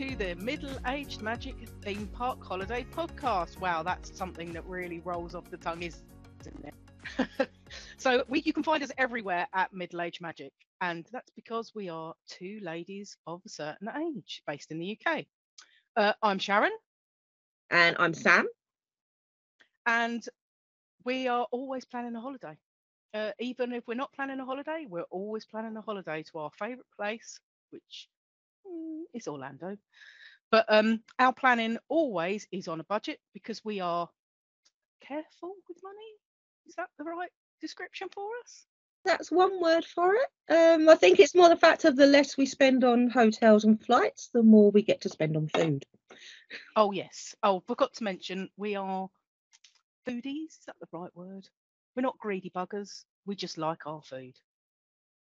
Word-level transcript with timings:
to 0.00 0.16
the 0.16 0.34
Middle 0.36 0.78
Aged 0.86 1.20
Magic 1.20 1.68
Theme 1.82 2.06
Park 2.06 2.42
Holiday 2.42 2.86
Podcast. 2.90 3.60
Wow, 3.60 3.82
that's 3.82 4.16
something 4.16 4.50
that 4.54 4.64
really 4.64 5.00
rolls 5.00 5.34
off 5.34 5.50
the 5.50 5.58
tongue, 5.58 5.82
isn't 5.82 6.02
it? 6.64 7.50
so 7.98 8.24
we, 8.26 8.40
you 8.40 8.54
can 8.54 8.62
find 8.62 8.82
us 8.82 8.90
everywhere 8.96 9.46
at 9.52 9.74
Middle 9.74 10.00
Aged 10.00 10.22
Magic, 10.22 10.54
and 10.80 11.06
that's 11.12 11.30
because 11.36 11.72
we 11.74 11.90
are 11.90 12.14
two 12.26 12.60
ladies 12.62 13.18
of 13.26 13.42
a 13.44 13.50
certain 13.50 13.90
age 13.94 14.42
based 14.46 14.70
in 14.70 14.78
the 14.78 14.98
UK. 14.98 15.26
Uh, 15.94 16.14
I'm 16.22 16.38
Sharon, 16.38 16.72
And 17.70 17.94
I'm 17.98 18.14
Sam. 18.14 18.46
and 19.84 20.24
we 21.04 21.28
are 21.28 21.46
always 21.50 21.84
planning 21.84 22.16
a 22.16 22.22
holiday. 22.22 22.56
Uh, 23.12 23.32
even 23.38 23.74
if 23.74 23.86
we're 23.86 23.92
not 23.96 24.14
planning 24.14 24.40
a 24.40 24.46
holiday, 24.46 24.86
we're 24.88 25.02
always 25.10 25.44
planning 25.44 25.76
a 25.76 25.82
holiday 25.82 26.22
to 26.22 26.38
our 26.38 26.50
favourite 26.58 26.88
place, 26.96 27.38
which 27.68 28.08
mm, 28.70 29.02
is 29.14 29.28
Orlando. 29.28 29.76
But 30.50 30.66
um, 30.68 31.02
our 31.18 31.32
planning 31.32 31.78
always 31.88 32.46
is 32.50 32.68
on 32.68 32.80
a 32.80 32.84
budget 32.84 33.20
because 33.32 33.64
we 33.64 33.80
are 33.80 34.08
careful 35.00 35.54
with 35.68 35.78
money. 35.82 35.96
Is 36.66 36.74
that 36.76 36.88
the 36.98 37.04
right 37.04 37.30
description 37.60 38.08
for 38.12 38.28
us? 38.42 38.66
That's 39.04 39.30
one 39.30 39.60
word 39.60 39.84
for 39.84 40.14
it. 40.14 40.54
Um, 40.54 40.88
I 40.88 40.94
think 40.94 41.20
it's 41.20 41.34
more 41.34 41.48
the 41.48 41.56
fact 41.56 41.84
of 41.84 41.96
the 41.96 42.06
less 42.06 42.36
we 42.36 42.46
spend 42.46 42.84
on 42.84 43.08
hotels 43.08 43.64
and 43.64 43.82
flights, 43.82 44.28
the 44.32 44.42
more 44.42 44.70
we 44.70 44.82
get 44.82 45.00
to 45.02 45.08
spend 45.08 45.36
on 45.36 45.48
food. 45.48 45.84
Oh 46.76 46.92
yes. 46.92 47.34
Oh, 47.42 47.62
forgot 47.66 47.94
to 47.94 48.04
mention 48.04 48.50
we 48.56 48.74
are 48.76 49.08
foodies. 50.06 50.48
Is 50.48 50.64
that 50.66 50.76
the 50.80 50.98
right 50.98 51.14
word? 51.14 51.48
We're 51.96 52.02
not 52.02 52.18
greedy 52.18 52.50
buggers. 52.50 53.04
We 53.26 53.36
just 53.36 53.58
like 53.58 53.86
our 53.86 54.02
food. 54.02 54.34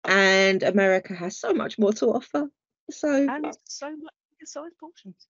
And 0.03 0.63
America 0.63 1.13
has 1.15 1.39
so 1.39 1.53
much 1.53 1.77
more 1.77 1.93
to 1.93 2.07
offer. 2.07 2.49
So 2.91 3.09
and 3.13 3.57
so 3.65 3.89
much 3.89 4.13
bigger 4.31 4.45
size 4.45 4.71
portions. 4.79 5.27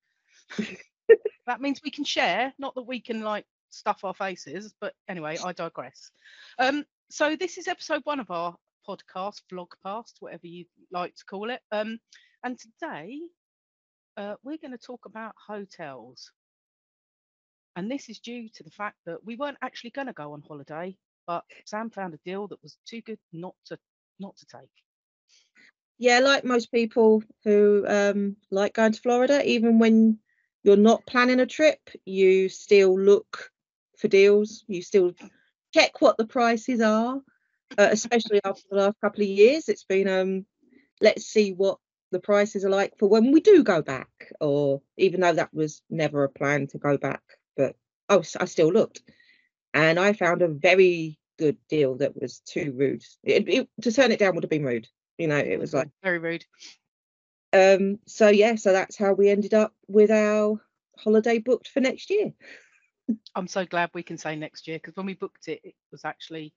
that 1.48 1.62
means 1.62 1.81
we 1.84 1.92
can 1.92 2.03
share, 2.03 2.53
not 2.59 2.75
that 2.75 2.84
we 2.84 3.00
can 3.00 3.22
like 3.22 3.45
stuff 3.70 4.03
our 4.03 4.14
faces, 4.14 4.73
but 4.80 4.94
anyway, 5.08 5.38
I 5.44 5.53
digress. 5.53 6.12
Um, 6.59 6.86
so 7.09 7.36
this 7.36 7.58
is 7.58 7.67
episode 7.67 8.02
one 8.03 8.20
of 8.20 8.31
our 8.31 8.56
podcast, 8.88 9.42
vlog 9.52 9.70
past, 9.84 10.17
whatever 10.20 10.47
you 10.47 10.66
like 10.92 11.16
to 11.16 11.25
call 11.25 11.50
it. 11.50 11.62
Um, 11.72 12.00
and 12.44 12.58
today 12.59 13.20
uh, 14.17 14.36
we're 14.44 14.58
going 14.58 14.72
to 14.72 14.78
talk 14.78 15.06
about 15.06 15.36
hotels. 15.47 16.31
And 17.75 17.92
this 17.92 18.09
is 18.09 18.19
due 18.19 18.47
to 18.50 18.64
the 18.64 18.72
fact 18.72 18.97
that 19.06 19.23
we 19.25 19.36
weren't 19.36 19.58
actually 19.62 19.90
going 19.90 20.08
to 20.08 20.14
go 20.14 20.34
on 20.34 20.42
holiday, 20.47 20.95
but 21.28 21.44
Sam 21.66 21.90
found 21.90 22.14
a 22.14 22.19
deal 22.23 22.47
that 22.47 22.64
was 22.64 22.78
too 22.86 23.02
good 23.02 23.19
not 23.34 23.56
to 23.66 23.78
not 24.19 24.38
to 24.38 24.45
take. 24.45 24.69
Yeah, 25.97 26.19
like 26.19 26.43
most 26.43 26.71
people 26.71 27.23
who 27.43 27.85
um, 27.88 28.35
like 28.51 28.73
going 28.73 28.91
to 28.91 29.01
Florida, 29.01 29.41
even 29.49 29.79
when 29.79 30.19
you're 30.63 30.75
not 30.75 31.06
planning 31.06 31.39
a 31.39 31.45
trip, 31.45 31.89
you 32.06 32.50
still 32.50 33.00
look 33.00 33.51
for 33.97 34.07
deals. 34.07 34.63
You 34.67 34.81
still 34.81 35.13
check 35.73 36.01
what 36.01 36.17
the 36.17 36.25
prices 36.25 36.81
are, 36.81 37.22
uh, 37.78 37.89
especially 37.91 38.41
after 38.44 38.63
the 38.69 38.78
last 38.78 39.00
couple 39.01 39.23
of 39.23 39.29
years. 39.29 39.69
It's 39.69 39.85
been 39.85 40.07
um, 40.07 40.45
let's 41.01 41.25
see 41.25 41.53
what 41.53 41.78
the 42.11 42.19
prices 42.19 42.66
are 42.66 42.69
like 42.69 42.97
for 42.97 43.07
when 43.09 43.31
we 43.31 43.39
do 43.39 43.63
go 43.63 43.81
back, 43.81 44.31
or 44.41 44.81
even 44.97 45.22
though 45.22 45.34
that 45.34 45.53
was 45.53 45.81
never 45.89 46.23
a 46.23 46.29
plan 46.29 46.67
to 46.67 46.78
go 46.78 46.97
back, 46.97 47.22
but 47.55 47.75
oh, 48.09 48.23
I 48.39 48.45
still 48.45 48.72
looked, 48.72 49.01
and 49.73 50.00
I 50.00 50.13
found 50.13 50.41
a 50.41 50.47
very 50.47 51.19
good 51.38 51.57
deal 51.69 51.95
that 51.95 52.19
was 52.19 52.39
too 52.39 52.73
rude. 52.75 53.03
It, 53.23 53.50
it, 53.50 53.69
to 53.81 53.91
turn 53.91 54.11
it 54.11 54.19
down 54.19 54.35
would 54.35 54.44
have 54.44 54.50
been 54.50 54.63
rude. 54.66 54.88
You 55.18 55.28
know, 55.28 55.38
it 55.38 55.59
was 55.59 55.74
like 55.74 55.90
very 56.03 56.20
rude. 56.20 56.46
um 57.53 58.00
so 58.06 58.28
yeah 58.28 58.56
so 58.56 58.74
that's 58.74 58.98
how 58.98 59.14
we 59.14 59.30
ended 59.30 59.53
up 59.53 59.74
with 59.88 60.12
our 60.12 60.59
holiday 60.98 61.38
booked 61.40 61.68
for 61.70 61.80
next 61.80 62.09
year 62.09 62.34
I'm 63.36 63.48
so 63.48 63.66
glad 63.66 63.92
we 63.94 64.02
can 64.03 64.18
say 64.18 64.36
next 64.36 64.68
year 64.68 64.78
because 64.78 64.96
when 64.96 65.06
we 65.06 65.14
booked 65.14 65.48
it, 65.48 65.59
it 65.64 65.76
was 65.92 66.03
actually 66.06 66.53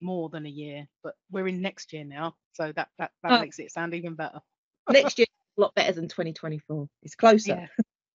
more 0.00 0.28
than 0.28 0.44
a 0.44 0.48
year, 0.48 0.88
but 1.04 1.14
we're 1.30 1.46
in 1.46 1.60
next 1.62 1.92
year 1.92 2.04
now, 2.04 2.34
so 2.54 2.72
that 2.74 2.88
that, 2.98 3.12
that 3.22 3.32
Oh. 3.32 3.40
makes 3.40 3.60
it 3.60 3.70
sound 3.70 3.94
even 3.94 4.14
better. 4.16 4.40
next 4.90 5.18
year 5.18 5.26
a 5.56 5.60
lot 5.60 5.72
better 5.76 5.92
than 5.92 6.08
2024 6.08 6.88
it's 7.04 7.14
closer 7.14 7.68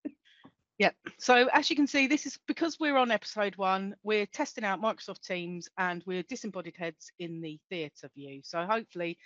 Yeah. 0.04 0.12
yeah. 0.78 0.92
So 1.18 1.48
as 1.54 1.70
you 1.70 1.78
can 1.78 1.88
see, 1.88 2.08
this 2.08 2.26
is 2.26 2.38
because 2.48 2.78
we're 2.78 2.98
on 2.98 3.10
episode 3.12 3.56
one, 3.56 3.96
we're 4.04 4.26
testing 4.26 4.66
out 4.66 4.82
Microsoft 4.82 5.22
Teams 5.26 5.70
and 5.78 6.04
we're 6.06 6.24
disembodied 6.24 6.76
heads 6.78 7.12
in 7.20 7.40
the 7.40 7.58
theatre 7.70 8.10
view. 8.16 8.42
So 8.44 8.66
hopefully, 8.66 9.18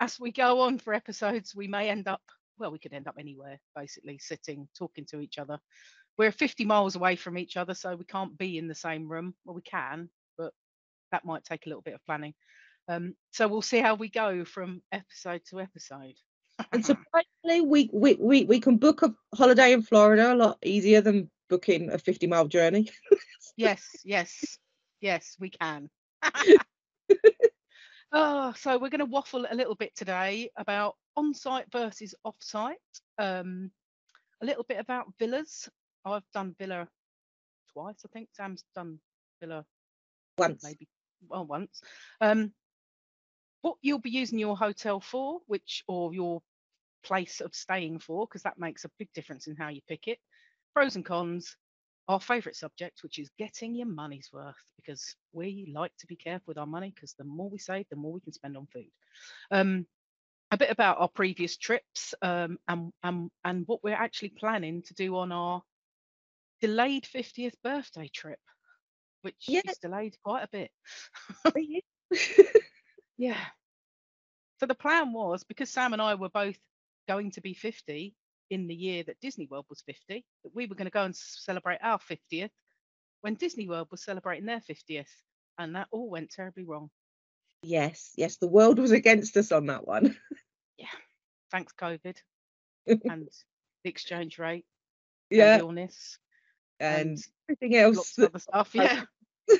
as 0.00 0.18
we 0.18 0.32
go 0.32 0.60
on 0.60 0.78
for 0.78 0.94
episodes, 0.94 1.54
we 1.54 1.68
may 1.68 1.90
end 1.90 2.08
up, 2.08 2.22
well, 2.58 2.72
we 2.72 2.78
could 2.78 2.94
end 2.94 3.06
up 3.06 3.16
anywhere, 3.18 3.60
basically 3.76 4.18
sitting, 4.18 4.66
talking 4.76 5.04
to 5.10 5.20
each 5.20 5.38
other. 5.38 5.58
We're 6.18 6.32
50 6.32 6.64
miles 6.64 6.96
away 6.96 7.16
from 7.16 7.38
each 7.38 7.56
other, 7.56 7.74
so 7.74 7.94
we 7.94 8.04
can't 8.04 8.36
be 8.36 8.58
in 8.58 8.66
the 8.66 8.74
same 8.74 9.10
room. 9.10 9.34
Well, 9.44 9.54
we 9.54 9.62
can, 9.62 10.08
but 10.36 10.52
that 11.12 11.24
might 11.24 11.44
take 11.44 11.66
a 11.66 11.68
little 11.68 11.82
bit 11.82 11.94
of 11.94 12.04
planning. 12.04 12.34
Um, 12.88 13.14
so 13.30 13.46
we'll 13.46 13.62
see 13.62 13.78
how 13.78 13.94
we 13.94 14.08
go 14.08 14.44
from 14.44 14.82
episode 14.90 15.42
to 15.50 15.60
episode. 15.60 16.14
and 16.72 16.84
surprisingly 16.84 17.60
we, 17.60 17.90
we 17.92 18.14
we 18.14 18.44
we 18.44 18.60
can 18.60 18.76
book 18.76 19.02
a 19.02 19.14
holiday 19.34 19.72
in 19.72 19.80
florida 19.82 20.32
a 20.32 20.34
lot 20.34 20.58
easier 20.64 21.00
than 21.00 21.30
booking 21.48 21.90
a 21.90 21.98
50 21.98 22.26
mile 22.26 22.48
journey 22.48 22.90
yes, 23.56 23.82
yes, 24.04 24.58
yes, 25.00 25.36
we 25.38 25.50
can. 25.50 25.88
oh, 28.12 28.52
so 28.56 28.78
we're 28.78 28.90
going 28.90 29.00
to 29.00 29.04
waffle 29.04 29.46
a 29.50 29.54
little 29.54 29.74
bit 29.74 29.94
today 29.96 30.50
about 30.56 30.96
on-site 31.16 31.66
versus 31.72 32.14
off-site. 32.24 32.76
Um, 33.18 33.70
a 34.42 34.46
little 34.46 34.64
bit 34.64 34.78
about 34.78 35.06
villas. 35.18 35.68
I've 36.04 36.24
done 36.32 36.54
villa 36.58 36.88
twice, 37.72 38.02
I 38.04 38.08
think. 38.12 38.28
Sam's 38.32 38.64
done 38.74 38.98
villa 39.40 39.64
once 40.38 40.64
maybe 40.64 40.88
well 41.28 41.44
once. 41.44 41.80
Um, 42.20 42.52
what 43.62 43.76
you'll 43.82 43.98
be 43.98 44.10
using 44.10 44.38
your 44.38 44.56
hotel 44.56 45.00
for, 45.00 45.40
which 45.46 45.84
or 45.86 46.14
your 46.14 46.40
place 47.04 47.40
of 47.40 47.54
staying 47.54 47.98
for, 47.98 48.26
because 48.26 48.42
that 48.42 48.58
makes 48.58 48.84
a 48.84 48.90
big 48.98 49.08
difference 49.14 49.46
in 49.46 49.56
how 49.56 49.68
you 49.68 49.80
pick 49.86 50.08
it. 50.08 50.18
Pros 50.74 50.96
and 50.96 51.04
cons. 51.04 51.56
Our 52.10 52.20
favourite 52.20 52.56
subject, 52.56 53.04
which 53.04 53.20
is 53.20 53.30
getting 53.38 53.76
your 53.76 53.86
money's 53.86 54.30
worth, 54.32 54.56
because 54.76 55.14
we 55.32 55.70
like 55.72 55.92
to 55.98 56.08
be 56.08 56.16
careful 56.16 56.46
with 56.48 56.58
our 56.58 56.66
money, 56.66 56.90
because 56.92 57.14
the 57.14 57.22
more 57.22 57.48
we 57.48 57.58
save, 57.58 57.86
the 57.88 57.94
more 57.94 58.12
we 58.12 58.20
can 58.20 58.32
spend 58.32 58.56
on 58.56 58.66
food. 58.66 58.90
Um, 59.52 59.86
a 60.50 60.56
bit 60.56 60.70
about 60.70 60.98
our 60.98 61.08
previous 61.08 61.56
trips 61.56 62.12
um, 62.20 62.58
and, 62.66 62.92
and 63.04 63.30
and 63.44 63.62
what 63.68 63.84
we're 63.84 63.94
actually 63.94 64.30
planning 64.30 64.82
to 64.82 64.94
do 64.94 65.16
on 65.16 65.30
our 65.30 65.62
delayed 66.60 67.04
50th 67.04 67.54
birthday 67.62 68.08
trip, 68.12 68.40
which 69.22 69.44
Yeah. 69.46 69.60
is 69.64 69.78
delayed 69.78 70.16
quite 70.24 70.42
a 70.42 70.48
bit. 70.50 70.70
Yeah. 73.16 73.36
So 74.58 74.66
the 74.66 74.74
plan 74.74 75.12
was 75.12 75.44
because 75.44 75.70
Sam 75.70 75.92
and 75.92 76.02
I 76.02 76.14
were 76.14 76.30
both 76.30 76.58
going 77.06 77.30
to 77.32 77.40
be 77.42 77.54
50 77.54 78.14
in 78.50 78.66
the 78.66 78.74
year 78.74 79.02
that 79.04 79.20
Disney 79.20 79.46
World 79.50 79.66
was 79.70 79.80
50, 79.82 80.24
that 80.44 80.54
we 80.54 80.66
were 80.66 80.74
going 80.74 80.86
to 80.86 80.90
go 80.90 81.04
and 81.04 81.16
celebrate 81.16 81.78
our 81.82 81.98
50th 81.98 82.50
when 83.22 83.34
Disney 83.34 83.68
World 83.68 83.88
was 83.90 84.02
celebrating 84.02 84.46
their 84.46 84.60
50th. 84.60 85.06
And 85.58 85.76
that 85.76 85.88
all 85.90 86.10
went 86.10 86.30
terribly 86.30 86.64
wrong. 86.64 86.90
yes 87.62 88.12
yes 88.16 88.36
the 88.36 88.48
world 88.48 88.78
was 88.78 88.90
against 88.92 89.36
us 89.36 89.52
on 89.52 89.66
that 89.66 89.86
one 89.86 90.16
yeah, 90.78 90.86
Thanks, 91.50 91.72
COVID 91.78 92.16
and 92.86 93.28
the 93.84 93.90
exchange 93.90 94.38
rate 94.38 94.64
and 95.30 95.38
yeah 95.38 95.58
illness 95.58 96.18
and 96.78 97.08
and 97.10 97.18
everything 97.48 97.76
else 97.76 98.18
other 98.18 98.38
stuff. 98.38 98.70
Yeah. 98.72 99.02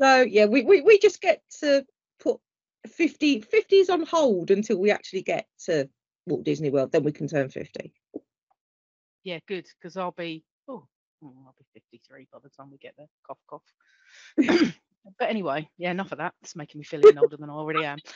so 0.00 0.22
yeah 0.22 0.46
we, 0.46 0.62
we 0.62 0.80
we 0.82 0.98
just 0.98 1.20
get 1.20 1.42
to 1.60 1.84
put 2.20 2.38
50 2.86 3.40
50s 3.42 3.90
on 3.90 4.06
hold 4.06 4.50
until 4.50 4.78
we 4.78 4.90
actually 4.92 5.22
get 5.22 5.46
to 5.64 5.88
Walt 6.26 6.44
Disney 6.44 6.70
World 6.70 6.92
then 6.92 7.02
we 7.02 7.12
can 7.12 7.28
turn 7.28 7.48
50 7.48 7.92
Yeah, 9.24 9.38
good. 9.46 9.66
Because 9.78 9.96
I'll 9.96 10.12
be, 10.12 10.44
oh, 10.68 10.86
mm, 11.22 11.32
I'll 11.46 11.54
be 11.58 11.64
53 11.74 12.28
by 12.32 12.38
the 12.42 12.48
time 12.50 12.70
we 12.70 12.78
get 12.78 12.94
there. 12.96 13.08
Cough, 13.26 13.38
cough. 13.48 13.62
but 15.18 15.28
anyway, 15.28 15.68
yeah, 15.78 15.90
enough 15.90 16.12
of 16.12 16.18
that. 16.18 16.34
It's 16.42 16.56
making 16.56 16.78
me 16.78 16.84
feel 16.84 17.02
even 17.02 17.18
older 17.18 17.36
than 17.36 17.50
I 17.50 17.54
already 17.54 17.84
am. 17.84 17.98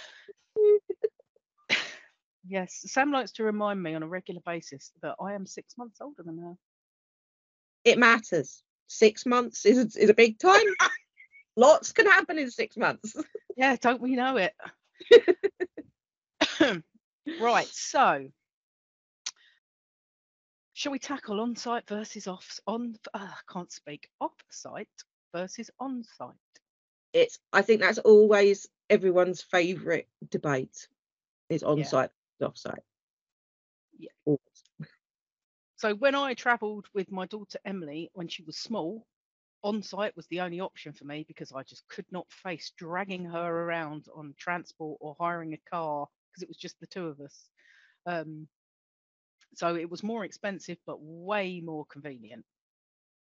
Yes, 2.47 2.83
Sam 2.87 3.11
likes 3.11 3.33
to 3.33 3.43
remind 3.43 3.83
me 3.83 3.95
on 3.95 4.03
a 4.03 4.07
regular 4.07 4.43
basis 4.45 4.93
that 5.00 5.15
I 5.19 5.33
am 5.33 5.47
six 5.47 5.79
months 5.79 6.00
older 6.03 6.23
than 6.23 6.37
her. 6.39 6.55
it 7.85 7.99
matters 7.99 8.62
six 8.87 9.25
months 9.25 9.65
is 9.65 9.79
a, 9.79 10.03
is 10.03 10.11
a 10.11 10.15
big 10.15 10.39
time 10.39 10.61
lots 11.57 11.93
can 11.93 12.07
happen 12.07 12.39
in 12.39 12.50
six 12.50 12.77
months 12.77 13.17
Yeah, 13.57 13.77
don't 13.81 14.00
we 14.03 14.15
know 14.17 14.37
it? 14.37 14.53
right, 17.41 17.67
so 17.67 18.29
shall 20.73 20.93
we 20.93 20.99
tackle 20.99 21.41
on 21.41 21.56
site 21.56 21.88
versus 21.88 22.26
off 22.26 22.59
on 22.67 22.97
uh, 23.15 23.19
I 23.19 23.53
can't 23.53 23.71
speak 23.73 24.09
off 24.21 24.35
site 24.50 24.88
versus 25.35 25.71
on 25.79 26.05
site? 26.19 26.35
it's 27.12 27.38
i 27.53 27.62
think 27.62 27.81
that's 27.81 27.99
always 27.99 28.67
everyone's 28.91 29.41
favorite 29.41 30.09
debate 30.31 30.88
is 31.49 31.62
on 31.62 31.79
Yeah. 31.79 31.85
site 31.85 32.11
off 32.43 32.59
site 32.59 32.82
Yeah. 33.97 34.11
Always. 34.25 34.41
So 35.76 35.94
when 35.94 36.15
I 36.15 36.35
travelled 36.35 36.87
with 36.94 37.12
my 37.12 37.26
daughter 37.26 37.59
Emily 37.65 38.11
when 38.15 38.26
she 38.26 38.43
was 38.43 38.56
small, 38.56 39.06
on 39.62 39.82
site 39.82 40.17
was 40.17 40.26
the 40.26 40.41
only 40.41 40.61
option 40.61 40.93
for 40.93 41.05
me 41.05 41.25
because 41.29 41.53
I 41.53 41.62
just 41.62 41.87
could 41.88 42.06
not 42.11 42.31
face 42.32 42.73
dragging 42.76 43.25
her 43.26 43.62
around 43.65 44.06
on 44.15 44.35
transport 44.38 44.99
or 45.00 45.17
hiring 45.19 45.53
a 45.53 45.71
car 45.71 46.09
because 46.35 46.43
it 46.43 46.49
was 46.49 46.57
just 46.57 46.79
the 46.81 46.87
two 46.87 47.07
of 47.07 47.21
us. 47.21 47.49
Um, 48.07 48.49
so 49.55 49.77
it 49.77 49.89
was 49.89 50.03
more 50.03 50.25
expensive 50.25 50.79
but 50.87 50.99
way 51.01 51.61
more 51.65 51.87
convenient. 51.87 52.45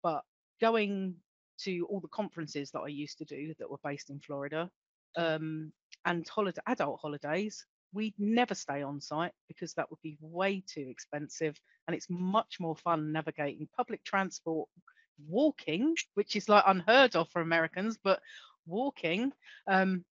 But 0.02 0.24
going 0.62 1.16
to 1.60 1.86
all 1.90 2.00
the 2.00 2.08
conferences 2.08 2.72
that 2.72 2.82
I 2.82 2.88
used 2.88 3.18
to 3.18 3.26
do 3.26 3.54
that 3.60 3.70
were 3.70 3.78
based 3.84 4.10
in 4.10 4.20
Florida 4.20 4.70
um, 5.18 5.72
and 6.06 6.28
holiday 6.28 6.62
adult 6.68 7.00
holidays, 7.02 7.66
we'd 7.94 8.14
never 8.18 8.56
stay 8.56 8.82
on 8.82 9.02
site 9.02 9.32
because 9.48 9.74
that 9.74 9.90
would 9.90 10.02
be 10.02 10.18
way 10.22 10.64
too 10.68 10.86
expensive 10.90 11.60
and 11.88 11.96
it's 11.96 12.08
much 12.10 12.60
more 12.60 12.76
fun 12.76 13.12
navigating 13.12 13.68
public 13.76 14.04
transport 14.04 14.68
walking 15.28 15.96
which 16.16 16.36
is 16.36 16.50
like 16.50 16.64
unheard 16.68 17.16
of 17.16 17.30
for 17.30 17.42
americans 17.42 17.98
but 18.04 18.20
walking 18.68 19.32
um, 19.68 20.04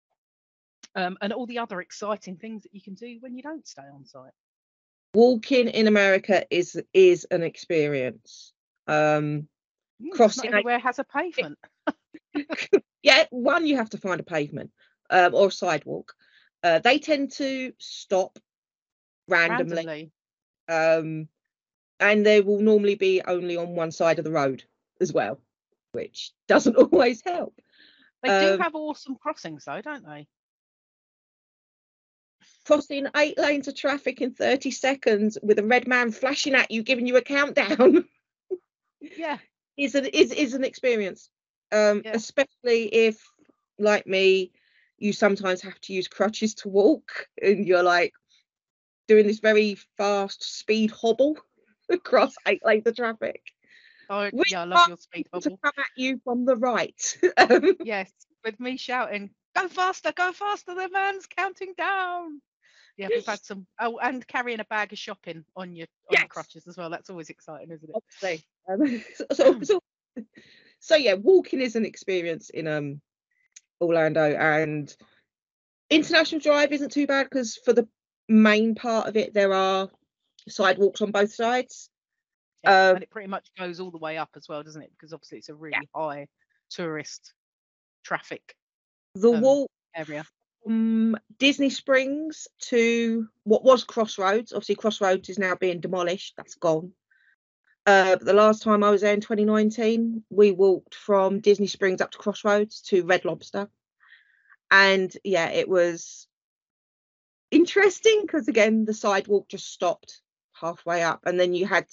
um, 0.95 1.17
and 1.21 1.33
all 1.33 1.47
the 1.47 1.59
other 1.59 1.81
exciting 1.81 2.37
things 2.37 2.63
that 2.63 2.75
you 2.75 2.81
can 2.81 2.95
do 2.95 3.17
when 3.21 3.35
you 3.37 3.43
don't 3.43 3.67
stay 3.67 3.83
on 3.83 4.05
site 4.05 4.33
Walking 5.15 5.69
in 5.69 5.87
America 5.87 6.45
is 6.51 6.81
is 6.93 7.25
an 7.31 7.43
experience. 7.43 8.53
Um, 8.87 9.49
Mm, 10.03 10.11
Crossing 10.13 10.51
not 10.51 10.55
a- 10.55 10.57
everywhere 10.59 10.79
has 10.81 10.99
a 10.99 11.05
pavement 11.19 11.57
yeah, 13.03 13.25
one 13.31 13.67
you 13.67 13.77
have 13.77 13.91
to 13.91 13.99
find 13.99 14.19
a 14.19 14.25
pavement 14.25 14.73
um, 15.11 15.35
or 15.35 15.49
a 15.49 15.53
sidewalk. 15.53 16.15
Uh, 16.65 16.79
they 16.81 16.99
tend 16.99 17.31
to 17.33 17.73
stop 17.79 18.39
randomly, 19.29 19.87
randomly 19.87 20.13
um, 20.69 21.29
and 22.01 22.27
they 22.27 22.41
will 22.41 22.61
normally 22.61 22.95
be 22.97 23.23
only 23.23 23.57
on 23.57 23.77
one 23.77 23.93
side 23.93 24.19
of 24.19 24.25
the 24.25 24.33
road 24.33 24.65
as 25.01 25.13
well, 25.13 25.41
which 25.93 26.33
doesn't 26.49 26.77
always 26.93 27.23
help. 27.25 27.55
they 28.23 28.31
do 28.31 28.53
Um, 28.53 28.59
have 28.61 28.75
awesome 28.75 29.17
crossings 29.17 29.65
though 29.65 29.81
don't 29.81 30.05
they 30.05 30.27
Crossing 32.67 33.07
eight 33.17 33.39
lanes 33.39 33.69
of 33.69 33.77
traffic 33.77 34.21
in 34.23 34.33
30 34.33 34.71
seconds 34.71 35.39
with 35.43 35.59
a 35.59 35.65
red 35.65 35.87
man 35.87 36.11
flashing 36.13 36.55
at 36.55 36.71
you, 36.71 36.83
giving 36.83 37.07
you 37.07 37.17
a 37.17 37.23
countdown. 37.23 38.05
yeah 39.17 39.39
is 39.77 39.95
an 39.95 40.07
is 40.07 40.33
is 40.33 40.55
an 40.55 40.65
experience 40.65 41.31
um 41.73 42.03
Yeah. 42.05 42.13
especially 42.15 42.87
if 42.95 43.21
like 43.79 44.07
me 44.07 44.53
you 44.99 45.13
sometimes 45.13 45.61
have 45.63 45.79
to 45.81 45.93
use 45.93 46.09
crutches 46.09 46.55
to 46.55 46.69
walk 46.69 47.29
and 47.43 47.67
you're 47.67 47.83
like 47.83 48.13
doing 49.09 49.27
this 49.27 49.41
very 49.41 49.77
fast 49.99 50.43
speed 50.43 50.91
hobble 50.91 51.37
across 51.91 52.35
eight 52.47 52.65
lanes 52.65 52.87
of 52.87 52.97
traffic 52.97 53.43
oh 54.09 54.31
Which 54.33 54.53
yeah 54.53 54.63
i 54.63 54.65
love 54.65 54.89
your 54.89 54.97
speed 54.97 55.27
hobble. 55.33 55.51
to 55.51 55.59
come 55.63 55.73
at 55.79 55.91
you 55.97 56.21
from 56.25 56.45
the 56.47 56.57
right 56.57 57.19
um, 57.37 57.77
yes 57.85 58.11
with 58.45 58.59
me 58.61 58.77
shouting 58.77 59.31
go 59.55 59.69
faster 59.69 60.13
go 60.13 60.33
faster 60.33 60.75
the 60.75 60.89
man's 60.89 61.27
counting 61.27 61.75
down 61.77 62.41
yeah 62.97 63.09
we've 63.11 63.27
had 63.27 63.43
some 63.45 63.67
oh 63.81 63.99
and 63.99 64.27
carrying 64.27 64.61
a 64.61 64.65
bag 64.65 64.93
of 64.93 64.99
shopping 64.99 65.45
on 65.57 65.75
your 65.75 65.87
on 66.09 66.13
Yes. 66.13 66.21
your 66.23 66.29
crutches 66.29 66.67
as 66.67 66.77
well 66.77 66.91
that's 66.91 67.11
always 67.11 67.31
exciting 67.31 67.71
isn't 67.71 67.91
it 67.91 67.97
obviously 67.97 68.45
um, 68.69 69.05
so, 69.15 69.25
so, 69.33 69.63
so, 69.63 70.25
so 70.81 70.97
yeah 70.97 71.15
walking 71.15 71.61
is 71.61 71.77
an 71.77 71.85
experience 71.85 72.51
in 72.51 72.67
um 72.69 73.01
orlando 73.81 74.35
and 74.35 74.95
international 75.91 76.41
drive 76.41 76.73
isn't 76.73 76.93
too 76.93 77.07
bad 77.07 77.25
because 77.25 77.57
for 77.65 77.73
the 77.73 77.87
main 78.29 78.75
part 78.75 79.07
of 79.07 79.17
it 79.17 79.35
there 79.35 79.53
are 79.53 79.89
sidewalks 80.49 81.03
on 81.03 81.11
both 81.11 81.33
sides 81.33 81.91
Yeah, 82.63 82.91
Um, 82.91 82.97
and 82.97 83.03
it 83.03 83.11
pretty 83.11 83.29
much 83.29 83.49
goes 83.59 83.81
all 83.81 83.91
the 83.91 83.99
way 83.99 84.17
up 84.17 84.31
as 84.37 84.49
well, 84.49 84.63
doesn't 84.63 84.81
it? 84.81 84.91
Because 84.93 85.13
obviously 85.13 85.39
it's 85.39 85.51
a 85.51 85.55
really 85.55 85.89
high 85.95 86.27
tourist 86.71 87.35
traffic 88.03 88.55
the 89.15 89.33
um, 89.33 89.41
walk 89.41 89.71
area. 89.95 90.25
From 90.65 91.17
disney 91.39 91.71
springs 91.71 92.49
to 92.59 93.29
what 93.45 93.65
was 93.65 93.85
crossroads 93.85 94.53
obviously 94.53 94.75
crossroads 94.75 95.29
is 95.29 95.39
now 95.39 95.55
being 95.55 95.81
demolished 95.81 96.35
that's 96.37 96.57
gone 96.57 96.93
uh, 97.87 98.17
but 98.17 98.25
the 98.25 98.33
last 98.33 98.63
time 98.63 98.83
I 98.83 98.91
was 98.91 99.03
there 99.03 99.13
in 99.13 99.21
2019, 99.21 100.25
we 100.31 100.53
walked 100.53 100.95
from 100.95 101.41
Disney 101.41 101.67
Springs 101.67 102.01
up 102.01 102.11
to 102.13 102.19
Crossroads 102.19 102.81
to 102.83 103.05
Red 103.05 103.27
Lobster. 103.27 103.69
And 104.71 105.15
yeah, 105.23 105.51
it 105.51 105.69
was 105.69 106.27
interesting 107.51 108.23
because 108.23 108.49
again, 108.49 108.87
the 108.87 108.95
sidewalk 108.95 109.49
just 109.49 109.71
stopped 109.71 110.23
halfway 110.55 111.03
up. 111.03 111.27
And 111.27 111.39
then 111.39 111.53
you 111.53 111.67
had, 111.67 111.87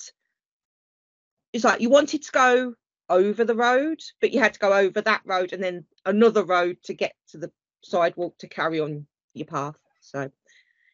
it's 1.52 1.66
like 1.66 1.82
you 1.82 1.90
wanted 1.90 2.24
to 2.24 2.32
go 2.32 2.74
over 3.10 3.44
the 3.44 3.56
road, 3.56 4.00
but 4.22 4.32
you 4.32 4.40
had 4.40 4.54
to 4.54 4.60
go 4.60 4.72
over 4.72 5.02
that 5.02 5.22
road 5.26 5.52
and 5.52 5.62
then 5.62 5.86
another 6.06 6.46
road 6.46 6.78
to 6.84 6.94
get 6.94 7.14
to 7.32 7.38
the 7.38 7.52
sidewalk 7.82 8.38
to 8.40 8.48
carry 8.48 8.80
on 8.80 9.06
your 9.34 9.48
path. 9.48 9.78
So 10.00 10.32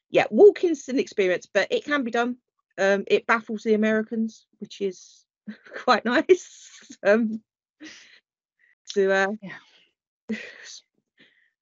yeah, 0.09 0.25
walking's 0.29 0.87
an 0.89 0.99
experience, 0.99 1.47
but 1.51 1.67
it 1.71 1.85
can 1.85 2.03
be 2.03 2.11
done 2.11 2.37
um, 2.77 3.03
it 3.07 3.25
baffles 3.25 3.63
the 3.63 3.73
Americans, 3.73 4.45
which 4.59 4.81
is 4.81 5.25
quite 5.83 6.05
nice. 6.05 6.63
Um, 7.05 7.41
to 8.93 9.11
uh, 9.11 9.27
Yeah. 9.41 10.35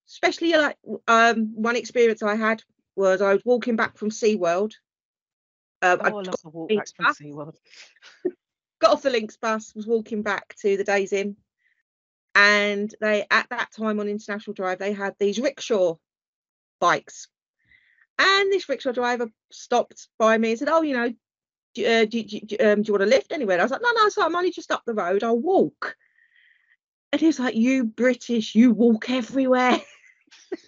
especially 0.07 0.53
like 0.53 0.77
um, 1.07 1.53
one 1.55 1.75
experience 1.75 2.21
I 2.21 2.35
had 2.35 2.61
was 2.95 3.21
I 3.21 3.33
was 3.33 3.43
walking 3.43 3.75
back 3.75 3.97
from 3.97 4.11
SeaWorld. 4.11 4.73
Um, 5.81 5.99
Oh, 5.99 6.05
I 6.05 6.09
love 6.09 6.25
got, 6.25 6.53
walk 6.53 6.69
back 6.69 6.87
from. 6.95 7.05
SeaWorld. 7.07 7.55
got 8.79 8.91
off 8.91 9.01
the 9.01 9.09
Lynx 9.09 9.35
bus, 9.37 9.73
was 9.75 9.87
walking 9.87 10.21
back 10.21 10.55
to 10.61 10.77
the 10.77 10.83
Days 10.83 11.11
Inn, 11.11 11.35
and 12.35 12.93
they 12.99 13.25
at 13.31 13.47
that 13.49 13.71
time 13.71 13.99
on 13.99 14.09
International 14.09 14.53
Drive 14.53 14.77
they 14.77 14.93
had 14.93 15.15
these 15.17 15.39
rickshaw 15.39 15.95
bikes, 16.79 17.29
and 18.19 18.51
this 18.51 18.69
rickshaw 18.69 18.91
driver 18.91 19.29
stopped 19.51 20.09
by 20.19 20.37
me 20.37 20.51
and 20.51 20.59
said, 20.59 20.69
"Oh, 20.69 20.81
you 20.81 20.95
know, 20.95 21.13
do, 21.73 21.85
uh, 21.85 22.05
do, 22.05 22.23
do, 22.23 22.57
um, 22.59 22.81
do 22.81 22.89
you 22.89 22.93
want 22.93 23.01
to 23.01 23.05
lift 23.05 23.31
anywhere?" 23.31 23.55
And 23.55 23.61
I 23.61 23.65
was 23.65 23.71
like, 23.71 23.81
"No, 23.81 23.91
no, 23.91 24.09
so 24.09 24.23
I'm 24.23 24.35
only 24.35 24.51
just 24.51 24.71
up 24.71 24.83
the 24.85 24.93
road. 24.93 25.23
I'll 25.23 25.39
walk." 25.39 25.95
And 27.11 27.21
he 27.21 27.27
was 27.27 27.39
like, 27.39 27.55
"You 27.55 27.85
British, 27.85 28.53
you 28.55 28.71
walk 28.71 29.09
everywhere. 29.09 29.79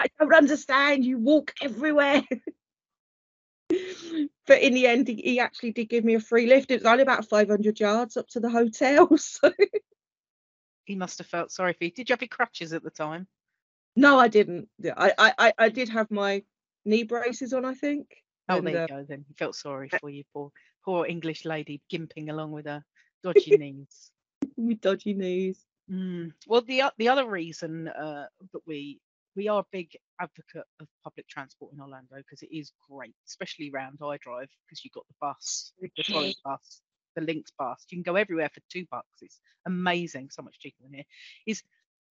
I 0.00 0.06
don't 0.18 0.34
understand. 0.34 1.04
You 1.04 1.18
walk 1.18 1.54
everywhere." 1.62 2.22
but 4.46 4.62
in 4.62 4.74
the 4.74 4.86
end, 4.86 5.08
he, 5.08 5.14
he 5.14 5.40
actually 5.40 5.72
did 5.72 5.88
give 5.88 6.04
me 6.04 6.14
a 6.14 6.20
free 6.20 6.46
lift. 6.46 6.70
It 6.70 6.80
was 6.80 6.86
only 6.86 7.02
about 7.02 7.28
500 7.28 7.78
yards 7.78 8.16
up 8.16 8.28
to 8.28 8.40
the 8.40 8.50
hotel. 8.50 9.08
So 9.18 9.52
He 10.88 10.96
must 10.96 11.18
have 11.18 11.26
felt 11.26 11.52
sorry 11.52 11.74
for 11.74 11.84
you. 11.84 11.90
Did 11.90 12.08
you 12.08 12.14
have 12.14 12.22
your 12.22 12.28
crutches 12.28 12.72
at 12.72 12.82
the 12.82 12.90
time? 12.90 13.28
no, 13.94 14.18
I 14.18 14.28
didn't. 14.28 14.68
Yeah, 14.78 14.94
I, 14.96 15.32
I, 15.38 15.52
I, 15.58 15.68
did 15.68 15.88
have 15.88 16.10
my 16.10 16.42
knee 16.84 17.02
braces 17.02 17.52
on, 17.52 17.64
I 17.64 17.74
think. 17.74 18.06
Oh, 18.48 18.56
and, 18.56 18.66
there 18.66 18.74
you 18.74 18.80
uh, 18.80 18.86
go 18.86 19.04
then. 19.06 19.24
He 19.28 19.34
felt 19.34 19.54
sorry 19.54 19.90
for 20.00 20.08
you, 20.08 20.24
poor 20.32 20.50
poor 20.84 21.04
English 21.04 21.44
lady 21.44 21.82
gimping 21.92 22.30
along 22.30 22.52
with 22.52 22.66
her 22.66 22.82
dodgy 23.22 23.56
knees. 23.58 24.10
with 24.56 24.80
dodgy 24.80 25.14
knees. 25.14 25.66
Mm. 25.90 26.32
Well, 26.46 26.62
the 26.62 26.84
the 26.96 27.08
other 27.08 27.28
reason 27.28 27.88
uh, 27.88 28.26
that 28.52 28.66
we 28.66 29.00
we 29.36 29.48
are 29.48 29.60
a 29.60 29.66
big 29.70 29.90
advocate 30.20 30.64
of 30.80 30.86
public 31.04 31.28
transport 31.28 31.74
in 31.74 31.80
Orlando 31.80 32.16
because 32.16 32.42
it 32.42 32.50
is 32.50 32.72
great, 32.88 33.14
especially 33.26 33.70
around 33.74 33.98
I 34.02 34.16
Drive 34.18 34.48
because 34.64 34.84
you've 34.84 34.94
got 34.94 35.06
the 35.08 35.14
bus, 35.20 35.72
the 35.80 35.90
trolley 36.02 36.36
bus, 36.44 36.80
the 37.18 37.24
Lynx 37.26 37.50
bus. 37.58 37.84
You 37.88 37.96
can 37.96 38.02
go 38.02 38.16
everywhere 38.16 38.50
for 38.52 38.60
two 38.70 38.86
bucks. 38.90 39.08
It's 39.22 39.40
amazing, 39.66 40.30
so 40.30 40.42
much 40.42 40.58
cheaper 40.58 40.82
than 40.82 40.94
here. 40.94 41.04
Is 41.46 41.62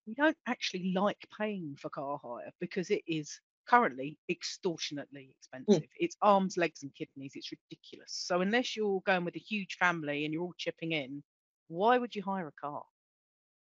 we 0.06 0.14
don't 0.14 0.38
actually 0.46 0.94
like 0.94 1.28
paying 1.38 1.76
for 1.80 1.90
car 1.90 2.20
hire 2.22 2.52
because 2.60 2.90
it 2.90 3.04
is 3.08 3.40
currently 3.68 4.18
extortionately 4.30 5.36
expensive. 5.38 5.90
It's 6.00 6.16
arms, 6.22 6.56
legs, 6.58 6.84
and 6.84 6.94
kidneys. 6.96 7.34
It's 7.36 7.52
ridiculous. 7.52 8.12
So 8.14 8.42
unless 8.42 8.76
you're 8.76 9.02
going 9.02 9.26
with 9.26 9.36
a 9.36 9.40
huge 9.40 9.76
family 9.78 10.24
and 10.24 10.34
you're 10.34 10.44
all 10.44 10.54
chipping 10.58 10.94
in, 10.94 11.24
why 11.68 11.98
would 11.98 12.16
you 12.16 12.24
hire 12.24 12.48
a 12.48 12.52
car 12.62 12.84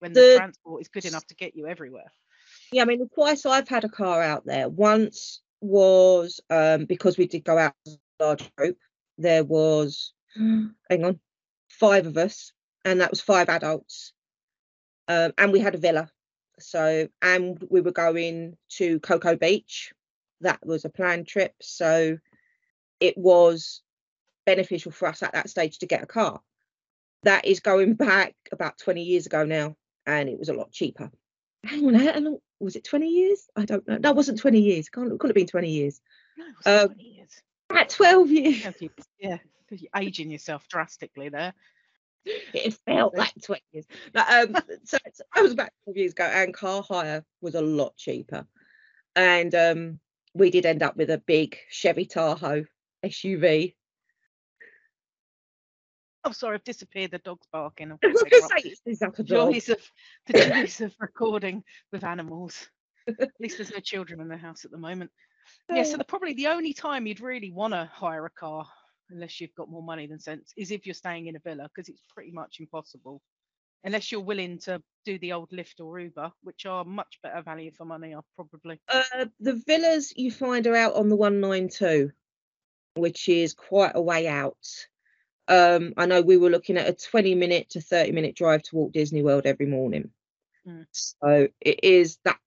when 0.00 0.12
the, 0.12 0.20
The- 0.20 0.36
transport 0.36 0.82
is 0.82 0.88
good 0.88 1.04
enough 1.04 1.26
to 1.28 1.34
get 1.36 1.54
you 1.56 1.66
everywhere? 1.66 2.10
Yeah, 2.72 2.82
I 2.82 2.84
mean, 2.84 2.98
the 2.98 3.08
twice 3.14 3.46
I've 3.46 3.68
had 3.68 3.84
a 3.84 3.88
car 3.88 4.22
out 4.22 4.44
there. 4.44 4.68
Once 4.68 5.40
was 5.60 6.40
um, 6.50 6.84
because 6.84 7.16
we 7.16 7.26
did 7.26 7.44
go 7.44 7.56
out 7.56 7.74
as 7.86 7.96
a 8.20 8.24
large 8.24 8.54
group. 8.56 8.76
There 9.16 9.44
was, 9.44 10.12
hang 10.36 10.74
on, 11.04 11.20
five 11.84 12.06
of 12.06 12.16
us, 12.16 12.52
and 12.84 13.00
that 13.00 13.10
was 13.10 13.20
five 13.20 13.48
adults. 13.48 14.12
Um, 15.06 15.32
and 15.36 15.52
we 15.52 15.60
had 15.60 15.74
a 15.74 15.78
villa. 15.78 16.08
So, 16.58 17.08
and 17.20 17.62
we 17.68 17.80
were 17.82 17.92
going 17.92 18.56
to 18.78 19.00
Cocoa 19.00 19.36
Beach. 19.36 19.92
That 20.40 20.64
was 20.64 20.84
a 20.84 20.88
planned 20.88 21.26
trip. 21.26 21.52
So, 21.60 22.18
it 23.00 23.18
was 23.18 23.82
beneficial 24.46 24.92
for 24.92 25.08
us 25.08 25.22
at 25.22 25.32
that 25.32 25.50
stage 25.50 25.78
to 25.78 25.86
get 25.86 26.02
a 26.02 26.06
car. 26.06 26.40
That 27.24 27.44
is 27.44 27.60
going 27.60 27.94
back 28.08 28.34
about 28.50 28.78
20 28.78 29.02
years 29.02 29.26
ago 29.26 29.44
now, 29.44 29.76
and 30.06 30.28
it 30.28 30.38
was 30.38 30.48
a 30.48 30.54
lot 30.54 30.72
cheaper. 30.72 31.10
Hang 31.64 31.86
on, 31.86 31.94
how 31.94 32.18
long 32.18 32.38
was 32.60 32.76
it 32.76 32.84
20 32.84 33.08
years? 33.08 33.46
I 33.56 33.64
don't 33.64 33.86
know. 33.86 33.98
No, 33.98 34.10
it 34.10 34.16
wasn't 34.16 34.38
20 34.38 34.60
years. 34.60 34.88
Can't, 34.88 35.12
it 35.12 35.18
couldn't 35.18 35.30
have 35.30 35.34
been 35.34 35.46
20 35.46 35.70
years. 35.70 36.00
No, 36.38 36.46
it 36.46 36.54
Uh, 36.66 36.86
20 36.86 37.02
years. 37.04 37.42
At 37.70 37.88
12 37.88 38.30
years. 38.30 38.66
Yeah, 39.18 39.38
you're 39.70 39.90
aging 39.96 40.30
yourself 40.30 40.68
drastically 40.68 41.30
there. 41.30 41.54
It 42.26 42.75
felt 42.87 43.16
like 43.16 43.33
20 43.43 43.62
years. 43.73 43.87
No, 44.14 44.23
um, 44.23 44.57
so, 44.85 44.99
so 45.12 45.25
I 45.35 45.43
was 45.43 45.52
about 45.52 45.71
12 45.85 45.97
years 45.97 46.12
ago, 46.12 46.25
and 46.25 46.54
car 46.54 46.83
hire 46.83 47.25
was 47.40 47.54
a 47.54 47.61
lot 47.61 47.97
cheaper. 47.97 48.47
And 49.16 49.54
um, 49.54 50.00
we 50.35 50.50
did 50.50 50.66
end 50.66 50.83
up 50.83 50.97
with 50.97 51.11
a 51.11 51.19
big 51.19 51.57
Chevy 51.71 52.07
Tahoe 52.07 52.64
SUV. 53.04 53.75
I'm 56.25 56.33
sorry, 56.33 56.54
I've 56.54 56.64
disappeared. 56.64 57.11
The 57.11 57.19
dog's 57.19 57.47
barking. 57.52 57.93
I've 57.93 58.00
got 58.00 58.14
to 58.14 58.49
say, 58.62 58.73
it's 58.87 59.00
like 59.02 59.19
a 59.19 59.23
The 59.23 59.28
dog. 59.35 59.52
joys 59.52 59.69
of 59.69 59.78
the 60.26 60.33
joys 60.33 60.81
of 60.81 60.95
recording 60.99 61.62
with 61.93 62.02
animals. 62.02 62.69
At 63.07 63.28
least 63.38 63.59
there's 63.59 63.71
no 63.73 63.81
children 63.81 64.21
in 64.23 64.28
the 64.28 64.37
house 64.38 64.64
at 64.64 64.71
the 64.71 64.78
moment. 64.78 65.11
Yeah, 65.71 65.83
so 65.83 65.97
the 65.99 66.04
probably 66.04 66.33
the 66.33 66.47
only 66.47 66.73
time 66.73 67.07
you'd 67.07 67.21
really 67.21 67.50
want 67.50 67.75
to 67.75 67.90
hire 67.93 68.25
a 68.25 68.31
car, 68.31 68.66
unless 69.11 69.40
you've 69.40 69.54
got 69.54 69.70
more 69.70 69.82
money 69.82 70.06
than 70.06 70.18
sense, 70.18 70.52
is 70.56 70.70
if 70.70 70.87
you're 70.87 70.94
staying 70.94 71.26
in 71.26 71.37
a 71.37 71.40
villa 71.40 71.68
because 71.75 71.88
it's 71.88 72.02
pretty 72.14 72.30
much 72.30 72.58
impossible, 72.61 73.23
unless 73.84 74.11
you're 74.11 74.20
willing 74.20 74.58
to 74.58 74.82
do 75.04 75.18
the 75.18 75.32
old 75.32 75.50
Lyft 75.50 75.80
or 75.80 76.00
Uber, 76.00 76.32
which 76.42 76.66
are 76.66 76.84
much 76.84 77.18
better 77.23 77.42
value 77.42 77.70
for 77.70 77.84
money, 77.84 78.14
are 78.14 78.25
probably. 78.34 78.80
Uh, 78.88 79.26
the 79.40 79.62
villas 79.66 80.12
you 80.16 80.30
find 80.30 80.66
are 80.66 80.76
out 80.76 80.94
on 80.94 81.08
the 81.08 81.16
192, 81.16 82.11
which 82.94 83.28
is 83.28 83.54
quite 83.54 83.92
a 83.94 84.02
way 84.02 84.26
out. 84.26 84.66
Um, 85.46 85.92
I 85.96 86.06
know 86.06 86.23
we 86.23 86.38
were 86.38 86.50
looking 86.50 86.78
at 86.78 86.88
a 86.88 86.92
20 86.94 87.34
minute 87.34 87.70
to 87.70 87.80
30 87.80 88.12
minute 88.12 88.34
drive 88.34 88.62
to 88.64 88.76
Walt 88.76 88.92
Disney 88.92 89.23
World 89.23 89.44
every 89.44 89.66
morning. 89.66 90.11
Mm. 90.66 90.87
So 90.90 91.49
it 91.61 91.80
is 91.84 92.18
that 92.25 92.38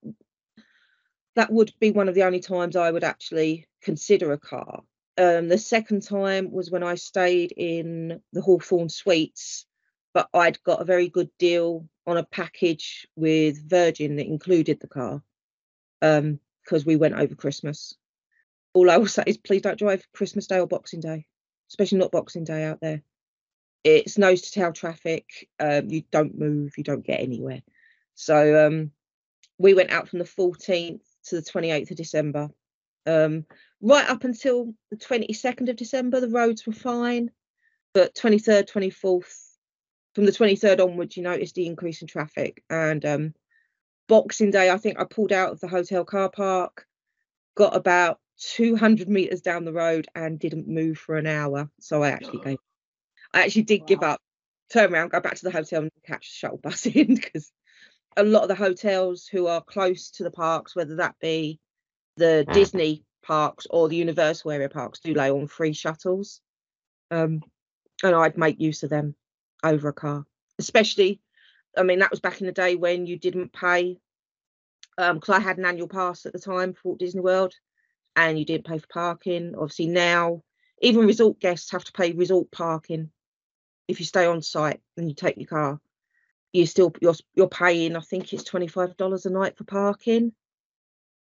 that 1.36 1.52
would 1.52 1.72
be 1.80 1.92
one 1.92 2.10
of 2.10 2.16
the 2.16 2.24
only 2.24 2.40
times 2.40 2.76
I 2.76 2.90
would 2.90 3.04
actually 3.04 3.68
consider 3.84 4.32
a 4.32 4.40
car. 4.40 4.82
Um, 5.18 5.48
the 5.48 5.58
second 5.58 6.04
time 6.04 6.52
was 6.52 6.70
when 6.70 6.84
I 6.84 6.96
stayed 6.96 7.52
in 7.56 8.22
the 8.34 8.42
Hawthorn 8.42 8.90
Suites, 8.90 9.66
but 10.14 10.30
I'd 10.34 10.62
got 10.64 10.82
a 10.82 10.86
very 10.86 11.10
good 11.10 11.30
deal 11.40 11.88
on 12.06 12.18
a 12.18 12.24
package 12.24 13.08
with 13.16 13.68
Virgin 13.70 14.16
that 14.16 14.28
included 14.28 14.80
the 14.80 14.88
car 14.88 15.22
um 16.02 16.40
because 16.64 16.86
we 16.86 16.96
went 16.96 17.16
over 17.16 17.34
Christmas. 17.34 17.96
All 18.74 18.90
I 18.90 18.98
will 18.98 19.08
say 19.08 19.24
is 19.26 19.38
please 19.38 19.62
don't 19.62 19.80
drive 19.80 20.06
Christmas 20.14 20.48
Day 20.48 20.60
or 20.60 20.68
Boxing 20.68 21.00
Day, 21.00 21.26
especially 21.70 21.98
not 21.98 22.12
Boxing 22.12 22.44
Day 22.44 22.66
out 22.66 22.80
there. 22.82 23.02
It's 23.84 24.18
nose 24.18 24.42
to 24.42 24.52
tail 24.52 24.74
traffic. 24.74 25.50
Um, 25.60 25.90
you 25.90 26.04
don't 26.12 26.38
move, 26.38 26.78
you 26.78 26.84
don't 26.84 27.06
get 27.06 27.22
anywhere. 27.22 27.62
So 28.16 28.68
um, 28.68 28.92
we 29.58 29.74
went 29.74 29.92
out 29.92 30.10
from 30.10 30.20
the 30.20 30.26
14th 30.26 31.02
to 31.28 31.36
the 31.36 31.42
28th 31.42 31.92
of 31.92 31.98
December. 31.98 32.50
Um, 33.08 33.46
right 33.82 34.08
up 34.10 34.24
until 34.24 34.74
the 34.92 34.98
22nd 34.98 35.70
of 35.70 35.76
December, 35.76 36.20
the 36.20 36.30
roads 36.30 36.68
were 36.68 36.74
fine, 36.74 37.32
but 37.94 38.14
23rd, 38.16 38.70
24th, 38.70 39.48
from 40.14 40.26
the 40.26 40.32
23rd 40.32 40.84
onwards, 40.84 41.16
you 41.16 41.24
noticed 41.24 41.56
the 41.56 41.68
increase 41.68 42.02
in 42.02 42.08
traffic. 42.08 42.64
And 42.70 43.06
um, 43.06 43.34
Boxing 44.08 44.52
Day, 44.52 44.70
I 44.70 44.78
think 44.78 45.00
I 45.00 45.04
pulled 45.04 45.32
out 45.32 45.52
of 45.52 45.60
the 45.60 45.68
hotel 45.68 46.04
car 46.06 46.30
park, 46.30 46.86
got 47.56 47.76
about 47.76 48.20
200 48.40 49.10
meters 49.10 49.42
down 49.42 49.66
the 49.66 49.74
road, 49.74 50.08
and 50.16 50.40
didn't 50.40 50.68
move 50.68 50.98
for 50.98 51.18
an 51.18 51.28
hour. 51.28 51.70
So 51.80 52.04
I 52.04 52.10
actually 52.10 52.40
gave. 52.40 52.58
I 53.34 53.42
actually 53.44 53.64
did 53.64 53.86
give 53.86 54.04
up. 54.04 54.22
Turn 54.72 54.94
around, 54.94 55.12
go 55.12 55.22
back 55.22 55.36
to 55.36 55.44
the 55.44 55.52
hotel, 55.52 55.84
and 55.84 55.92
catch 56.06 56.32
the 56.32 56.36
shuttle 56.36 56.58
bus 56.58 56.86
in 56.88 57.16
because 57.16 57.52
a 58.18 58.24
lot 58.24 58.42
of 58.42 58.50
the 58.50 58.56
hotels 58.56 59.28
who 59.28 59.48
are 59.48 59.62
close 59.62 60.10
to 60.12 60.24
the 60.24 60.32
parks, 60.32 60.76
whether 60.76 60.96
that 60.96 61.16
be 61.22 61.60
the 62.18 62.46
Disney 62.52 63.04
parks 63.24 63.68
or 63.70 63.88
the 63.88 63.96
Universal 63.96 64.52
area 64.52 64.70
parks, 64.70 65.00
do 65.00 65.14
lay 65.14 65.30
on 65.30 65.48
free 65.48 65.74
shuttles. 65.74 66.42
Um, 67.10 67.42
and 68.04 68.16
I'd 68.16 68.38
make 68.38 68.60
use 68.60 68.84
of 68.84 68.90
them 68.90 69.16
over 69.64 69.90
a 69.90 69.94
car, 69.94 70.26
especially. 70.60 71.22
I 71.78 71.84
mean, 71.84 72.00
that 72.00 72.12
was 72.12 72.20
back 72.20 72.42
in 72.42 72.48
the 72.48 72.54
day 72.54 72.76
when 72.76 73.06
you 73.06 73.18
didn't 73.18 73.54
pay, 73.54 74.00
because 74.98 75.30
I 75.30 75.40
had 75.40 75.58
an 75.58 75.66
annual 75.66 75.88
pass 75.88 76.26
at 76.26 76.34
the 76.34 76.40
time 76.40 76.74
for 76.74 76.80
Walt 76.90 77.00
Disney 77.00 77.22
World, 77.22 77.54
and 78.16 78.38
you 78.38 78.46
didn't 78.46 78.68
pay 78.68 78.78
for 78.80 78.88
parking. 78.88 79.54
Obviously, 79.56 79.88
now 79.88 80.44
even 80.82 81.08
resort 81.08 81.40
guests 81.40 81.72
have 81.72 81.84
to 81.86 81.92
pay 81.92 82.12
resort 82.12 82.52
parking 82.52 83.10
if 83.88 84.00
you 84.00 84.06
stay 84.06 84.26
on 84.26 84.42
site 84.42 84.82
and 84.98 85.08
you 85.08 85.16
take 85.16 85.38
your 85.38 85.48
car. 85.48 85.80
You 86.54 86.66
still 86.66 86.94
you're 87.02 87.16
you're 87.36 87.48
paying. 87.48 87.96
I 87.96 88.02
think 88.02 88.34
it's 88.34 88.44
twenty 88.44 88.68
five 88.68 88.98
dollars 88.98 89.26
a 89.26 89.30
night 89.30 89.58
for 89.58 89.64
parking. 89.64 90.34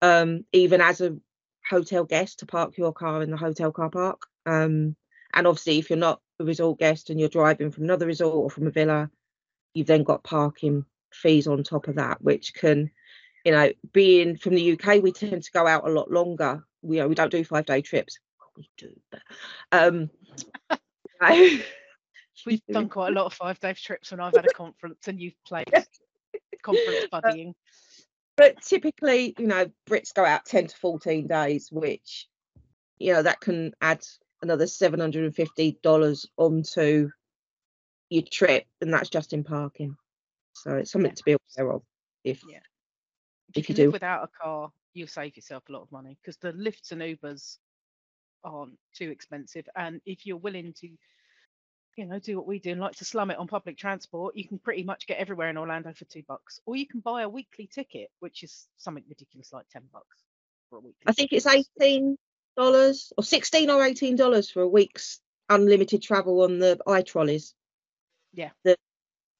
Um, 0.01 0.45
even 0.51 0.81
as 0.81 1.01
a 1.01 1.17
hotel 1.69 2.03
guest 2.03 2.39
to 2.39 2.45
park 2.45 2.77
your 2.77 2.93
car 2.93 3.21
in 3.21 3.31
the 3.31 3.37
hotel 3.37 3.71
car 3.71 3.89
park. 3.89 4.25
Um, 4.45 4.95
and 5.33 5.47
obviously, 5.47 5.79
if 5.79 5.89
you're 5.89 5.99
not 5.99 6.21
a 6.39 6.43
resort 6.43 6.79
guest 6.79 7.09
and 7.09 7.19
you're 7.19 7.29
driving 7.29 7.71
from 7.71 7.83
another 7.83 8.07
resort 8.07 8.35
or 8.35 8.49
from 8.49 8.67
a 8.67 8.71
villa, 8.71 9.09
you've 9.73 9.87
then 9.87 10.03
got 10.03 10.23
parking 10.23 10.85
fees 11.13 11.47
on 11.47 11.63
top 11.63 11.87
of 11.87 11.95
that, 11.95 12.21
which 12.21 12.53
can, 12.53 12.89
you 13.45 13.51
know, 13.51 13.71
being 13.93 14.37
from 14.37 14.55
the 14.55 14.73
UK, 14.73 15.01
we 15.01 15.11
tend 15.11 15.43
to 15.43 15.51
go 15.51 15.67
out 15.67 15.87
a 15.87 15.91
lot 15.91 16.11
longer. 16.11 16.63
We, 16.81 16.97
you 16.97 17.03
know, 17.03 17.07
we 17.07 17.15
don't 17.15 17.31
do 17.31 17.43
five 17.43 17.65
day 17.65 17.81
trips. 17.81 18.19
Well, 18.39 18.49
we 18.57 18.69
do, 18.77 18.99
but 19.11 19.21
um, 19.71 20.09
know, 21.21 21.59
We've 22.45 22.65
done 22.71 22.89
quite 22.89 23.09
a 23.09 23.15
lot 23.15 23.25
of 23.25 23.33
five 23.33 23.59
day 23.59 23.73
trips 23.73 24.11
when 24.11 24.19
I've 24.19 24.35
had 24.35 24.45
a 24.45 24.53
conference 24.53 25.07
and 25.07 25.19
you've 25.19 25.35
played 25.45 25.71
conference 26.63 27.05
buddying. 27.11 27.53
But 28.37 28.61
typically, 28.61 29.35
you 29.37 29.47
know, 29.47 29.71
Brits 29.87 30.13
go 30.13 30.25
out 30.25 30.45
10 30.45 30.67
to 30.67 30.75
14 30.77 31.27
days, 31.27 31.69
which, 31.71 32.27
you 32.99 33.13
know, 33.13 33.21
that 33.23 33.39
can 33.41 33.73
add 33.81 34.03
another 34.41 34.65
$750 34.65 36.25
onto 36.37 37.09
your 38.09 38.23
trip, 38.31 38.65
and 38.81 38.93
that's 38.93 39.09
just 39.09 39.33
in 39.33 39.43
parking. 39.43 39.95
So 40.53 40.75
it's 40.77 40.91
something 40.91 41.11
Yeah. 41.11 41.15
to 41.15 41.23
be 41.23 41.35
aware 41.57 41.73
of. 41.73 41.83
If 42.23 42.43
Yeah. 42.43 42.59
if 43.49 43.57
you 43.57 43.63
can 43.63 43.75
do, 43.75 43.91
without 43.91 44.23
a 44.23 44.27
car, 44.27 44.71
you'll 44.93 45.07
save 45.07 45.35
yourself 45.35 45.63
a 45.69 45.71
lot 45.71 45.81
of 45.81 45.91
money 45.91 46.17
because 46.21 46.37
the 46.37 46.53
Lyfts 46.53 46.91
and 46.91 47.01
Ubers 47.01 47.57
aren't 48.43 48.77
too 48.93 49.09
expensive. 49.09 49.67
And 49.75 50.01
if 50.05 50.25
you're 50.25 50.37
willing 50.37 50.73
to, 50.73 50.97
you 51.97 52.05
know, 52.05 52.19
do 52.19 52.37
what 52.37 52.47
we 52.47 52.59
do 52.59 52.71
and 52.71 52.81
like 52.81 52.95
to 52.97 53.05
slum 53.05 53.31
it 53.31 53.37
on 53.37 53.47
public 53.47 53.77
transport, 53.77 54.35
you 54.35 54.47
can 54.47 54.59
pretty 54.59 54.83
much 54.83 55.07
get 55.07 55.17
everywhere 55.17 55.49
in 55.49 55.57
Orlando 55.57 55.93
for 55.93 56.05
two 56.05 56.23
bucks. 56.27 56.59
Or 56.65 56.75
you 56.75 56.87
can 56.87 56.99
buy 56.99 57.23
a 57.23 57.29
weekly 57.29 57.67
ticket, 57.67 58.09
which 58.19 58.43
is 58.43 58.67
something 58.77 59.03
ridiculous 59.09 59.51
like 59.53 59.67
ten 59.69 59.83
bucks 59.91 60.17
for 60.69 60.77
a 60.77 60.79
weekly. 60.79 61.03
I 61.05 61.11
think 61.13 61.33
it's 61.33 61.47
eighteen 61.47 62.17
dollars 62.57 63.11
or 63.17 63.23
sixteen 63.23 63.69
or 63.69 63.83
eighteen 63.83 64.15
dollars 64.15 64.49
for 64.49 64.61
a 64.61 64.67
week's 64.67 65.19
unlimited 65.49 66.01
travel 66.01 66.41
on 66.43 66.59
the 66.59 66.79
i 66.87 67.01
trolleys. 67.01 67.53
Yeah. 68.33 68.51
The 68.63 68.77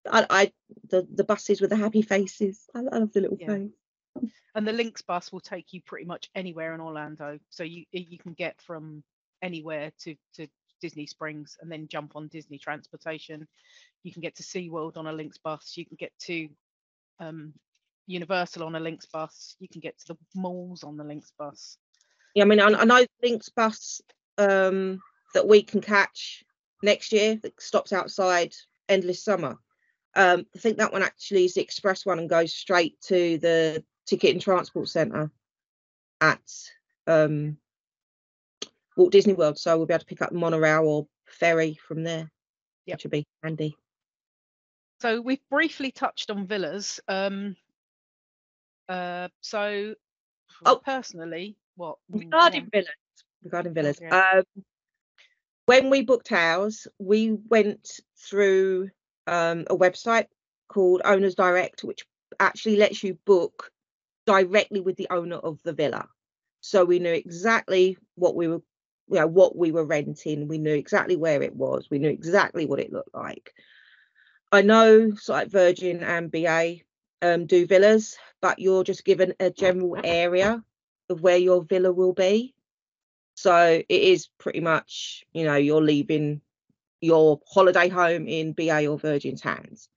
I, 0.09 0.25
I 0.29 0.51
the 0.89 1.07
the 1.13 1.23
buses 1.23 1.61
with 1.61 1.69
the 1.69 1.75
happy 1.77 2.01
faces. 2.01 2.65
I, 2.75 2.79
I 2.79 2.97
love 2.99 3.13
the 3.13 3.21
little 3.21 3.37
Yeah. 3.39 3.47
face. 3.55 4.31
and 4.55 4.67
the 4.67 4.73
Lynx 4.73 5.01
bus 5.01 5.31
will 5.31 5.39
take 5.39 5.73
you 5.73 5.81
pretty 5.81 6.05
much 6.05 6.29
anywhere 6.35 6.73
in 6.73 6.81
Orlando. 6.81 7.39
So 7.49 7.63
you 7.63 7.85
you 7.91 8.17
can 8.17 8.33
get 8.33 8.61
from 8.61 9.03
anywhere 9.41 9.91
to 9.99 10.15
to 10.35 10.47
Disney 10.81 11.05
Springs 11.05 11.57
and 11.61 11.71
then 11.71 11.87
jump 11.87 12.15
on 12.15 12.27
Disney 12.27 12.57
transportation. 12.57 13.47
You 14.03 14.11
can 14.11 14.21
get 14.21 14.35
to 14.35 14.43
SeaWorld 14.43 14.97
on 14.97 15.07
a 15.07 15.13
Lynx 15.13 15.37
bus. 15.37 15.73
You 15.75 15.85
can 15.85 15.97
get 15.97 16.11
to 16.23 16.49
um, 17.19 17.53
Universal 18.07 18.63
on 18.63 18.75
a 18.75 18.79
Lynx 18.79 19.05
bus. 19.05 19.55
You 19.59 19.67
can 19.69 19.81
get 19.81 19.97
to 19.99 20.13
the 20.13 20.17
malls 20.35 20.83
on 20.83 20.97
the 20.97 21.03
Lynx 21.03 21.31
bus. 21.37 21.77
Yeah, 22.35 22.43
I 22.43 22.47
mean, 22.47 22.59
I, 22.59 22.67
I 22.67 22.83
know 22.83 23.05
Lynx 23.23 23.49
bus 23.49 24.01
um, 24.37 24.99
that 25.33 25.47
we 25.47 25.61
can 25.61 25.81
catch 25.81 26.43
next 26.83 27.11
year 27.11 27.39
that 27.43 27.61
stops 27.61 27.93
outside 27.93 28.53
Endless 28.89 29.23
Summer. 29.23 29.57
Um, 30.15 30.45
I 30.55 30.59
think 30.59 30.77
that 30.77 30.91
one 30.91 31.03
actually 31.03 31.45
is 31.45 31.53
the 31.53 31.61
express 31.61 32.05
one 32.05 32.19
and 32.19 32.29
goes 32.29 32.53
straight 32.53 32.99
to 33.07 33.37
the 33.37 33.83
Ticket 34.05 34.31
and 34.31 34.41
Transport 34.41 34.89
Centre 34.89 35.31
at 36.19 36.41
um, 37.07 37.57
Walt 38.97 39.11
Disney 39.11 39.33
World. 39.33 39.57
So 39.57 39.77
we'll 39.77 39.85
be 39.87 39.93
able 39.93 39.99
to 40.01 40.05
pick 40.05 40.21
up 40.21 40.31
monorail 40.31 40.83
or 40.85 41.07
ferry 41.25 41.75
from 41.87 42.03
there, 42.03 42.29
Yep. 42.85 42.95
which 42.97 43.03
would 43.05 43.11
be 43.11 43.27
handy. 43.43 43.75
So 45.01 45.21
we've 45.21 45.47
briefly 45.49 45.91
touched 45.91 46.29
on 46.29 46.45
villas. 46.47 46.99
Um, 47.07 47.55
uh, 48.87 49.29
so 49.41 49.95
Oh. 50.65 50.81
personally, 50.83 51.55
what 51.75 51.97
Regarding 52.09 52.69
villas, 52.69 52.89
regarding 53.43 53.73
villas, 53.73 53.99
yeah. 54.01 54.41
um, 54.55 54.63
when 55.65 55.89
we 55.89 56.03
booked 56.03 56.31
ours, 56.31 56.87
we 56.99 57.31
went 57.31 57.99
through 58.17 58.91
um, 59.27 59.61
a 59.69 59.75
website 59.77 60.27
called 60.67 61.01
Owners 61.05 61.35
Direct, 61.35 61.83
which 61.83 62.05
actually 62.39 62.75
lets 62.75 63.03
you 63.03 63.13
book 63.25 63.71
directly 64.25 64.81
with 64.81 64.97
the 64.97 65.07
owner 65.09 65.37
of 65.37 65.61
the 65.63 65.73
villa. 65.73 66.07
So 66.59 66.85
we 66.85 66.99
knew 66.99 67.13
exactly 67.13 67.97
what 68.15 68.35
we 68.35 68.47
were, 68.47 68.61
you 69.11 69.19
know, 69.19 69.27
what 69.27 69.57
we 69.57 69.71
were 69.71 69.85
renting. 69.85 70.47
We 70.47 70.57
knew 70.57 70.73
exactly 70.73 71.17
where 71.17 71.43
it 71.43 71.53
was. 71.53 71.89
We 71.91 71.99
knew 71.99 72.09
exactly 72.09 72.65
what 72.65 72.79
it 72.79 72.93
looked 72.93 73.13
like. 73.13 73.53
I 74.53 74.61
know, 74.61 75.13
so 75.15 75.33
like 75.33 75.49
Virgin 75.49 76.01
and 76.01 76.31
BA 76.31 76.77
um, 77.21 77.45
do 77.45 77.67
villas, 77.67 78.17
but 78.41 78.59
you're 78.59 78.85
just 78.85 79.03
given 79.03 79.33
a 79.39 79.49
general 79.49 79.97
area 80.03 80.63
of 81.09 81.21
where 81.21 81.37
your 81.37 81.63
villa 81.63 81.91
will 81.91 82.13
be. 82.13 82.53
So 83.35 83.81
it 83.87 84.01
is 84.01 84.29
pretty 84.37 84.61
much, 84.61 85.25
you 85.33 85.43
know, 85.43 85.55
you're 85.55 85.81
leaving 85.81 86.41
your 87.01 87.41
holiday 87.47 87.89
home 87.89 88.27
in 88.27 88.53
BA 88.53 88.87
or 88.87 88.97
Virgin's 88.97 89.41
hands. 89.41 89.89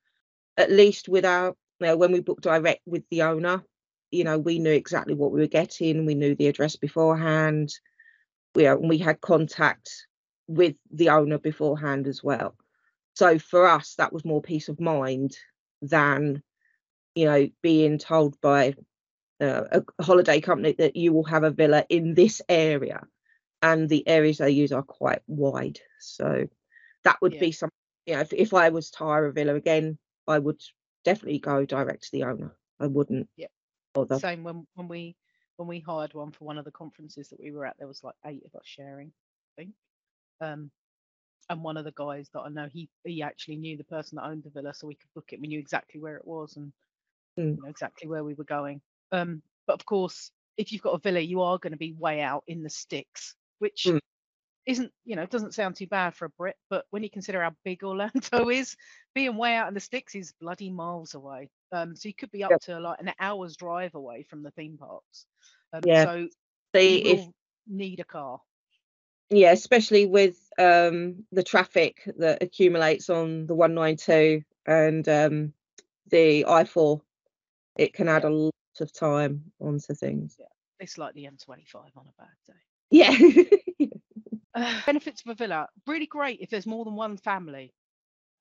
At 0.57 0.71
least 0.71 1.09
with 1.09 1.25
our, 1.25 1.55
you 1.81 1.87
know, 1.87 1.97
when 1.97 2.13
we 2.13 2.21
booked 2.21 2.43
direct 2.43 2.81
with 2.87 3.05
the 3.11 3.23
owner, 3.23 3.63
you 4.11 4.25
know, 4.25 4.39
we 4.39 4.59
knew 4.59 4.73
exactly 4.73 5.15
what 5.15 5.33
we 5.33 5.41
were 5.41 5.47
getting. 5.47 6.07
We 6.07 6.15
knew 6.15 6.35
the 6.35 6.47
address 6.49 6.77
beforehand. 6.77 7.71
We, 8.55 8.67
uh, 8.67 8.77
we 8.77 8.99
had 8.99 9.21
contact 9.21 10.07
with 10.47 10.77
the 10.93 11.11
owner 11.11 11.39
beforehand 11.39 12.07
as 12.07 12.23
well. 12.23 12.55
So 13.15 13.39
for 13.39 13.67
us, 13.67 13.95
that 13.97 14.13
was 14.13 14.25
more 14.25 14.43
peace 14.43 14.69
of 14.69 14.81
mind 14.81 15.37
than, 15.83 16.43
you 17.15 17.27
know, 17.27 17.49
being 17.63 17.99
told 17.99 18.41
by 18.41 18.75
uh, 19.41 19.81
a 19.99 20.03
holiday 20.03 20.41
company 20.41 20.75
that 20.79 20.97
you 20.97 21.13
will 21.13 21.25
have 21.25 21.45
a 21.45 21.51
villa 21.51 21.85
in 21.89 22.15
this 22.15 22.43
area. 22.49 23.07
And 23.63 23.89
the 23.89 24.07
areas 24.07 24.39
they 24.39 24.51
use 24.51 24.73
are 24.73 24.83
quite 24.83 25.23
wide. 25.27 25.81
So 25.99 26.47
that 27.05 27.17
would 27.23 27.33
Yeah. 27.35 27.41
be 27.41 27.53
something, 27.53 27.73
you 28.07 28.15
know, 28.15 28.21
if, 28.21 28.33
if 28.33 28.53
I 28.53 28.69
was 28.69 28.91
to 28.91 28.99
hire 28.99 29.27
a 29.27 29.33
villa 29.33 29.55
again, 29.55 29.97
I 30.29 30.39
would 30.39 30.61
definitely 31.05 31.39
go 31.39 31.65
direct 31.65 32.05
to 32.05 32.13
the 32.13 32.25
owner. 32.25 32.55
I 32.79 32.87
wouldn't 32.89 33.29
Yeah. 33.37 33.47
bother. 33.95 34.19
Same 34.19 34.45
when 34.45 34.67
when 34.75 34.89
we 34.89 35.17
when 35.57 35.69
we 35.69 35.81
hired 35.81 36.15
one 36.15 36.33
for 36.33 36.45
one 36.45 36.59
of 36.59 36.65
the 36.65 36.71
conferences 36.73 37.29
that 37.31 37.41
we 37.41 37.53
were 37.53 37.67
at, 37.67 37.77
there 37.79 37.89
was 37.89 38.05
like 38.05 38.17
eight 38.27 38.45
of 38.47 38.55
us 38.55 38.67
sharing, 38.67 39.13
I 39.59 39.63
think. 39.63 39.75
Um, 40.41 40.71
and 41.51 41.63
one 41.63 41.77
of 41.77 41.85
the 41.85 41.93
guys 41.93 42.29
that 42.35 42.41
I 42.41 42.49
know, 42.49 42.69
he 42.73 42.89
he 43.05 43.23
actually 43.23 43.57
knew 43.57 43.77
the 43.77 43.85
person 43.85 44.17
that 44.17 44.27
owned 44.27 44.45
the 44.45 44.51
villa, 44.51 44.75
so 44.75 44.87
we 44.87 44.95
could 44.95 45.13
book 45.15 45.33
it. 45.33 45.41
We 45.41 45.49
knew 45.49 45.59
exactly 45.61 46.01
where 46.01 46.17
it 46.17 46.27
was 46.27 46.57
and 46.57 46.73
Mm. 47.39 47.57
you 47.57 47.63
know, 47.63 47.69
exactly 47.69 48.09
where 48.09 48.25
we 48.25 48.35
were 48.35 48.45
going. 48.45 48.81
Um, 49.13 49.43
but 49.67 49.75
of 49.75 49.87
course, 49.87 50.31
if 50.57 50.73
you've 50.73 50.83
got 50.83 50.95
a 50.95 50.99
villa, 50.99 51.21
you 51.21 51.43
are 51.43 51.59
going 51.59 51.73
to 51.73 51.79
be 51.79 51.93
way 51.93 52.21
out 52.21 52.45
in 52.47 52.63
the 52.63 52.71
sticks, 52.71 53.35
which 53.59 53.87
Mm. 53.87 54.01
isn't, 54.67 54.93
you 55.05 55.17
know, 55.17 55.27
doesn't 55.27 55.55
sound 55.55 55.77
too 55.77 55.87
bad 55.89 56.15
for 56.15 56.27
a 56.27 56.31
Brit. 56.31 56.57
But 56.71 56.87
when 56.91 57.03
you 57.03 57.11
consider 57.11 57.43
how 57.43 57.55
big 57.65 57.83
Orlando 57.85 58.49
is, 58.51 58.77
being 59.15 59.37
way 59.37 59.55
out 59.57 59.69
in 59.69 59.75
the 59.75 59.81
sticks 59.81 60.15
is 60.15 60.33
bloody 60.41 60.71
miles 60.71 61.15
away. 61.15 61.51
Um, 61.73 61.97
so 61.97 62.09
you 62.09 62.15
could 62.15 62.31
be 62.31 62.45
up 62.45 62.53
Yep. 62.53 62.61
to 62.63 62.81
like 62.81 63.01
an 63.01 63.13
hour's 63.19 63.57
drive 63.57 63.95
away 63.95 64.23
from 64.23 64.43
the 64.43 64.51
theme 64.53 64.79
parks. 64.79 65.27
Um, 65.75 65.81
Yeah. 65.85 66.05
So 66.05 66.29
See, 66.75 66.97
if 66.99 67.29
need 67.67 68.01
a 68.01 68.05
car. 68.05 68.41
yeah, 69.31 69.53
especially 69.53 70.07
with 70.07 70.37
um, 70.59 71.25
the 71.33 71.43
traffic 71.43 72.03
that 72.19 72.43
accumulates 72.43 73.11
on 73.11 73.47
the 73.47 73.55
192 73.55 74.43
and 74.67 75.09
um, 75.09 75.53
the 76.11 76.45
I4, 76.49 77.01
it 77.77 77.93
can 77.93 78.09
add 78.09 78.25
a 78.25 78.31
lot 78.31 78.53
of 78.81 78.93
time 78.93 79.45
onto 79.61 79.95
things. 79.95 80.39
It's 80.81 80.99
like 80.99 81.15
the 81.15 81.25
M25 81.25 81.97
on 81.97 82.07
a 82.07 82.23
bad 82.23 82.29
day. 82.47 82.53
Yeah. 82.91 83.89
Uh, 84.55 84.81
benefits 84.87 85.23
of 85.25 85.31
a 85.31 85.35
villa 85.35 85.69
really 85.87 86.07
great 86.07 86.41
if 86.41 86.51
there's 86.51 86.67
more 86.67 86.85
than 86.85 86.95
one 86.95 87.17
family. 87.17 87.73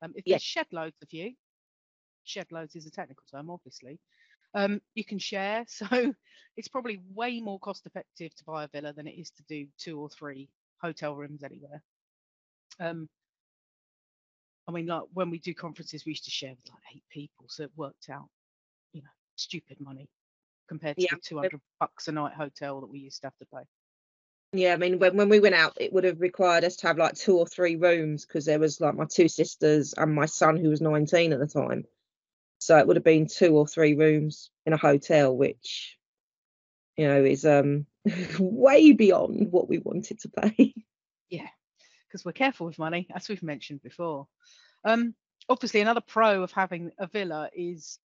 Um, 0.02 0.14
if 0.16 0.26
Yeah. 0.26 0.34
there's 0.34 0.44
shed 0.44 0.68
loads 0.72 0.98
of 1.02 1.14
you, 1.14 1.34
shed 2.24 2.52
loads 2.52 2.76
is 2.76 2.86
a 2.86 2.92
technical 2.92 3.24
term, 3.32 3.50
obviously. 3.50 4.00
Um, 4.54 4.82
you 4.96 5.04
can 5.04 5.20
share, 5.20 5.66
so 5.68 5.88
it's 6.56 6.68
probably 6.68 7.02
way 7.14 7.40
more 7.40 7.60
cost 7.60 7.86
effective 7.86 8.36
to 8.36 8.44
buy 8.46 8.64
a 8.64 8.68
villa 8.68 8.94
than 8.94 9.08
it 9.08 9.20
is 9.20 9.32
to 9.32 9.44
do 9.44 9.68
two 9.78 10.00
or 10.00 10.10
three 10.10 10.50
hotel 10.82 11.16
rooms 11.16 11.44
anywhere. 11.44 11.82
Um, 12.80 13.10
I 14.68 14.72
mean, 14.72 14.86
like 14.86 15.04
when 15.14 15.30
we 15.30 15.40
do 15.40 15.54
conferences, 15.54 16.06
we 16.06 16.12
used 16.12 16.26
to 16.26 16.32
share 16.32 16.52
with 16.52 16.70
like 16.70 16.96
eight 16.96 17.04
people, 17.10 17.46
so 17.50 17.64
it 17.64 17.72
worked 17.76 18.10
out, 18.10 18.30
you 18.94 19.02
know, 19.02 19.10
stupid 19.36 19.78
money 19.80 20.10
compared 20.70 20.98
to 21.00 21.04
Yeah, 21.04 21.16
the 21.16 21.18
200 21.18 21.60
bucks 21.80 22.08
a 22.08 22.12
night 22.12 22.34
hotel 22.34 22.82
that 22.82 22.90
we 22.90 23.00
used 23.00 23.22
to 23.22 23.28
have 23.28 23.38
to 23.38 23.46
pay. 23.54 23.64
yeah, 24.54 24.74
I 24.74 24.78
mean, 24.78 25.00
when, 25.00 25.18
when 25.18 25.30
we 25.30 25.40
went 25.40 25.56
out, 25.56 25.76
it 25.80 25.92
would 25.94 26.04
have 26.04 26.22
required 26.22 26.64
us 26.64 26.76
to 26.78 26.88
have 26.88 26.98
like 26.98 27.16
two 27.16 27.38
or 27.38 27.48
three 27.48 27.76
rooms 27.76 28.26
because 28.26 28.46
there 28.46 28.60
was 28.60 28.80
like 28.80 28.96
my 28.96 29.06
two 29.06 29.28
sisters 29.28 29.94
and 29.98 30.14
my 30.14 30.28
son 30.28 30.58
who 30.58 30.70
was 30.70 30.80
19 30.80 31.34
at 31.34 31.40
the 31.40 31.48
time. 31.48 31.86
So 32.64 32.78
it 32.78 32.88
would 32.88 32.96
have 32.96 33.04
been 33.04 33.28
two 33.28 33.56
or 33.58 33.68
three 33.68 33.94
rooms 33.94 34.50
in 34.66 34.74
a 34.74 34.78
hotel, 34.78 35.36
which, 35.36 35.98
you 36.96 37.08
know, 37.08 37.24
is 37.24 37.46
um 37.46 37.86
way 38.40 38.94
beyond 38.94 39.52
what 39.52 39.68
we 39.68 39.80
wanted 39.80 40.20
to 40.22 40.30
pay. 40.30 40.74
Yeah, 41.30 41.50
because 42.08 42.24
we're 42.24 42.32
careful 42.32 42.68
with 42.68 42.80
money, 42.80 43.08
as 43.14 43.28
we've 43.28 43.44
mentioned 43.44 43.82
before. 43.82 44.28
Um, 44.86 45.16
obviously, 45.50 45.82
another 45.82 46.02
pro 46.02 46.44
of 46.44 46.52
having 46.52 46.92
a 47.00 47.08
villa 47.08 47.50
is 47.54 48.00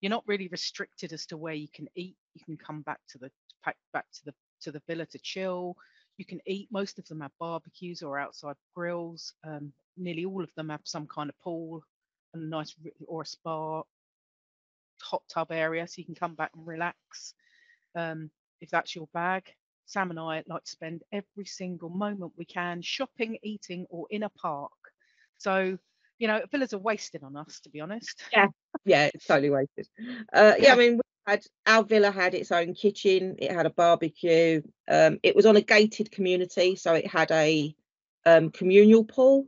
you're 0.00 0.10
not 0.10 0.28
really 0.28 0.48
restricted 0.48 1.12
as 1.12 1.26
to 1.26 1.36
where 1.36 1.54
you 1.54 1.68
can 1.74 1.88
eat. 1.96 2.16
You 2.34 2.44
can 2.44 2.56
come 2.56 2.82
back 2.82 3.00
to 3.10 3.18
the 3.18 3.30
back 3.64 4.06
to 4.12 4.24
the 4.26 4.34
to 4.62 4.70
the 4.70 4.82
villa 4.86 5.06
to 5.06 5.18
chill. 5.18 5.76
You 6.18 6.24
can 6.24 6.40
eat. 6.46 6.68
Most 6.70 7.00
of 7.00 7.08
them 7.08 7.20
have 7.20 7.32
barbecues 7.40 8.02
or 8.02 8.18
outside 8.18 8.56
grills. 8.76 9.32
Um, 9.42 9.72
nearly 9.96 10.24
all 10.24 10.44
of 10.44 10.54
them 10.54 10.68
have 10.68 10.82
some 10.84 11.06
kind 11.06 11.30
of 11.30 11.38
pool 11.40 11.82
and 12.34 12.42
a 12.42 12.46
nice 12.46 12.74
or 13.06 13.22
a 13.22 13.26
spa, 13.26 13.82
hot 15.04 15.22
tub 15.28 15.52
area, 15.52 15.86
so 15.86 15.94
you 15.98 16.04
can 16.04 16.14
come 16.14 16.34
back 16.34 16.50
and 16.54 16.66
relax. 16.66 17.34
Um, 17.94 18.30
if 18.60 18.70
that's 18.70 18.94
your 18.94 19.08
bag, 19.12 19.44
Sam 19.86 20.10
and 20.10 20.18
I 20.18 20.42
like 20.46 20.64
to 20.64 20.70
spend 20.70 21.02
every 21.12 21.44
single 21.44 21.90
moment 21.90 22.32
we 22.36 22.44
can 22.44 22.82
shopping, 22.82 23.38
eating, 23.42 23.86
or 23.90 24.06
in 24.10 24.22
a 24.22 24.30
park. 24.30 24.72
So, 25.38 25.78
you 26.18 26.28
know, 26.28 26.40
villas 26.50 26.72
are 26.72 26.78
wasted 26.78 27.22
on 27.22 27.36
us, 27.36 27.60
to 27.60 27.70
be 27.70 27.80
honest. 27.80 28.22
yeah, 28.32 28.46
yeah, 28.84 29.10
it's 29.12 29.26
totally 29.26 29.50
wasted. 29.50 29.88
Uh, 30.32 30.54
yeah. 30.58 30.72
I 30.72 30.76
mean, 30.76 30.96
we 30.96 31.02
had 31.26 31.44
our 31.66 31.84
villa 31.84 32.10
had 32.10 32.34
its 32.34 32.50
own 32.50 32.74
kitchen. 32.74 33.36
It 33.38 33.52
had 33.52 33.66
a 33.66 33.70
barbecue. 33.70 34.62
Um, 34.88 35.18
it 35.22 35.36
was 35.36 35.46
on 35.46 35.56
a 35.56 35.60
gated 35.60 36.10
community, 36.10 36.76
so 36.76 36.94
it 36.94 37.06
had 37.06 37.30
a 37.30 37.74
um, 38.24 38.50
communal 38.50 39.04
pool. 39.04 39.46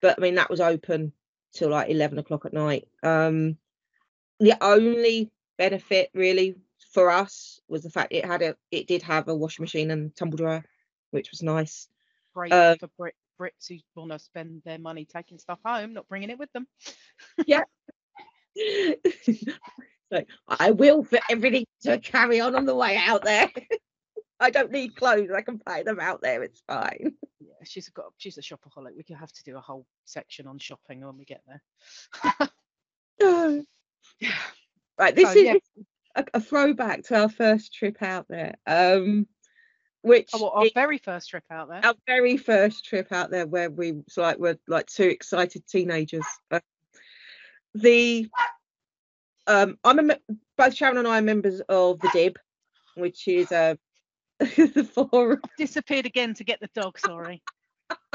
But 0.00 0.16
I 0.18 0.20
mean, 0.20 0.36
that 0.36 0.50
was 0.50 0.60
open 0.60 1.12
till 1.52 1.70
like 1.70 1.90
eleven 1.90 2.18
o'clock 2.18 2.46
at 2.46 2.52
night. 2.52 2.88
Um, 3.02 3.56
the 4.40 4.56
only 4.60 5.30
benefit 5.58 6.10
really 6.14 6.56
for 6.92 7.10
us 7.10 7.60
was 7.68 7.82
the 7.82 7.90
fact 7.90 8.12
it 8.12 8.24
had 8.24 8.42
a 8.42 8.56
it 8.70 8.86
did 8.88 9.02
have 9.02 9.28
a 9.28 9.34
washing 9.34 9.62
machine 9.62 9.90
and 9.90 10.14
tumble 10.16 10.38
dryer, 10.38 10.64
which 11.10 11.30
was 11.30 11.42
nice. 11.42 11.88
Great 12.34 12.52
Uh, 12.52 12.76
for 12.80 12.88
Brit- 12.98 13.14
Brits 13.38 13.68
who 13.68 13.76
want 13.94 14.10
to 14.12 14.18
spend 14.18 14.62
their 14.64 14.78
money 14.78 15.04
taking 15.04 15.38
stuff 15.38 15.58
home, 15.64 15.92
not 15.92 16.08
bringing 16.08 16.30
it 16.30 16.38
with 16.38 16.52
them. 16.52 16.66
Yeah. 17.46 17.62
so 20.12 20.24
I 20.48 20.72
will 20.72 21.04
fit 21.04 21.22
everything 21.30 21.64
to 21.82 21.98
carry 21.98 22.40
on 22.40 22.56
on 22.56 22.66
the 22.66 22.74
way 22.74 22.96
out 22.96 23.22
there. 23.22 23.48
I 24.40 24.50
don't 24.50 24.72
need 24.72 24.96
clothes. 24.96 25.30
I 25.34 25.42
can 25.42 25.58
pay 25.58 25.82
them 25.82 26.00
out 26.00 26.20
there. 26.22 26.42
It's 26.42 26.60
fine. 26.66 27.14
Yeah, 27.38 27.52
she's 27.64 27.88
got 27.90 28.06
she's 28.16 28.38
a 28.38 28.40
shopaholic. 28.40 28.96
We 28.96 29.04
could 29.04 29.16
have 29.16 29.32
to 29.32 29.44
do 29.44 29.56
a 29.56 29.60
whole 29.60 29.86
section 30.04 30.46
on 30.46 30.58
shopping 30.58 31.04
when 31.04 31.16
we 31.16 31.24
get 31.24 31.42
there. 31.46 32.48
yeah. 34.20 34.32
right. 34.98 35.14
This 35.14 35.32
So, 35.32 35.38
is 35.38 35.44
yeah. 35.44 35.54
a, 36.16 36.24
a 36.34 36.40
throwback 36.40 37.04
to 37.04 37.20
our 37.22 37.28
first 37.28 37.74
trip 37.74 38.02
out 38.02 38.26
there. 38.28 38.54
Um, 38.66 39.26
which 40.02 40.30
Oh, 40.32 40.40
well, 40.42 40.50
our 40.54 40.66
is 40.66 40.72
very 40.74 40.96
first 40.98 41.28
trip 41.28 41.44
out 41.50 41.68
there. 41.68 41.80
our 41.84 41.94
very 42.06 42.36
first 42.38 42.84
trip 42.86 43.12
out 43.12 43.30
there 43.30 43.46
where 43.46 43.68
we 43.70 43.92
was 43.92 44.16
like 44.16 44.38
were 44.38 44.58
like 44.66 44.86
two 44.86 45.04
excited 45.04 45.66
teenagers. 45.66 46.24
Uh, 46.50 46.60
the 47.74 48.28
um, 49.46 49.78
I'm 49.84 50.10
a 50.10 50.18
both 50.56 50.74
Sharon 50.74 50.96
and 50.98 51.06
I 51.08 51.18
are 51.18 51.22
members 51.22 51.60
of 51.68 51.98
the 52.00 52.08
DIBB, 52.08 52.36
which 52.96 53.28
is 53.28 53.52
uh, 53.52 53.74
the 54.38 54.88
forum. 54.94 55.40
disappeared 55.58 56.06
again 56.06 56.32
to 56.34 56.44
get 56.44 56.60
the 56.60 56.70
dog. 56.74 56.98
Sorry, 56.98 57.42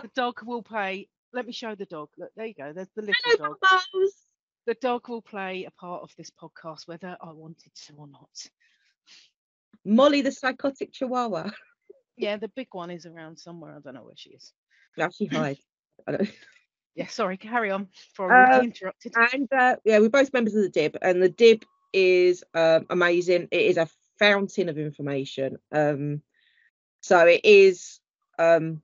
the 0.01 0.09
dog 0.15 0.39
will 0.43 0.63
play. 0.63 1.07
Let 1.33 1.45
me 1.45 1.51
show 1.53 1.75
the 1.75 1.85
dog. 1.85 2.09
Look, 2.17 2.29
there 2.35 2.45
you 2.47 2.53
go. 2.55 2.73
There's 2.73 2.87
the 2.95 3.01
little 3.03 3.37
dog. 3.37 3.57
Bubbles. 3.61 4.13
The 4.65 4.73
dog 4.75 5.07
will 5.09 5.21
play 5.21 5.65
a 5.65 5.71
part 5.71 6.01
of 6.03 6.11
this 6.17 6.31
podcast, 6.31 6.87
whether 6.87 7.15
I 7.21 7.31
wanted 7.31 7.71
to 7.87 7.93
or 7.97 8.07
not. 8.07 8.29
Molly 9.85 10.21
the 10.21 10.31
psychotic 10.31 10.91
chihuahua. 10.91 11.51
Yeah, 12.17 12.37
the 12.37 12.47
big 12.47 12.69
one 12.71 12.89
is 12.89 13.05
around 13.05 13.37
somewhere. 13.37 13.75
I 13.75 13.79
don't 13.79 13.93
know 13.93 14.03
where 14.03 14.15
she 14.15 14.31
is. 14.31 14.53
No, 14.97 15.09
she 15.15 15.25
hides. 15.31 15.59
Yeah, 16.95 17.07
sorry. 17.07 17.37
Carry 17.37 17.71
on. 17.71 17.89
Before 18.09 18.33
I 18.33 18.39
rudely 18.39 18.55
Um, 18.55 18.65
interrupted. 18.65 19.13
And 19.33 19.47
uh, 19.53 19.75
yeah, 19.85 19.99
we're 19.99 20.09
both 20.09 20.33
members 20.33 20.55
of 20.55 20.63
the 20.63 20.69
DIBB, 20.79 20.97
and 21.01 21.21
the 21.21 21.29
DIBB 21.29 21.63
is 21.93 22.43
um, 22.53 22.85
amazing. 22.89 23.49
It 23.51 23.61
is 23.61 23.77
a 23.77 23.87
fountain 24.17 24.69
of 24.69 24.77
information. 24.77 25.57
Um, 25.71 26.21
so 27.01 27.27
it 27.27 27.41
is 27.43 27.99
um, 28.39 28.81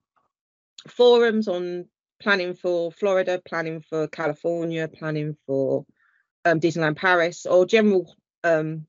forums 0.88 1.48
on 1.48 1.86
planning 2.22 2.54
for 2.54 2.92
Florida, 2.92 3.42
planning 3.46 3.82
for 3.82 4.08
California, 4.08 4.88
planning 4.88 5.36
for 5.46 5.86
um, 6.46 6.60
Disneyland 6.60 6.96
Paris, 6.96 7.46
or 7.46 7.66
general 7.66 8.16
um, 8.44 8.86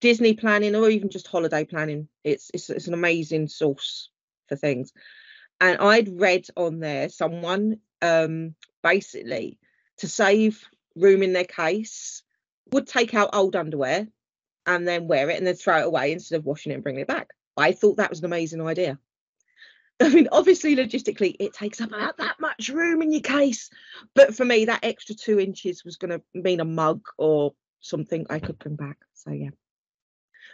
Disney 0.00 0.34
planning, 0.34 0.74
or 0.74 0.88
even 0.88 1.10
just 1.10 1.26
holiday 1.26 1.64
planning. 1.64 2.08
It's, 2.24 2.50
it's 2.54 2.70
it's 2.70 2.86
an 2.86 2.94
amazing 2.94 3.48
source 3.48 4.10
for 4.48 4.56
things. 4.56 4.92
And 5.60 5.78
I'd 5.78 6.20
read 6.20 6.46
on 6.56 6.78
there 6.78 7.08
someone 7.08 7.78
um, 8.00 8.54
basically 8.82 9.58
to 9.98 10.08
save 10.08 10.62
room 10.94 11.22
in 11.22 11.32
their 11.32 11.44
case 11.44 12.22
would 12.72 12.86
take 12.86 13.14
out 13.14 13.30
old 13.32 13.56
underwear 13.56 14.06
and 14.66 14.86
then 14.86 15.08
wear 15.08 15.30
it 15.30 15.38
and 15.38 15.46
then 15.46 15.54
throw 15.54 15.78
it 15.78 15.86
away 15.86 16.12
instead 16.12 16.36
of 16.36 16.44
washing 16.44 16.72
it 16.72 16.76
and 16.76 16.84
bringing 16.84 17.02
it 17.02 17.08
back. 17.08 17.30
I 17.56 17.72
thought 17.72 17.96
that 17.96 18.10
was 18.10 18.20
an 18.20 18.26
amazing 18.26 18.60
idea. 18.60 18.98
I 20.02 20.10
mean, 20.10 20.28
obviously, 20.30 20.76
logistically, 20.76 21.34
it 21.40 21.54
takes 21.54 21.80
up 21.80 21.88
about 21.88 22.18
that 22.18 22.38
much 22.38 22.68
room 22.68 23.02
in 23.02 23.10
your 23.10 23.20
case. 23.20 23.68
But 24.14 24.36
for 24.36 24.44
me, 24.44 24.66
that 24.66 24.84
extra 24.84 25.14
two 25.14 25.40
inches 25.40 25.84
was 25.84 25.96
going 25.96 26.10
to 26.12 26.22
mean 26.34 26.60
a 26.60 26.64
mug 26.64 27.00
or 27.16 27.54
something 27.80 28.26
I 28.30 28.38
could 28.38 28.58
bring 28.58 28.76
back. 28.76 28.98
So, 29.14 29.32
yeah. 29.32 29.50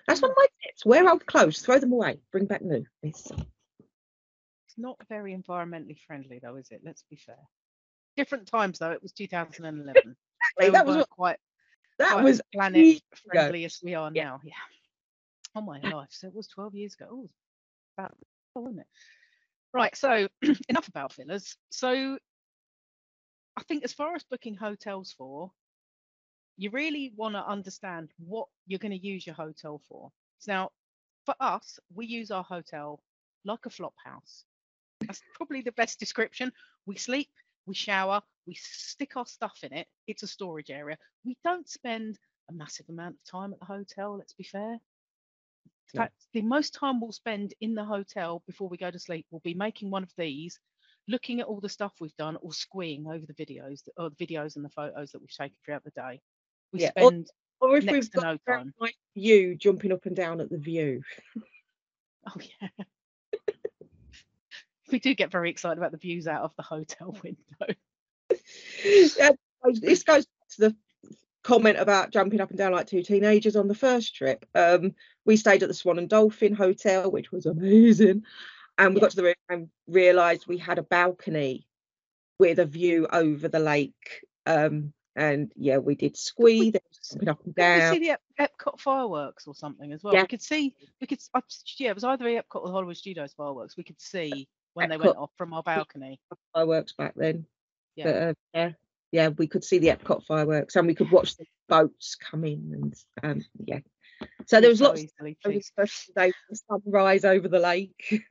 That's 0.06 0.22
one 0.22 0.30
of 0.30 0.36
my 0.36 0.46
tips. 0.62 0.86
Wear 0.86 1.08
old 1.08 1.26
clothes, 1.26 1.60
throw 1.60 1.78
them 1.78 1.92
away, 1.92 2.20
bring 2.32 2.46
back 2.46 2.62
new. 2.62 2.86
It's, 3.02 3.30
It's 3.30 4.78
not 4.78 4.96
very 5.08 5.36
environmentally 5.36 5.98
friendly, 6.06 6.40
though, 6.42 6.56
is 6.56 6.68
it? 6.70 6.80
Let's 6.84 7.04
be 7.10 7.16
fair. 7.16 7.36
Different 8.16 8.46
times, 8.46 8.78
though. 8.78 8.92
It 8.92 9.02
was 9.02 9.12
2011. 9.12 9.94
exactly, 10.58 10.70
that 10.70 10.86
was 10.86 11.04
quite, 11.10 11.38
that 11.98 12.12
quite 12.12 12.24
was 12.24 12.40
as 12.40 12.46
planet 12.54 13.02
friendly 13.30 13.64
as 13.66 13.78
we 13.82 13.94
are 13.94 14.10
Yeah. 14.14 14.24
now. 14.24 14.40
Yeah. 14.42 14.54
Oh 15.54 15.60
my 15.60 15.80
life. 15.80 16.08
So 16.10 16.28
it 16.28 16.34
was 16.34 16.48
12 16.48 16.74
years 16.74 16.94
ago. 16.94 17.06
Oh, 17.10 17.30
about, 17.96 18.16
wasn't 18.54 18.80
it? 18.80 18.86
Right. 19.74 19.94
So 19.96 20.28
enough 20.68 20.86
about 20.88 21.12
villas. 21.14 21.56
So 21.70 22.16
I 23.56 23.62
think 23.64 23.84
as 23.84 23.92
far 23.92 24.14
as 24.14 24.22
booking 24.22 24.54
hotels 24.54 25.12
for, 25.18 25.50
you 26.56 26.70
really 26.70 27.12
want 27.16 27.34
to 27.34 27.44
understand 27.44 28.10
what 28.18 28.46
you're 28.66 28.78
going 28.78 28.98
to 28.98 29.06
use 29.06 29.26
your 29.26 29.34
hotel 29.34 29.82
for. 29.88 30.12
Now, 30.46 30.70
for 31.26 31.34
us, 31.40 31.80
we 31.92 32.06
use 32.06 32.30
our 32.30 32.44
hotel 32.44 33.00
like 33.44 33.66
a 33.66 33.70
flop 33.70 33.94
house. 34.04 34.44
That's 35.00 35.22
probably 35.34 35.62
the 35.62 35.72
best 35.72 35.98
description. 35.98 36.52
We 36.86 36.96
sleep, 36.96 37.30
we 37.66 37.74
shower, 37.74 38.22
we 38.46 38.54
stick 38.54 39.16
our 39.16 39.26
stuff 39.26 39.58
in 39.64 39.72
it. 39.72 39.88
It's 40.06 40.22
a 40.22 40.28
storage 40.28 40.70
area. 40.70 40.98
We 41.24 41.36
don't 41.42 41.68
spend 41.68 42.18
a 42.48 42.52
massive 42.52 42.88
amount 42.88 43.16
of 43.16 43.30
time 43.30 43.52
at 43.52 43.58
the 43.58 43.66
hotel, 43.66 44.16
let's 44.16 44.34
be 44.34 44.44
fair. 44.44 44.78
In 45.92 45.98
fact, 45.98 46.14
the 46.32 46.42
most 46.42 46.74
time 46.74 47.00
we'll 47.00 47.12
spend 47.12 47.54
in 47.60 47.74
the 47.74 47.84
hotel 47.84 48.42
before 48.46 48.68
we 48.68 48.76
go 48.76 48.90
to 48.90 48.98
sleep 48.98 49.26
will 49.30 49.40
be 49.40 49.54
making 49.54 49.90
one 49.90 50.02
of 50.02 50.10
these, 50.16 50.58
looking 51.06 51.40
at 51.40 51.46
all 51.46 51.60
the 51.60 51.68
stuff 51.68 51.92
we've 52.00 52.16
done, 52.16 52.36
or 52.40 52.52
squeeing 52.52 53.06
over 53.06 53.24
the 53.26 53.34
videos, 53.34 53.82
or 53.96 54.10
the 54.10 54.26
videos 54.26 54.56
and 54.56 54.64
the 54.64 54.70
photos 54.70 55.12
that 55.12 55.20
we've 55.20 55.30
taken 55.30 55.56
throughout 55.64 55.84
the 55.84 55.90
day. 55.90 56.20
We 56.72 56.80
Yeah, 56.80 56.90
spend, 56.90 57.30
Or 57.60 57.76
if 57.76 57.84
next 57.84 57.92
we've 57.92 58.10
got 58.12 58.22
no 58.46 58.54
time. 58.54 58.74
nice 58.80 58.94
view 59.14 59.54
jumping 59.54 59.92
up 59.92 60.06
and 60.06 60.16
down 60.16 60.40
at 60.40 60.50
the 60.50 60.58
view. 60.58 61.02
oh 62.26 62.40
yeah. 62.60 62.68
we 64.90 64.98
do 64.98 65.14
get 65.14 65.30
very 65.30 65.50
excited 65.50 65.78
about 65.78 65.92
the 65.92 65.98
views 65.98 66.26
out 66.26 66.42
of 66.42 66.52
the 66.56 66.62
hotel 66.62 67.16
window. 67.22 67.74
Yeah, 68.84 69.30
this 69.80 70.02
goes 70.02 70.26
to 70.56 70.60
the 70.60 70.76
comment 71.42 71.78
about 71.78 72.10
jumping 72.10 72.40
up 72.40 72.50
and 72.50 72.58
down 72.58 72.72
like 72.72 72.86
two 72.86 73.02
teenagers 73.02 73.54
on 73.54 73.68
the 73.68 73.74
first 73.74 74.14
trip. 74.14 74.44
Um, 74.54 74.94
we 75.24 75.36
stayed 75.36 75.62
at 75.62 75.68
the 75.68 75.74
Swan 75.74 75.98
and 75.98 76.08
Dolphin 76.08 76.54
Hotel, 76.54 77.10
which 77.10 77.32
was 77.32 77.46
amazing. 77.46 78.24
And 78.78 78.94
we 78.94 78.98
Yeah. 78.98 79.02
got 79.02 79.10
to 79.10 79.16
the 79.16 79.22
room 79.22 79.34
and 79.48 79.70
realised 79.86 80.46
we 80.46 80.58
had 80.58 80.78
a 80.78 80.82
balcony 80.82 81.66
with 82.38 82.58
a 82.58 82.66
view 82.66 83.06
over 83.12 83.48
the 83.48 83.60
lake. 83.60 84.24
Um, 84.46 84.92
and 85.16 85.52
yeah, 85.54 85.78
we 85.78 85.94
did 85.94 86.16
squee, 86.16 86.70
there 86.72 86.80
was 86.88 87.28
up 87.28 87.38
and 87.44 87.54
we 87.56 87.62
down. 87.62 87.92
see 87.94 88.00
the 88.00 88.10
Ep- 88.10 88.22
Epcot 88.58 88.80
fireworks 88.80 89.46
or 89.46 89.54
something 89.54 89.92
as 89.92 90.02
well? 90.02 90.12
Yeah. 90.12 90.22
We 90.22 90.26
could 90.26 90.42
see, 90.42 90.74
we 91.00 91.06
could, 91.06 91.20
I- 91.32 91.40
yeah, 91.78 91.90
it 91.90 91.94
was 91.94 92.02
either 92.04 92.24
the 92.24 92.30
Epcot 92.42 92.62
or 92.62 92.66
the 92.66 92.72
Hollywood 92.72 92.96
Studios 92.96 93.32
fireworks. 93.34 93.76
We 93.76 93.84
could 93.84 94.00
see 94.00 94.48
when 94.72 94.88
they 94.88 94.96
went 94.96 95.16
off 95.16 95.30
from 95.38 95.52
our 95.52 95.62
balcony. 95.62 96.20
Fireworks 96.52 96.92
back 96.94 97.14
then. 97.14 97.46
Yeah. 97.94 98.04
But 98.04 98.14
uh, 98.16 98.34
yeah, 98.54 98.72
yeah, 99.12 99.28
we 99.28 99.46
could 99.46 99.62
see 99.62 99.78
the 99.78 99.86
Epcot 99.88 100.24
fireworks 100.26 100.74
and 100.74 100.88
we 100.88 100.96
could 100.96 101.12
watch 101.12 101.36
the 101.36 101.46
boats 101.68 102.16
come 102.16 102.44
in 102.44 102.72
and 102.72 103.04
um, 103.22 103.44
yeah. 103.64 103.78
So 104.46 104.60
there 104.60 104.70
was 104.70 104.78
so 104.78 104.86
lots 104.86 105.00
easily 105.00 105.36
over 105.44 105.54
the 105.54 105.60
pleased. 105.60 105.72
first 105.76 106.10
the 106.14 106.32
sunrise 106.68 107.24
over 107.24 107.48
the 107.48 107.58
lake. 107.58 108.22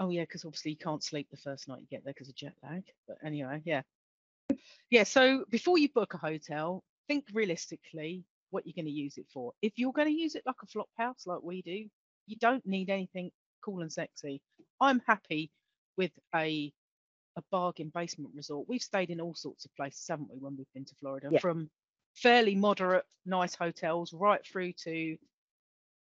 Oh 0.00 0.08
yeah, 0.08 0.22
because 0.22 0.46
obviously 0.46 0.70
you 0.70 0.78
can't 0.78 1.04
sleep 1.04 1.28
the 1.30 1.36
first 1.36 1.68
night 1.68 1.82
you 1.82 1.86
get 1.90 2.02
there 2.04 2.14
because 2.14 2.30
of 2.30 2.34
jet 2.34 2.54
lag. 2.62 2.84
But 3.06 3.18
anyway, 3.22 3.60
yeah. 3.66 3.82
Yeah, 4.88 5.04
so 5.04 5.44
before 5.50 5.76
you 5.76 5.90
book 5.94 6.14
a 6.14 6.16
hotel, 6.16 6.82
think 7.06 7.26
realistically 7.34 8.24
what 8.48 8.66
you're 8.66 8.74
going 8.74 8.86
to 8.86 8.90
use 8.90 9.18
it 9.18 9.26
for. 9.30 9.52
If 9.60 9.74
you're 9.76 9.92
going 9.92 10.08
to 10.08 10.14
use 10.14 10.36
it 10.36 10.42
like 10.46 10.56
a 10.62 10.66
flop 10.66 10.88
house 10.96 11.26
like 11.26 11.42
we 11.42 11.60
do, 11.60 11.84
you 12.26 12.36
don't 12.40 12.64
need 12.66 12.88
anything 12.88 13.30
cool 13.62 13.82
and 13.82 13.92
sexy. 13.92 14.40
I'm 14.80 15.02
happy 15.06 15.50
with 15.98 16.12
a 16.34 16.72
a 17.36 17.42
bargain 17.50 17.92
basement 17.94 18.32
resort. 18.34 18.68
We've 18.68 18.82
stayed 18.82 19.10
in 19.10 19.20
all 19.20 19.34
sorts 19.34 19.66
of 19.66 19.74
places, 19.76 20.06
haven't 20.08 20.30
we, 20.32 20.38
when 20.38 20.56
we've 20.56 20.72
been 20.74 20.86
to 20.86 20.94
Florida? 20.94 21.28
Yeah. 21.30 21.40
From 21.40 21.70
fairly 22.14 22.54
moderate, 22.54 23.06
nice 23.26 23.54
hotels 23.54 24.12
right 24.12 24.44
through 24.44 24.72
to 24.84 25.16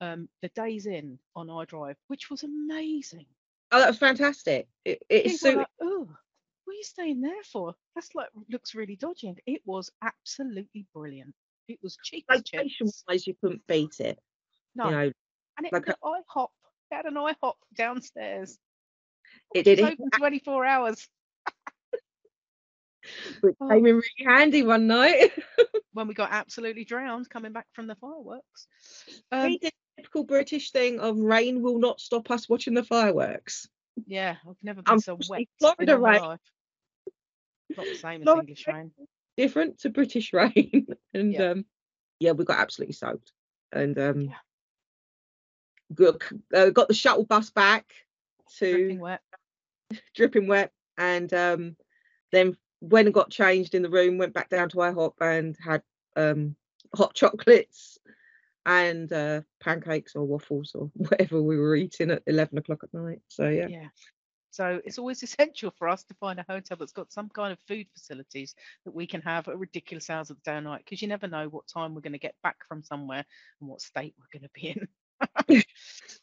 um, 0.02 0.28
the 0.42 0.50
Days 0.50 0.88
Inn 0.88 1.20
on 1.36 1.50
I 1.50 1.66
Drive, 1.66 1.98
which 2.08 2.30
was 2.30 2.44
amazing. 2.44 3.26
Oh, 3.72 3.80
that 3.80 3.88
was 3.88 3.98
fantastic. 3.98 4.68
It, 4.84 5.04
it 5.10 5.24
People 5.24 5.38
suited. 5.38 5.56
were 5.56 5.62
like, 5.62 5.68
oh, 5.82 6.10
what 6.66 6.74
are 6.74 6.78
you 6.78 6.84
staying 6.84 7.22
there 7.22 7.44
for? 7.52 7.74
That's 7.96 8.14
like 8.16 8.30
looks 8.50 8.76
really 8.76 8.96
dodgy. 8.96 9.28
And 9.28 9.40
It 9.46 9.62
was 9.66 9.92
absolutely 10.02 10.86
brilliant. 10.94 11.34
It 11.68 11.80
was 11.82 11.98
cheap 12.04 12.26
Location 12.30 12.90
wise, 13.08 13.26
you 13.26 13.36
couldn't 13.40 13.66
beat 13.68 14.00
it. 14.00 14.20
No, 14.76 14.86
You 14.86 14.92
know, 14.92 15.12
and 15.58 15.68
it 15.68 15.74
like 15.74 15.86
had 15.86 15.96
an 16.04 16.24
IHOP. 16.36 16.48
It 16.92 16.96
had 16.96 17.06
an 17.06 17.14
IHOP 17.16 17.54
downstairs. 17.76 18.58
it 19.54 19.64
did. 19.64 19.80
It's 19.80 19.88
It 19.88 19.94
open 19.94 20.10
24 20.18 20.66
hours. 20.66 21.08
Which 23.42 23.56
Oh. 23.62 23.70
came 23.70 23.86
in 23.86 23.96
really 23.96 24.26
handy 24.26 24.64
one 24.64 24.88
night. 24.88 25.32
When 25.94 26.08
we 26.08 26.14
got 26.14 26.32
absolutely 26.32 26.86
drowned 26.86 27.30
coming 27.30 27.52
back 27.52 27.68
from 27.74 27.86
the 27.88 27.96
fireworks. 27.96 28.68
we 29.34 29.38
Um, 29.38 29.52
did 29.58 29.62
the 29.64 29.72
typical 30.04 30.24
British 30.24 30.72
thing 30.72 31.02
of 31.02 31.18
rain 31.20 31.62
will 31.62 31.80
not 31.80 32.00
stop 32.00 32.32
us 32.32 32.48
watching 32.48 32.74
the 32.74 32.84
fireworks. 32.84 33.68
yeah, 34.08 34.38
I've 34.48 34.56
never 34.64 34.82
been 34.82 35.00
so 35.00 35.14
Unfortunately, 35.16 35.50
wet 35.60 35.80
in 35.80 35.86
Florida 35.86 35.98
my 36.00 36.12
rain- 36.12 36.22
life. 36.22 36.40
Not 37.76 37.86
the 37.88 37.96
same 37.96 38.22
as 38.22 38.24
Florida 38.26 38.42
English 38.44 38.68
rain. 38.68 38.92
Different 39.36 39.80
to 39.82 39.90
British 39.90 40.32
rain. 40.34 40.88
and 41.14 41.34
Yeah. 41.34 41.50
um, 41.52 41.66
yeah, 42.22 42.32
we 42.32 42.46
got 42.46 42.60
absolutely 42.60 42.94
soaked. 42.94 43.34
And 43.74 43.98
um, 44.00 44.22
Yeah. 44.22 44.36
got, 45.94 46.22
uh, 46.54 46.70
got 46.70 46.88
the 46.88 46.94
shuttle 46.94 47.26
bus 47.26 47.50
back 47.50 47.92
to 48.60 48.72
Dripping 48.78 49.00
wet. 49.00 49.22
dripping 50.16 50.48
wet 50.48 50.72
and 50.98 51.34
um 51.34 51.76
then 52.32 52.56
when 52.82 53.08
I 53.08 53.12
got 53.12 53.30
changed 53.30 53.76
in 53.76 53.84
the 53.84 53.90
room 53.90 54.18
went 54.18 54.34
back 54.34 54.50
down 54.50 54.70
to 54.70 54.78
IHOP 54.78 55.14
and 55.22 55.56
had 55.64 55.82
um 56.18 56.56
hot 56.94 57.14
chocolates 57.14 57.98
and 58.66 59.12
uh 59.14 59.42
pancakes 59.60 60.16
or 60.16 60.26
waffles 60.26 60.74
or 60.76 60.92
whatever 60.96 61.42
we 61.42 61.58
were 61.58 61.76
eating 61.76 62.12
at 62.12 62.24
11 62.28 62.58
o'clock 62.58 62.84
at 62.84 62.94
night 62.94 63.22
so 63.28 63.48
yeah, 63.48 63.68
Yeah. 63.68 63.88
So 64.52 64.82
it's 64.84 64.98
always 64.98 65.24
essential 65.24 65.72
for 65.78 65.88
us 65.88 66.04
to 66.04 66.14
find 66.16 66.40
a 66.40 66.46
hotel 66.48 66.78
that's 66.78 66.92
got 66.92 67.12
some 67.12 67.30
kind 67.30 67.54
of 67.54 67.60
food 67.68 67.88
facilities 67.94 68.54
that 68.86 68.94
we 68.94 69.08
can 69.08 69.22
have 69.22 69.48
at 69.48 69.58
ridiculous 69.58 70.10
hours 70.10 70.30
of 70.30 70.38
the 70.38 70.52
day 70.52 70.58
and 70.58 70.66
night 70.66 70.82
because 70.86 71.02
you 71.02 71.08
never 71.08 71.28
know 71.28 71.48
what 71.48 71.68
time 71.68 71.96
we're 71.96 72.02
going 72.02 72.12
to 72.14 72.20
get 72.20 72.36
back 72.44 72.58
from 72.68 72.84
somewhere 72.84 73.26
and 73.60 73.70
what 73.70 73.82
state 73.82 74.14
we're 74.20 74.40
going 74.40 74.44
to 74.44 74.50
be 74.54 74.76
in. 75.48 75.64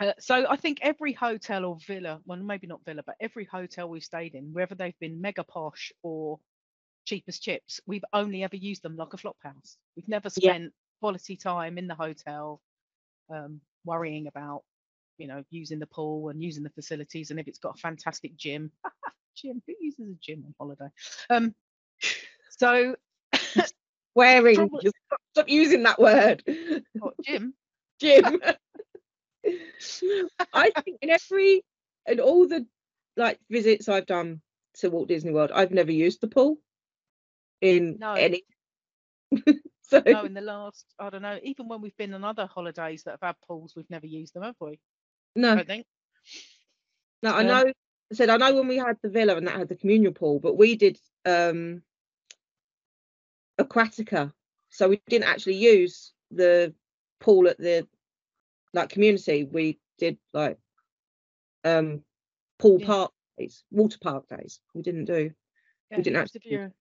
Uh, 0.00 0.12
so 0.18 0.46
I 0.48 0.56
think 0.56 0.78
every 0.82 1.12
hotel 1.12 1.64
or 1.64 1.78
villa, 1.86 2.20
well, 2.26 2.38
maybe 2.38 2.66
not 2.66 2.84
villa, 2.84 3.02
but 3.06 3.14
every 3.20 3.44
hotel 3.44 3.88
we've 3.88 4.02
stayed 4.04 4.34
in, 4.34 4.52
whether 4.52 4.74
they've 4.74 4.98
been 4.98 5.20
mega 5.20 5.44
posh 5.44 5.92
or 6.02 6.38
cheapest 7.04 7.42
chips, 7.42 7.80
we've 7.86 8.04
only 8.12 8.42
ever 8.42 8.56
used 8.56 8.82
them 8.82 8.96
like 8.96 9.12
a 9.12 9.16
flop 9.16 9.36
house. 9.42 9.76
We've 9.96 10.08
never 10.08 10.30
Yeah. 10.36 10.52
spent 10.54 10.72
quality 11.00 11.36
time 11.36 11.78
in 11.78 11.86
the 11.86 11.94
hotel 11.94 12.60
um, 13.30 13.60
worrying 13.84 14.26
about, 14.26 14.64
you 15.18 15.28
know, 15.28 15.44
using 15.50 15.78
the 15.78 15.86
pool 15.86 16.28
and 16.30 16.42
using 16.42 16.64
the 16.64 16.70
facilities. 16.70 17.30
And 17.30 17.38
if 17.38 17.46
it's 17.46 17.58
got 17.58 17.76
a 17.76 17.80
fantastic 17.80 18.36
gym, 18.36 18.72
gym, 19.36 19.62
who 19.66 19.74
uses 19.80 20.08
a 20.10 20.18
gym 20.20 20.42
on 20.46 20.54
holiday? 20.58 20.88
Um, 21.30 21.54
so, 22.58 22.96
wearing 24.14 24.56
Probably- 24.56 24.90
stop, 25.32 25.48
using 25.48 25.82
that 25.84 26.00
word 26.00 26.42
what, 26.98 27.14
gym? 27.24 27.54
Jim 28.00 28.40
I 30.52 30.70
think 30.84 30.98
in 31.02 31.10
every 31.10 31.62
and 32.06 32.20
all 32.20 32.46
the 32.48 32.66
like 33.16 33.38
visits 33.50 33.88
I've 33.88 34.06
done 34.06 34.40
to 34.74 34.90
Walt 34.90 35.08
Disney 35.08 35.32
World 35.32 35.50
I've 35.54 35.70
never 35.70 35.92
used 35.92 36.20
the 36.20 36.28
pool 36.28 36.58
in 37.60 37.98
No. 38.00 38.14
any 38.14 38.42
so 39.82 40.02
No, 40.04 40.24
in 40.24 40.34
the 40.34 40.40
last, 40.40 40.86
I 40.98 41.10
don't 41.10 41.22
know, 41.22 41.38
even 41.42 41.68
when 41.68 41.80
we've 41.80 41.96
been 41.96 42.14
on 42.14 42.24
other 42.24 42.46
holidays 42.46 43.04
that 43.04 43.12
have 43.12 43.20
had 43.22 43.36
pools, 43.46 43.74
we've 43.76 43.90
never 43.90 44.06
used 44.06 44.34
them, 44.34 44.42
have 44.42 44.56
we? 44.60 44.78
no 45.36 45.52
I 45.54 45.64
think. 45.64 45.86
No, 47.22 47.34
I 47.34 47.42
know. 47.42 47.64
I 47.66 48.14
said 48.14 48.28
I 48.28 48.36
know 48.36 48.54
when 48.54 48.68
we 48.68 48.76
had 48.76 48.96
the 49.02 49.08
villa 49.08 49.36
and 49.36 49.46
that 49.46 49.56
had 49.58 49.68
the 49.68 49.76
communal 49.76 50.12
pool, 50.12 50.38
but 50.40 50.56
we 50.56 50.76
did 50.76 50.98
um 51.24 51.82
Aquatica, 53.58 54.32
so 54.68 54.88
we 54.88 55.00
didn't 55.08 55.28
actually 55.28 55.56
use 55.56 56.12
the 56.30 56.74
pool 57.20 57.48
at 57.48 57.58
the 57.58 57.86
like 58.74 58.90
community. 58.90 59.44
We 59.44 59.80
did 59.98 60.18
like 60.34 60.58
um 61.64 62.04
pool 62.58 62.78
Yeah. 62.78 62.86
park 62.86 63.12
days, 63.38 63.64
water 63.70 63.98
park 64.00 64.28
days. 64.28 64.60
We 64.74 64.82
didn't 64.82 65.06
do 65.06 65.32
Yeah, 65.90 65.98
we 65.98 66.02
didn't 66.02 66.16
actually 66.18 66.40
if 66.40 66.50
you're 66.50 66.72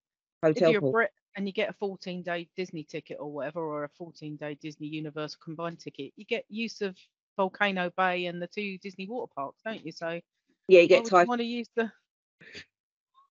if 0.56 0.68
you're 0.68 0.82
a. 0.82 0.94
Brit 0.94 1.12
and 1.36 1.48
you 1.48 1.54
get 1.54 1.70
a 1.70 1.74
14 1.74 2.24
day 2.24 2.50
Disney 2.56 2.84
ticket 2.84 3.18
or 3.20 3.32
whatever, 3.32 3.62
or 3.62 3.84
a 3.86 3.90
14 3.90 4.38
day 4.38 4.56
Disney 4.56 4.88
Universal 4.88 5.42
combined 5.44 5.80
ticket, 5.80 6.14
you 6.18 6.26
get 6.26 6.46
use 6.50 6.82
of 6.82 6.98
Volcano 7.38 7.90
Bay 7.92 8.26
and 8.28 8.42
the 8.42 8.48
two 8.48 8.78
Disney 8.80 9.08
water 9.08 9.32
parks, 9.36 9.62
don't 9.66 9.86
you? 9.86 9.92
So 9.92 10.22
Yeah, 10.68 10.82
you 10.82 10.88
why 10.88 11.00
get 11.00 11.04
would 11.04 11.18
you 11.18 11.26
want 11.26 11.40
to 11.42 11.46
use 11.46 11.70
the 11.76 11.92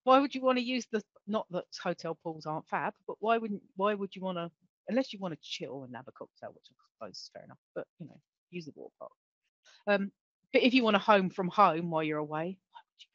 why 0.03 0.19
would 0.19 0.35
you 0.35 0.41
want 0.41 0.57
to 0.57 0.63
use 0.63 0.85
the 0.91 1.03
not 1.27 1.47
that 1.51 1.65
hotel 1.81 2.15
pools 2.15 2.45
aren't 2.45 2.67
fab, 2.67 2.93
but 3.07 3.17
why 3.19 3.37
wouldn't 3.37 3.63
why 3.75 3.93
would 3.93 4.15
you 4.15 4.21
want 4.21 4.37
to 4.37 4.51
unless 4.89 5.13
you 5.13 5.19
want 5.19 5.33
to 5.33 5.39
chill 5.41 5.83
and 5.83 5.95
have 5.95 6.07
a 6.07 6.11
cocktail, 6.11 6.51
which 6.53 6.67
I 6.71 6.75
suppose 6.93 7.17
is 7.17 7.29
fair 7.33 7.43
enough, 7.45 7.59
but 7.75 7.87
you 7.99 8.07
know, 8.07 8.19
use 8.53 8.65
the 8.65 8.73
water 8.75 8.93
park. 8.99 9.11
Um, 9.87 10.11
but 10.51 10.61
if 10.61 10.73
you 10.73 10.83
want 10.83 10.95
a 10.95 10.99
home 10.99 11.29
from 11.29 11.47
home 11.49 11.89
while 11.89 12.03
you're 12.03 12.19
away, 12.19 12.45
you 12.45 12.53
go 12.53 12.79
to 12.99 13.07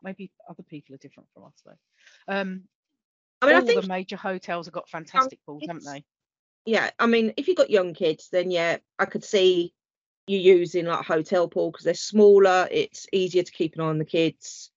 Florida? 0.00 0.18
Maybe 0.18 0.30
other 0.48 0.62
people 0.62 0.94
are 0.94 0.98
different 0.98 1.28
from 1.34 1.44
us 1.44 1.62
though. 1.64 2.34
Um, 2.34 2.62
I 3.40 3.46
mean, 3.46 3.56
I 3.56 3.60
think 3.60 3.80
the 3.80 3.88
major 3.88 4.16
hotels 4.16 4.66
have 4.66 4.74
got 4.74 4.88
fantastic 4.88 5.40
pools, 5.44 5.64
haven't 5.66 5.84
they? 5.84 6.04
yeah, 6.64 6.90
I 6.98 7.06
mean, 7.06 7.34
if 7.36 7.48
you've 7.48 7.56
got 7.56 7.70
young 7.70 7.94
kids, 7.94 8.28
then 8.30 8.50
yeah, 8.50 8.78
I 8.98 9.04
could 9.04 9.24
see 9.24 9.74
you 10.26 10.38
using 10.38 10.86
like 10.86 11.00
a 11.00 11.12
hotel 11.12 11.48
pool 11.48 11.72
because 11.72 11.84
they're 11.84 11.94
smaller. 11.94 12.68
It's 12.70 13.06
easier 13.12 13.42
to 13.42 13.52
keep 13.52 13.74
an 13.74 13.80
eye 13.80 13.86
on 13.86 13.98
the 13.98 14.04
kids. 14.04 14.70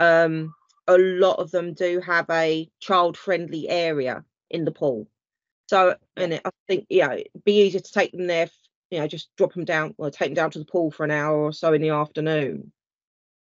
Um, 0.00 0.54
a 0.88 0.98
lot 0.98 1.38
of 1.38 1.50
them 1.50 1.74
do 1.74 2.00
have 2.00 2.26
a 2.30 2.68
child-friendly 2.80 3.68
area 3.68 4.24
in 4.50 4.64
the 4.64 4.72
pool, 4.72 5.08
so 5.74 5.96
and 6.16 6.34
it, 6.34 6.42
I 6.44 6.50
think 6.68 6.86
yeah, 6.88 7.12
it'd 7.12 7.44
be 7.44 7.62
easier 7.62 7.80
to 7.80 7.92
take 7.92 8.12
them 8.12 8.28
there. 8.28 8.48
You 8.90 9.00
know, 9.00 9.08
just 9.08 9.34
drop 9.36 9.54
them 9.54 9.64
down 9.64 9.94
or 9.98 10.08
take 10.08 10.28
them 10.28 10.34
down 10.34 10.52
to 10.52 10.60
the 10.60 10.64
pool 10.64 10.92
for 10.92 11.02
an 11.02 11.10
hour 11.10 11.36
or 11.36 11.52
so 11.52 11.72
in 11.72 11.82
the 11.82 11.90
afternoon, 11.90 12.70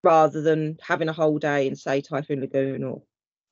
rather 0.03 0.41
than 0.41 0.79
having 0.81 1.11
a 1.11 1.13
whole 1.13 1.39
day 1.39 1.67
in 1.67 1.77
say 1.77 2.01
Typhoon 2.01 2.41
Lagoon 2.41 2.83
or 2.83 3.03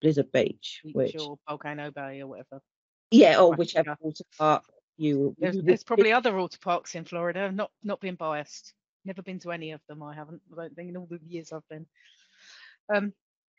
Blizzard 0.01 0.33
Beach, 0.33 0.81
Beach 0.85 0.95
which 0.95 1.17
or 1.17 1.37
Volcano 1.47 1.91
Bay 1.91 2.23
or 2.23 2.29
whatever. 2.29 2.63
yeah, 3.11 3.39
or 3.39 3.55
whichever 3.55 3.95
water 4.01 4.25
park 4.39 4.65
you. 4.97 5.37
There's, 5.39 5.57
you 5.57 5.63
there's 5.63 5.85
probably 5.85 6.13
other 6.13 6.35
water 6.35 6.59
parks 6.59 6.95
in 6.95 7.05
Florida. 7.05 7.53
Not 7.53 7.71
not 7.83 8.01
being 8.01 8.15
biased. 8.15 8.73
Never 9.05 9.21
been 9.21 9.41
to 9.41 9.53
any 9.53 9.73
of 9.73 9.83
them. 9.87 10.03
I 10.03 10.15
haven't. 10.15 10.41
I 10.51 10.63
don't 10.63 10.75
think 10.75 10.89
in 10.89 10.97
all 10.97 11.09
the 11.11 11.21
years 11.27 11.53
I've 11.53 11.69
been. 11.69 11.87
Um, 12.95 13.13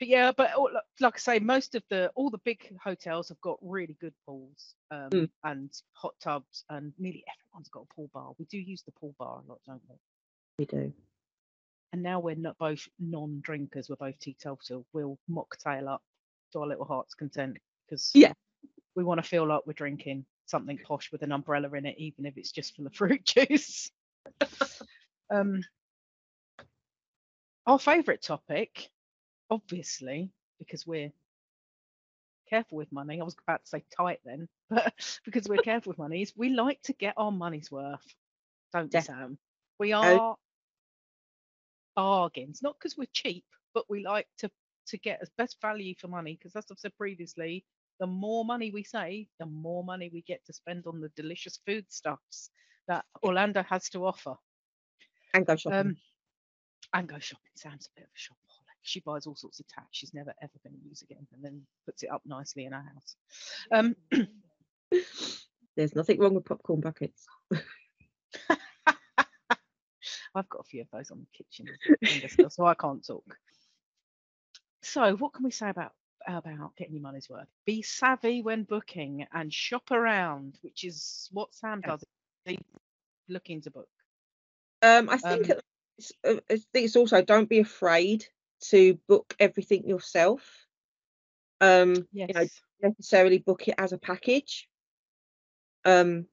but 0.04 0.10
yeah, 0.10 0.34
but 0.36 0.54
all- 0.56 0.70
like- 1.00 1.16
I 1.16 1.18
say, 1.18 1.40
most 1.40 1.76
of 1.76 1.84
the 1.90 2.12
all 2.16 2.30
the 2.30 2.38
big 2.40 2.78
hotels 2.78 3.30
have 3.30 3.40
got 3.40 3.58
really 3.62 3.94
good 4.02 4.14
pools 4.26 4.76
um, 4.92 5.10
Mm. 5.12 5.30
and 5.46 5.82
hot 5.94 6.14
tubs, 6.20 6.66
and 6.70 6.94
nearly 7.00 7.24
everyone's 7.34 7.70
got 7.70 7.88
a 7.90 7.94
pool 7.94 8.10
bar. 8.14 8.34
We 8.38 8.44
do 8.46 8.58
use 8.58 8.84
the 8.84 8.92
pool 8.92 9.16
bar 9.18 9.42
a 9.42 9.50
lot, 9.50 9.62
don't 9.66 9.82
we? 9.88 9.96
we 10.60 10.66
do. 10.66 10.94
And 11.94 12.04
now 12.04 12.20
we're 12.20 12.36
not 12.36 12.58
both 12.58 12.86
non-drinkers. 13.00 13.88
We're 13.88 13.96
both 13.96 14.20
teetotal. 14.20 14.86
We'll 14.92 15.18
mocktail 15.30 15.88
up 15.88 16.04
to 16.52 16.60
our 16.60 16.68
little 16.68 16.84
heart's 16.86 17.14
content 17.14 17.58
because 17.86 18.12
Yeah. 18.14 18.34
we 18.96 19.06
want 19.06 19.24
to 19.24 19.28
feel 19.28 19.48
like 19.48 19.66
we're 19.66 19.72
drinking 19.74 20.26
something 20.48 20.78
posh 20.80 21.14
with 21.14 21.22
an 21.22 21.32
umbrella 21.32 21.72
in 21.76 21.86
it, 21.86 21.98
even 21.98 22.26
if 22.26 22.38
it's 22.38 22.52
just 22.52 22.76
full 22.76 22.84
the 22.84 22.92
fruit 23.00 23.24
juice. 23.24 23.90
um, 25.30 25.62
our 27.66 27.80
favourite 27.80 28.22
topic, 28.22 28.90
obviously, 29.54 30.32
because 30.60 30.86
we're 30.88 31.12
careful 32.50 32.78
with 32.78 32.92
money. 32.92 33.22
I 33.22 33.24
was 33.24 33.36
about 33.48 33.64
to 33.64 33.70
say 33.70 33.84
tight 33.96 34.20
then, 34.26 34.48
but 34.70 34.94
because 35.26 35.48
we're 35.48 35.60
careful 35.60 35.92
with 35.92 36.00
money, 36.00 36.22
is 36.22 36.34
we 36.36 36.50
like 36.50 36.82
to 36.84 36.94
get 36.94 37.14
our 37.18 37.32
money's 37.32 37.72
worth, 37.72 38.06
don't 38.74 38.92
we, 38.94 39.00
Sam? 39.00 39.38
We 39.80 39.94
Oh. 39.94 39.98
are 40.00 40.36
bargains, 41.96 42.62
not 42.62 42.76
because 42.80 42.98
we're 42.98 43.08
cheap, 43.14 43.46
but 43.74 43.90
we 43.90 44.04
like 44.04 44.28
to 44.40 44.50
to 44.88 44.98
get 44.98 45.20
as 45.22 45.30
best 45.38 45.62
value 45.62 45.96
for 45.98 46.08
money. 46.08 46.36
Because 46.38 46.56
as 46.56 46.66
I've 46.72 46.80
said 46.80 46.98
previously, 46.98 47.64
the 48.00 48.08
more 48.08 48.44
money 48.44 48.72
we 48.72 48.84
save, 48.84 49.28
the 49.40 49.46
more 49.46 49.84
money 49.84 50.10
we 50.12 50.22
get 50.24 50.44
to 50.46 50.54
spend 50.54 50.88
on 50.88 51.00
the 51.00 51.10
delicious 51.16 51.60
foodstuffs 51.66 52.50
that 52.88 53.06
Orlando 53.24 53.64
has 53.64 53.90
to 53.92 54.06
offer. 54.06 54.36
And 55.34 55.46
go 55.46 55.56
shopping. 55.56 55.80
Um, 55.80 55.98
and 56.94 57.08
go 57.08 57.20
shopping. 57.20 57.52
Sam's 57.56 57.88
a 57.96 58.00
bit 58.00 58.08
of 58.08 58.10
a 58.14 58.20
shopaholic. 58.20 58.43
She 58.84 59.00
buys 59.00 59.26
all 59.26 59.36
sorts 59.36 59.60
of 59.60 59.68
tack 59.68 59.88
she's 59.92 60.14
never 60.14 60.34
ever 60.42 60.54
going 60.64 60.76
to 60.76 60.88
use 60.88 61.02
again, 61.02 61.26
and 61.34 61.44
then 61.44 61.62
puts 61.86 62.04
it 62.04 62.12
up 62.12 62.22
nicely 62.26 62.66
in 62.66 62.74
her 62.74 62.84
house. 62.94 63.16
Um, 63.72 63.96
There's 65.76 65.96
nothing 65.96 66.20
wrong 66.20 66.36
with 66.36 66.46
popcorn 66.46 66.82
buckets. 66.82 67.26
I've 70.36 70.50
got 70.50 70.62
a 70.62 70.64
few 70.64 70.82
of 70.82 70.88
those 70.92 71.12
on 71.12 71.20
the 71.20 71.28
kitchen 71.44 71.68
so 72.50 72.66
I 72.66 72.74
can't 72.74 73.06
talk. 73.06 73.38
So, 74.82 75.16
what 75.16 75.34
can 75.34 75.44
we 75.46 75.52
say 75.52 75.70
about 75.70 75.94
about 76.28 76.76
getting 76.76 76.94
your 76.94 77.04
money's 77.04 77.30
worth? 77.30 77.48
Be 77.66 77.82
savvy 77.82 78.42
when 78.42 78.64
booking 78.64 79.26
and 79.34 79.54
shop 79.54 79.92
around, 79.92 80.58
which 80.62 80.84
is 80.84 81.30
what 81.32 81.54
Sam 81.54 81.82
does. 81.82 82.04
He's 82.46 82.58
looking 83.30 83.62
to 83.62 83.72
book. 83.72 83.90
Um, 84.82 85.10
I 85.10 85.18
think 85.18 85.50
Um, 85.50 85.60
it's, 85.98 86.12
uh, 86.24 86.36
I 86.50 86.58
think 86.58 86.86
it's 86.86 86.96
also 86.96 87.22
don't 87.22 87.50
be 87.50 87.60
afraid 87.60 88.26
to 88.70 89.00
book 89.08 89.36
everything 89.40 89.88
yourself. 89.88 90.68
Um, 91.62 92.08
Yes. 92.12 92.28
you 92.30 92.34
know, 92.34 92.48
necessarily 92.82 93.40
book 93.40 93.68
it 93.68 93.76
as 93.78 93.94
a 93.94 93.98
package. 93.98 94.68
Um, 95.86 96.28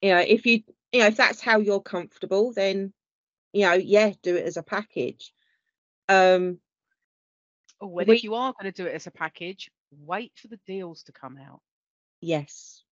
you 0.00 0.10
know, 0.10 0.20
if 0.20 0.46
you 0.46 0.62
you 0.92 1.00
know 1.00 1.06
if 1.06 1.16
that's 1.16 1.40
how 1.40 1.58
you're 1.58 1.80
comfortable, 1.80 2.52
then 2.52 2.92
you 3.52 3.62
know, 3.62 3.74
yeah, 3.74 4.12
do 4.22 4.36
it 4.36 4.44
as 4.44 4.56
a 4.56 4.62
package. 4.62 5.32
Um, 6.08 6.60
oh, 7.80 7.98
and 7.98 8.08
we- 8.08 8.16
if 8.16 8.24
you 8.24 8.34
are 8.34 8.52
going 8.52 8.72
to 8.72 8.82
do 8.82 8.88
it 8.88 8.94
as 8.94 9.06
a 9.06 9.10
package, 9.10 9.70
wait 9.90 10.32
for 10.36 10.48
the 10.48 10.58
deals 10.66 11.04
to 11.04 11.12
come 11.12 11.38
out. 11.38 11.60
yes, 12.20 12.82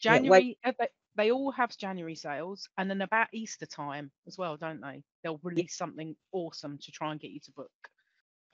January, 0.00 0.58
uh, 0.64 0.72
they, 1.16 1.30
all 1.30 1.52
have 1.52 1.76
January 1.76 2.14
sales, 2.14 2.68
and 2.78 2.88
then 2.88 3.02
about 3.02 3.28
Easter 3.32 3.66
time 3.66 4.10
as 4.26 4.38
well, 4.38 4.56
don't 4.56 4.80
they? 4.80 5.02
They'll 5.22 5.40
release 5.42 5.76
something 5.76 6.16
awesome 6.32 6.78
to 6.78 6.90
try 6.90 7.12
and 7.12 7.20
get 7.20 7.30
you 7.30 7.40
to 7.40 7.52
book. 7.52 7.70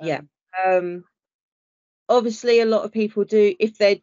Yeah. 0.00 0.20
Um, 0.64 0.74
um 0.74 1.04
obviously 2.08 2.60
a 2.60 2.66
lot 2.66 2.84
of 2.84 2.92
people 2.92 3.24
do 3.24 3.54
if 3.58 3.76
they're 3.76 3.98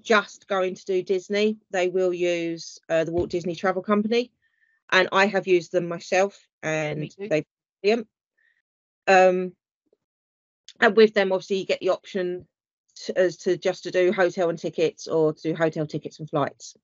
just 0.00 0.46
going 0.46 0.74
to 0.74 0.84
do 0.84 1.02
disney 1.02 1.58
they 1.72 1.88
will 1.88 2.14
use 2.14 2.78
uh, 2.88 3.04
the 3.04 3.12
walt 3.12 3.30
disney 3.30 3.54
travel 3.54 3.82
company 3.82 4.30
and 4.90 5.08
i 5.12 5.26
have 5.26 5.46
used 5.46 5.72
them 5.72 5.88
myself 5.88 6.38
and 6.62 7.10
they 7.18 7.44
brilliant 7.82 8.06
um 9.08 9.52
and 10.80 10.96
with 10.96 11.14
them 11.14 11.32
obviously 11.32 11.58
you 11.58 11.66
get 11.66 11.80
the 11.80 11.88
option 11.88 12.46
to, 12.94 13.18
as 13.18 13.36
to 13.36 13.56
just 13.56 13.84
to 13.84 13.90
do 13.90 14.12
hotel 14.12 14.50
and 14.50 14.58
tickets 14.58 15.08
or 15.08 15.32
to 15.32 15.50
do 15.50 15.54
hotel 15.54 15.86
tickets 15.86 16.20
and 16.20 16.30
flights 16.30 16.76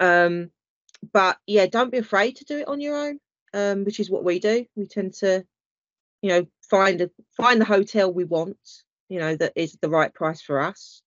um 0.00 0.50
but 1.12 1.38
yeah 1.46 1.66
don't 1.66 1.90
be 1.92 1.98
afraid 1.98 2.36
to 2.36 2.44
do 2.44 2.58
it 2.58 2.68
on 2.68 2.80
your 2.80 2.96
own 2.96 3.20
um 3.52 3.84
which 3.84 4.00
is 4.00 4.10
what 4.10 4.24
we 4.24 4.38
do 4.38 4.64
we 4.76 4.86
tend 4.86 5.12
to 5.14 5.44
you 6.22 6.28
know 6.30 6.46
find 6.68 7.00
a 7.00 7.10
find 7.36 7.60
the 7.60 7.64
hotel 7.66 8.12
we 8.12 8.24
want 8.24 8.58
you 9.08 9.18
know 9.18 9.36
that 9.36 9.52
is 9.56 9.76
the 9.80 9.88
right 9.88 10.12
price 10.14 10.40
for 10.40 10.60
us 10.60 11.02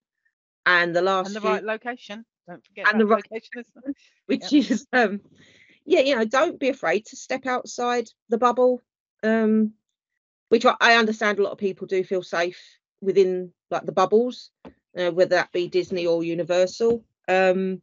and 0.65 0.95
the 0.95 1.01
last 1.01 1.27
and 1.27 1.35
the 1.35 1.41
few, 1.41 1.49
right 1.49 1.63
location. 1.63 2.25
Don't 2.47 2.63
forget 2.65 2.87
And 2.91 3.01
the 3.01 3.05
right- 3.05 3.23
location. 3.31 3.59
as 3.59 3.65
well. 3.73 3.93
which 4.27 4.53
is 4.53 4.85
um 4.93 5.21
yeah 5.85 6.01
you 6.01 6.15
know 6.15 6.25
don't 6.25 6.59
be 6.59 6.69
afraid 6.69 7.05
to 7.05 7.15
step 7.15 7.45
outside 7.45 8.07
the 8.29 8.37
bubble 8.37 8.81
um 9.23 9.73
which 10.49 10.65
I, 10.65 10.75
I 10.79 10.95
understand 10.95 11.39
a 11.39 11.43
lot 11.43 11.51
of 11.53 11.57
people 11.57 11.87
do 11.87 12.03
feel 12.03 12.23
safe 12.23 12.61
within 13.01 13.51
like 13.71 13.85
the 13.85 13.91
bubbles 13.91 14.51
uh, 14.97 15.11
whether 15.11 15.35
that 15.35 15.51
be 15.51 15.67
disney 15.67 16.05
or 16.05 16.23
universal 16.23 17.03
um 17.27 17.81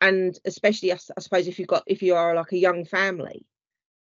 and 0.00 0.38
especially 0.44 0.92
I 0.92 0.96
suppose 0.96 1.46
if 1.46 1.58
you've 1.58 1.68
got 1.68 1.84
if 1.86 2.02
you 2.02 2.14
are 2.14 2.34
like 2.34 2.52
a 2.52 2.58
young 2.58 2.84
family 2.84 3.46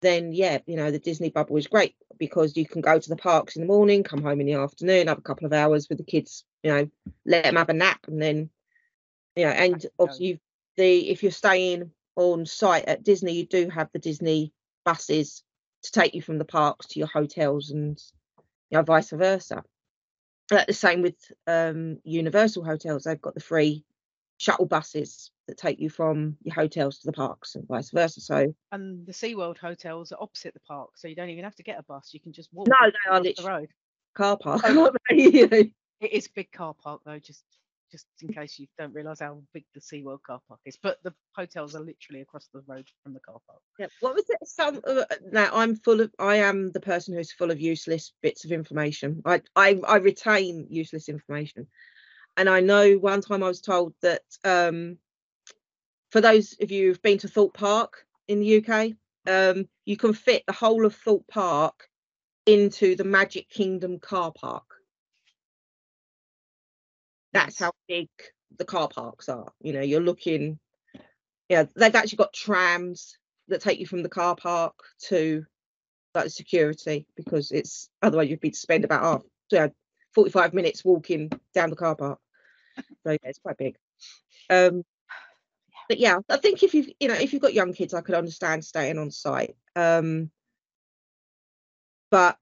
then 0.02 0.32
yeah 0.32 0.58
you 0.66 0.76
know 0.76 0.90
the 0.90 0.98
disney 0.98 1.30
bubble 1.30 1.56
is 1.56 1.66
great 1.66 1.96
because 2.18 2.56
you 2.56 2.66
can 2.66 2.82
go 2.82 2.98
to 2.98 3.08
the 3.08 3.16
parks 3.16 3.56
in 3.56 3.62
the 3.62 3.66
morning 3.66 4.02
come 4.02 4.22
home 4.22 4.40
in 4.40 4.46
the 4.46 4.54
afternoon 4.54 5.06
have 5.08 5.18
a 5.18 5.22
couple 5.22 5.46
of 5.46 5.52
hours 5.52 5.88
with 5.88 5.98
the 5.98 6.04
kids 6.04 6.44
you 6.62 6.70
know 6.70 6.88
let 7.24 7.44
them 7.44 7.56
have 7.56 7.70
a 7.70 7.74
nap 7.74 8.00
and 8.06 8.20
then 8.20 8.50
you 9.34 9.44
know 9.44 9.50
and 9.50 9.86
obviously 9.98 10.40
the 10.76 11.10
if 11.10 11.22
you're 11.22 11.32
staying 11.32 11.90
on 12.16 12.44
site 12.44 12.84
at 12.84 13.02
disney 13.02 13.32
you 13.32 13.46
do 13.46 13.68
have 13.68 13.88
the 13.92 13.98
disney 13.98 14.52
buses 14.84 15.42
to 15.82 15.90
take 15.90 16.14
you 16.14 16.22
from 16.22 16.38
the 16.38 16.44
parks 16.44 16.86
to 16.86 16.98
your 16.98 17.08
hotels 17.08 17.70
and 17.70 18.02
you 18.70 18.78
know 18.78 18.82
vice 18.82 19.10
versa. 19.10 19.62
Uh, 20.52 20.64
the 20.66 20.74
same 20.74 21.00
with 21.00 21.16
um 21.46 21.98
universal 22.04 22.62
hotels 22.62 23.04
they've 23.04 23.22
got 23.22 23.34
the 23.34 23.40
free 23.40 23.82
shuttle 24.38 24.66
buses 24.66 25.30
that 25.46 25.56
take 25.56 25.78
you 25.78 25.88
from 25.88 26.36
your 26.42 26.54
hotels 26.54 26.98
to 26.98 27.06
the 27.06 27.12
parks 27.12 27.54
and 27.54 27.66
vice 27.68 27.90
versa 27.90 28.20
so 28.20 28.52
And 28.72 29.06
the 29.06 29.12
SeaWorld 29.12 29.58
hotels 29.58 30.12
are 30.12 30.20
opposite 30.20 30.54
the 30.54 30.60
park, 30.60 30.90
so 30.96 31.08
you 31.08 31.14
don't 31.14 31.30
even 31.30 31.44
have 31.44 31.54
to 31.56 31.62
get 31.62 31.78
a 31.78 31.82
bus. 31.84 32.10
You 32.12 32.20
can 32.20 32.32
just 32.32 32.50
walk 32.52 32.68
no 32.68 32.74
they 32.90 33.10
are 33.10 33.20
the 33.22 33.34
road. 33.46 33.68
car 34.14 34.36
park 34.36 34.64
aren't 34.64 34.96
they? 35.10 35.16
You 35.22 35.48
know? 35.48 35.64
It 36.00 36.12
is 36.12 36.28
big 36.28 36.50
car 36.52 36.74
park 36.74 37.02
though, 37.04 37.18
just 37.18 37.44
just 37.94 38.06
in 38.22 38.34
case 38.34 38.58
you 38.58 38.66
don't 38.76 38.92
realise 38.92 39.20
how 39.20 39.40
big 39.52 39.64
the 39.72 39.80
SeaWorld 39.80 40.22
car 40.26 40.40
park 40.48 40.58
is. 40.64 40.76
But 40.82 40.98
the 41.04 41.14
hotels 41.36 41.76
are 41.76 41.80
literally 41.80 42.22
across 42.22 42.48
the 42.52 42.60
road 42.66 42.88
from 43.04 43.14
the 43.14 43.20
car 43.20 43.38
park. 43.46 43.60
Yeah. 43.78 43.86
What 44.00 44.16
was 44.16 44.24
it? 44.28 44.38
Some 44.48 44.80
uh, 44.84 45.04
now 45.30 45.50
I'm 45.52 45.76
full 45.76 46.00
of. 46.00 46.12
I 46.18 46.36
am 46.36 46.72
the 46.72 46.80
person 46.80 47.14
who's 47.14 47.32
full 47.32 47.52
of 47.52 47.60
useless 47.60 48.12
bits 48.20 48.44
of 48.44 48.50
information. 48.50 49.22
I 49.24 49.42
I, 49.54 49.80
I 49.86 49.96
retain 49.98 50.66
useless 50.70 51.08
information, 51.08 51.68
and 52.36 52.48
I 52.48 52.60
know 52.60 52.94
one 52.94 53.20
time 53.20 53.42
I 53.42 53.48
was 53.48 53.60
told 53.60 53.94
that 54.02 54.22
um, 54.44 54.98
for 56.10 56.20
those 56.20 56.56
of 56.60 56.70
you 56.70 56.88
who've 56.88 57.02
been 57.02 57.18
to 57.18 57.28
Thorpe 57.28 57.54
Park 57.54 58.06
in 58.28 58.40
the 58.40 58.64
UK, 58.64 58.92
um, 59.26 59.68
you 59.84 59.96
can 59.96 60.12
fit 60.12 60.44
the 60.46 60.52
whole 60.52 60.84
of 60.84 60.94
Thorpe 60.94 61.26
Park 61.28 61.88
into 62.46 62.94
the 62.96 63.04
Magic 63.04 63.48
Kingdom 63.48 63.98
car 63.98 64.32
park. 64.32 64.64
That's 67.32 67.58
how 67.58 67.72
big 67.88 68.08
the 68.58 68.64
car 68.64 68.88
parks 68.88 69.28
are. 69.28 69.52
You 69.60 69.72
know, 69.72 69.80
you're 69.80 70.00
looking, 70.00 70.58
yeah, 71.48 71.64
they've 71.74 71.94
actually 71.94 72.16
got 72.16 72.32
trams 72.32 73.18
that 73.48 73.60
take 73.60 73.80
you 73.80 73.86
from 73.86 74.02
the 74.02 74.08
car 74.08 74.36
park 74.36 74.74
to 75.08 75.44
like 76.14 76.30
security 76.30 77.06
because 77.16 77.50
it's 77.50 77.88
otherwise 78.02 78.30
you'd 78.30 78.40
be 78.40 78.50
to 78.50 78.56
spend 78.56 78.84
about 78.84 79.02
half, 79.02 79.22
yeah, 79.50 79.68
45 80.14 80.54
minutes 80.54 80.84
walking 80.84 81.30
down 81.54 81.70
the 81.70 81.76
car 81.76 81.96
park. 81.96 82.18
So 83.06 83.12
yeah, 83.12 83.18
it's 83.24 83.38
quite 83.38 83.58
big. 83.58 83.76
Um, 84.50 84.82
but 85.88 85.98
yeah, 85.98 86.18
I 86.28 86.36
think 86.38 86.62
if 86.62 86.74
you've 86.74 86.88
you 87.00 87.08
know 87.08 87.14
if 87.14 87.32
you've 87.32 87.42
got 87.42 87.54
young 87.54 87.72
kids, 87.72 87.94
I 87.94 88.00
could 88.00 88.14
understand 88.14 88.64
staying 88.64 88.98
on 88.98 89.10
site. 89.10 89.56
Um, 89.76 90.30
but 92.10 92.38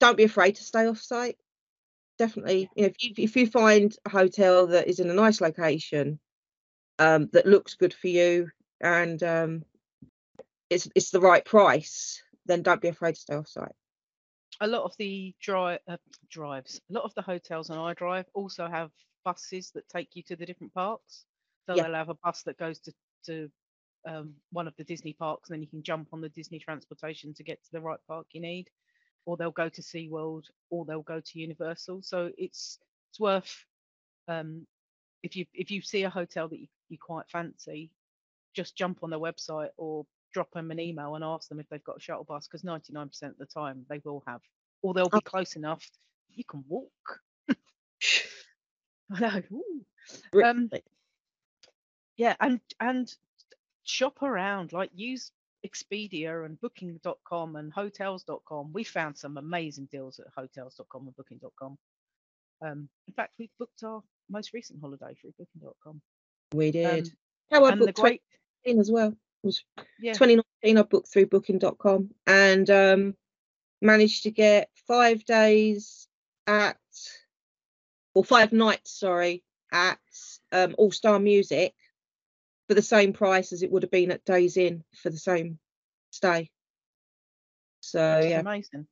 don't 0.00 0.16
be 0.16 0.24
afraid 0.24 0.56
to 0.56 0.62
stay 0.64 0.86
off 0.86 0.98
site. 0.98 1.36
Definitely, 2.18 2.70
you 2.74 2.82
know, 2.82 2.88
if 2.88 3.02
you 3.02 3.14
if 3.18 3.36
you 3.36 3.46
find 3.46 3.94
a 4.06 4.10
hotel 4.10 4.68
that 4.68 4.88
is 4.88 5.00
in 5.00 5.10
a 5.10 5.14
nice 5.14 5.40
location, 5.40 6.18
um, 6.98 7.28
that 7.32 7.46
looks 7.46 7.74
good 7.74 7.92
for 7.92 8.08
you, 8.08 8.50
and 8.80 9.22
um, 9.22 9.64
it's 10.70 10.88
it's 10.94 11.10
the 11.10 11.20
right 11.20 11.44
price, 11.44 12.22
then 12.46 12.62
don't 12.62 12.80
be 12.80 12.88
afraid 12.88 13.14
to 13.16 13.20
stay 13.20 13.34
off 13.34 13.48
site. 13.48 13.72
a 14.60 14.66
lot 14.66 14.84
of 14.84 14.94
the 14.98 15.34
dri- 15.40 15.78
uh, 15.86 15.96
drives, 16.30 16.80
a 16.90 16.94
lot 16.94 17.04
of 17.04 17.14
the 17.14 17.22
hotels 17.22 17.68
on 17.68 17.78
I 17.78 17.92
Drive 17.92 18.26
also 18.32 18.66
have 18.66 18.90
buses 19.26 19.72
that 19.72 19.90
take 19.90 20.16
you 20.16 20.24
to 20.24 20.36
the 20.36 20.46
different 20.46 20.74
parks. 20.74 21.26
So 21.68 21.76
Yeah. 21.76 21.82
they'll 21.82 21.94
have 21.94 22.10
a 22.10 22.16
bus 22.16 22.44
that 22.44 22.58
goes 22.58 22.80
to 22.82 22.94
to 23.26 23.50
um, 24.06 24.34
one 24.52 24.68
of 24.68 24.76
the 24.78 24.84
Disney 24.84 25.14
parks, 25.14 25.50
and 25.50 25.56
then 25.56 25.62
you 25.62 25.68
can 25.68 25.84
jump 25.84 26.10
on 26.14 26.22
the 26.22 26.30
Disney 26.30 26.60
transportation 26.60 27.34
to 27.34 27.44
get 27.44 27.62
to 27.64 27.72
the 27.72 27.82
right 27.82 28.00
park 28.08 28.28
you 28.32 28.40
need. 28.42 28.70
Or 29.26 29.36
they'll 29.36 29.52
go 29.52 29.68
to 29.70 29.82
SeaWorld, 29.82 30.44
or 30.70 30.86
they'll 30.86 31.02
go 31.02 31.20
to 31.20 31.40
Universal. 31.40 32.02
So 32.04 32.32
it's 32.38 32.80
it's 33.10 33.20
worth 33.20 33.66
um, 34.28 34.66
if 35.22 35.36
you 35.36 35.46
if 35.54 35.70
you 35.70 35.82
see 35.82 36.04
a 36.04 36.10
hotel 36.10 36.48
that 36.48 36.60
you, 36.60 36.68
you 36.88 36.98
quite 37.00 37.28
fancy, 37.30 37.92
just 38.54 38.76
jump 38.76 39.02
on 39.02 39.10
their 39.10 39.20
website 39.20 39.70
or 39.78 40.06
drop 40.32 40.50
them 40.52 40.70
an 40.70 40.80
email 40.80 41.16
and 41.16 41.24
ask 41.24 41.48
them 41.48 41.60
if 41.60 41.68
they've 41.70 41.84
got 41.84 41.98
a 41.98 42.00
shuttle 42.00 42.24
bus 42.24 42.46
because 42.48 42.64
99% 42.64 43.32
of 43.32 43.38
the 43.38 43.46
time 43.46 43.86
they 43.88 44.00
will 44.04 44.22
have 44.26 44.42
or 44.82 44.94
they'll 44.94 45.10
be 45.10 45.20
Oh. 45.20 45.22
close 45.22 45.56
enough 45.56 45.90
you 46.28 46.44
can 46.44 46.64
walk 46.68 47.22
I 49.12 49.42
know. 49.50 50.44
Um, 50.44 50.70
yeah 52.16 52.34
and 52.40 52.60
and 52.80 53.12
shop 53.84 54.22
around 54.22 54.72
like 54.72 54.90
use 54.94 55.32
expedia 55.66 56.44
and 56.44 56.60
booking.com 56.60 57.56
and 57.56 57.72
hotels.com 57.72 58.72
we 58.72 58.84
found 58.84 59.16
some 59.16 59.36
amazing 59.36 59.88
deals 59.90 60.20
at 60.20 60.26
hotels.com 60.36 61.06
and 61.06 61.16
booking.com 61.16 61.76
um 62.62 62.88
in 63.08 63.14
fact 63.14 63.34
we 63.38 63.50
booked 63.58 63.82
our 63.82 64.02
most 64.30 64.52
recent 64.52 64.80
holiday 64.80 65.14
through 65.20 65.32
booking.com 65.38 66.00
we 66.54 66.70
did. 66.70 67.06
um, 67.06 67.12
How 67.50 67.64
I 67.64 67.74
booked 67.74 67.94
great 67.94 68.22
2019 68.64 68.80
as 68.80 68.90
well. 68.90 69.08
It 69.08 69.46
was 69.46 69.64
yeah 70.00 70.12
2019 70.12 70.78
I 70.78 70.82
booked 70.82 71.08
through 71.08 71.26
booking.com 71.26 72.10
and 72.26 72.70
um, 72.70 73.14
managed 73.82 74.24
to 74.24 74.30
get 74.30 74.70
five 74.86 75.24
days 75.24 76.08
at, 76.46 76.78
or 78.16 78.24
five 78.24 78.50
nights, 78.50 78.98
sorry, 78.98 79.44
at 79.70 79.98
um, 80.50 80.74
All 80.78 80.90
Star 80.90 81.18
Music 81.18 81.74
for 82.66 82.72
the 82.72 82.80
same 82.80 83.12
price 83.12 83.52
as 83.52 83.62
it 83.62 83.70
would 83.70 83.82
have 83.82 83.90
been 83.90 84.10
at 84.10 84.24
Days 84.24 84.56
Inn 84.56 84.84
for 85.02 85.10
the 85.10 85.18
same 85.18 85.58
stay. 86.10 86.50
So 87.80 88.18
is 88.20 88.30
yeah, 88.30 88.40
amazing 88.40 88.86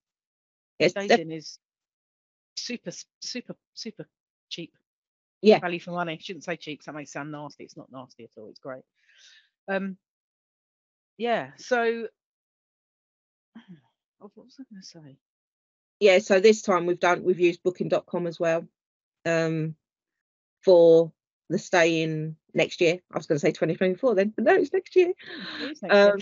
it's 0.79 0.93
Days 0.93 1.09
def- 1.09 1.21
in 1.21 1.33
is 1.33 1.59
super, 2.55 2.91
super, 3.21 3.57
super 3.73 4.07
cheap. 4.51 4.75
Yeah. 5.41 5.61
Value 5.61 5.81
for 5.81 5.93
money. 5.93 6.19
Shouldn't 6.21 6.45
say 6.45 6.57
cheap. 6.57 6.83
That 6.85 6.95
may 6.95 7.07
sound 7.07 7.33
nasty. 7.33 7.65
It's 7.65 7.79
not 7.79 7.91
nasty 7.91 8.25
at 8.25 8.31
all. 8.37 8.51
It's 8.51 8.61
great. 8.61 8.83
Um. 9.69 9.97
Yeah. 11.17 11.53
So. 11.57 12.09
What 14.19 14.33
was 14.37 14.57
I 14.59 14.65
going 14.73 14.81
to 14.81 14.87
say? 14.87 15.19
yeah. 16.01 16.19
So 16.19 16.41
this 16.41 16.63
time 16.63 16.87
we've 16.87 16.99
done 16.99 17.25
we've 17.25 17.41
used 17.41 17.63
booking.com 17.63 18.27
as 18.27 18.41
well 18.41 18.67
um, 19.25 19.75
for 20.65 21.13
the 21.51 21.59
stay 21.59 22.03
in 22.03 22.37
next 22.55 22.81
year. 22.81 22.99
I 23.13 23.19
was 23.19 23.27
going 23.27 23.37
to 23.37 23.41
say 23.41 23.51
2024 23.51 24.15
then, 24.15 24.33
but 24.35 24.45
no, 24.45 24.55
it's 24.55 24.73
next 24.73 24.97
year. 24.97 25.13
It 25.61 25.71
is 25.71 25.83
next 25.83 25.95
year. 25.95 26.13
Um, 26.13 26.21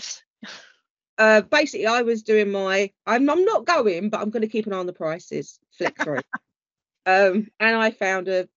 uh, 1.17 1.41
basically, 1.41 1.87
I 1.87 2.01
was 2.01 2.23
doing 2.23 2.51
my. 2.51 2.91
I'm, 3.05 3.29
I'm 3.29 3.45
not 3.45 3.65
going, 3.65 4.09
but 4.09 4.21
I'm 4.21 4.31
going 4.31 4.41
to 4.41 4.47
keep 4.47 4.65
an 4.65 4.73
eye 4.73 4.77
on 4.77 4.87
the 4.87 4.93
prices. 4.93 5.59
Flick 5.77 6.01
through, 6.01 6.17
um, 7.05 7.47
and 7.59 7.75
I 7.75 7.91
found 7.91 8.27
a 8.27 8.47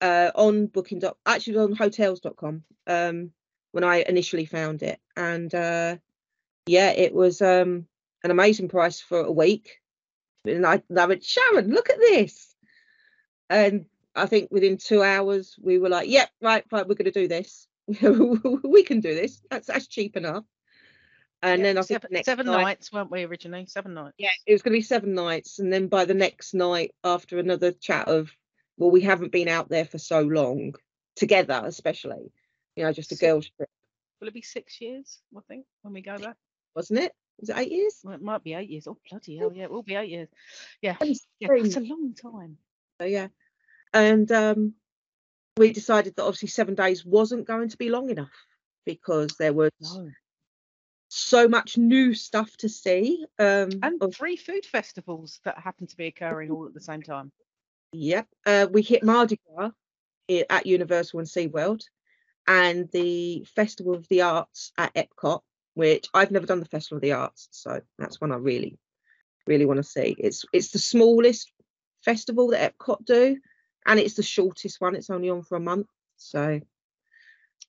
uh, 0.00 0.30
on 0.34 0.66
Booking. 0.66 1.00
Dot, 1.00 1.16
actually, 1.26 1.58
on 1.58 1.74
Hotels.com. 1.74 2.64
Um, 2.86 3.32
when 3.72 3.84
I 3.84 4.02
initially 4.08 4.46
found 4.46 4.82
it, 4.82 4.98
and 5.16 5.54
uh, 5.54 5.96
yeah, 6.66 6.90
it 6.90 7.14
was 7.14 7.42
um, 7.42 7.86
an 8.24 8.30
amazing 8.30 8.68
price 8.68 9.00
for 9.00 9.20
a 9.20 9.32
week. 9.32 9.80
And 10.46 10.66
I, 10.66 10.82
I 10.96 11.06
went, 11.06 11.22
Sharon, 11.22 11.70
look 11.70 11.90
at 11.90 11.98
this, 11.98 12.49
and 13.50 13.84
I 14.14 14.26
think 14.26 14.48
within 14.50 14.78
two 14.78 15.02
hours 15.02 15.56
we 15.60 15.78
were 15.78 15.88
like, 15.90 16.08
yep, 16.08 16.30
right, 16.40 16.64
right, 16.72 16.88
we're 16.88 16.94
going 16.94 17.12
to 17.12 17.20
do 17.20 17.28
this. 17.28 17.66
we 17.88 18.82
can 18.84 19.00
do 19.00 19.14
this. 19.14 19.42
That's 19.50 19.66
that's 19.66 19.86
cheap 19.86 20.16
enough. 20.16 20.44
And 21.42 21.60
Yeah, 21.60 21.66
then 21.68 21.78
I 21.78 21.80
think 21.82 22.00
seven, 22.02 22.08
next 22.12 22.26
seven 22.26 22.46
night, 22.46 22.62
nights, 22.62 22.92
weren't 22.92 23.10
we 23.10 23.24
originally? 23.24 23.66
Seven 23.66 23.94
nights. 23.94 24.14
yeah, 24.18 24.28
it 24.46 24.52
was 24.52 24.62
going 24.62 24.72
to 24.72 24.78
be 24.78 24.82
seven 24.82 25.14
nights, 25.14 25.58
and 25.58 25.72
then 25.72 25.88
by 25.88 26.04
the 26.04 26.14
next 26.14 26.54
night, 26.54 26.94
after 27.02 27.38
another 27.38 27.72
chat 27.72 28.08
of, 28.08 28.30
well, 28.76 28.90
we 28.90 29.00
haven't 29.00 29.32
been 29.32 29.48
out 29.48 29.68
there 29.68 29.84
for 29.86 29.98
so 29.98 30.20
long 30.20 30.74
together, 31.16 31.62
especially, 31.64 32.30
you 32.76 32.84
know, 32.84 32.92
just 32.92 33.12
a 33.12 33.16
girls 33.16 33.48
trip, 33.56 33.68
Will 34.20 34.28
it 34.28 34.34
be 34.34 34.42
six 34.42 34.80
years? 34.82 35.18
I 35.34 35.40
think 35.48 35.64
when 35.80 35.94
we 35.94 36.02
go 36.02 36.18
back. 36.18 36.36
wasn't 36.76 37.00
it? 37.00 37.12
Was 37.40 37.48
it 37.48 37.56
eight 37.56 37.72
years? 37.72 38.00
Well, 38.04 38.14
it 38.14 38.22
might 38.22 38.44
be 38.44 38.52
eight 38.52 38.68
years. 38.68 38.86
Oh 38.86 38.98
bloody 39.08 39.38
hell! 39.38 39.50
Yeah, 39.54 39.64
it 39.64 39.70
will 39.70 39.82
be 39.82 39.94
eight 39.94 40.10
years. 40.10 40.28
Yeah, 40.82 40.96
yeah, 41.02 41.48
that's 41.48 41.76
a 41.76 41.80
long 41.80 42.14
time. 42.14 42.58
So 43.00 43.06
yeah, 43.06 43.28
and 43.92 44.30
um, 44.32 44.74
we 45.56 45.72
decided 45.72 46.16
that 46.16 46.24
obviously 46.24 46.48
seven 46.48 46.74
days 46.74 47.04
wasn't 47.04 47.46
going 47.46 47.68
to 47.68 47.76
be 47.76 47.88
long 47.90 48.10
enough 48.10 48.30
because 48.86 49.34
there 49.38 49.52
was 49.52 49.70
No. 49.80 50.10
so 51.08 51.48
much 51.48 51.76
new 51.76 52.14
stuff 52.14 52.56
to 52.58 52.68
see. 52.68 53.24
Um, 53.38 53.70
And 53.82 54.02
of- 54.02 54.14
three 54.14 54.36
food 54.36 54.64
festivals 54.64 55.40
that 55.44 55.58
happen 55.58 55.86
to 55.86 55.96
be 55.96 56.06
occurring 56.06 56.50
all 56.50 56.66
at 56.66 56.74
the 56.74 56.80
same 56.80 57.02
time. 57.02 57.32
Yep. 57.92 58.28
Uh, 58.46 58.66
we 58.70 58.82
hit 58.82 59.02
Mardi 59.02 59.38
Gras 59.46 59.72
at 60.48 60.66
Universal 60.66 61.18
and 61.18 61.28
SeaWorld 61.28 61.82
and 62.46 62.88
the 62.92 63.44
Festival 63.56 63.94
of 63.94 64.06
the 64.08 64.22
Arts 64.22 64.72
at 64.78 64.94
Epcot, 64.94 65.40
which 65.74 66.08
I've 66.14 66.30
never 66.30 66.46
done 66.46 66.60
the 66.60 66.66
Festival 66.66 66.96
of 66.98 67.02
the 67.02 67.12
Arts, 67.12 67.48
so 67.50 67.80
that's 67.98 68.20
one 68.20 68.30
I 68.32 68.36
really, 68.36 68.78
really 69.46 69.66
want 69.66 69.78
to 69.78 69.82
see. 69.84 70.14
It's 70.18 70.44
it's 70.52 70.70
the 70.70 70.78
smallest 70.78 71.52
festival 72.04 72.48
that 72.48 72.78
Epcot 72.78 73.04
do, 73.04 73.38
and 73.86 73.98
it's 74.00 74.14
the 74.14 74.22
shortest 74.22 74.80
one. 74.80 74.94
It's 74.94 75.10
only 75.10 75.30
on 75.30 75.42
for 75.42 75.56
a 75.56 75.60
month. 75.60 75.88
So 76.16 76.60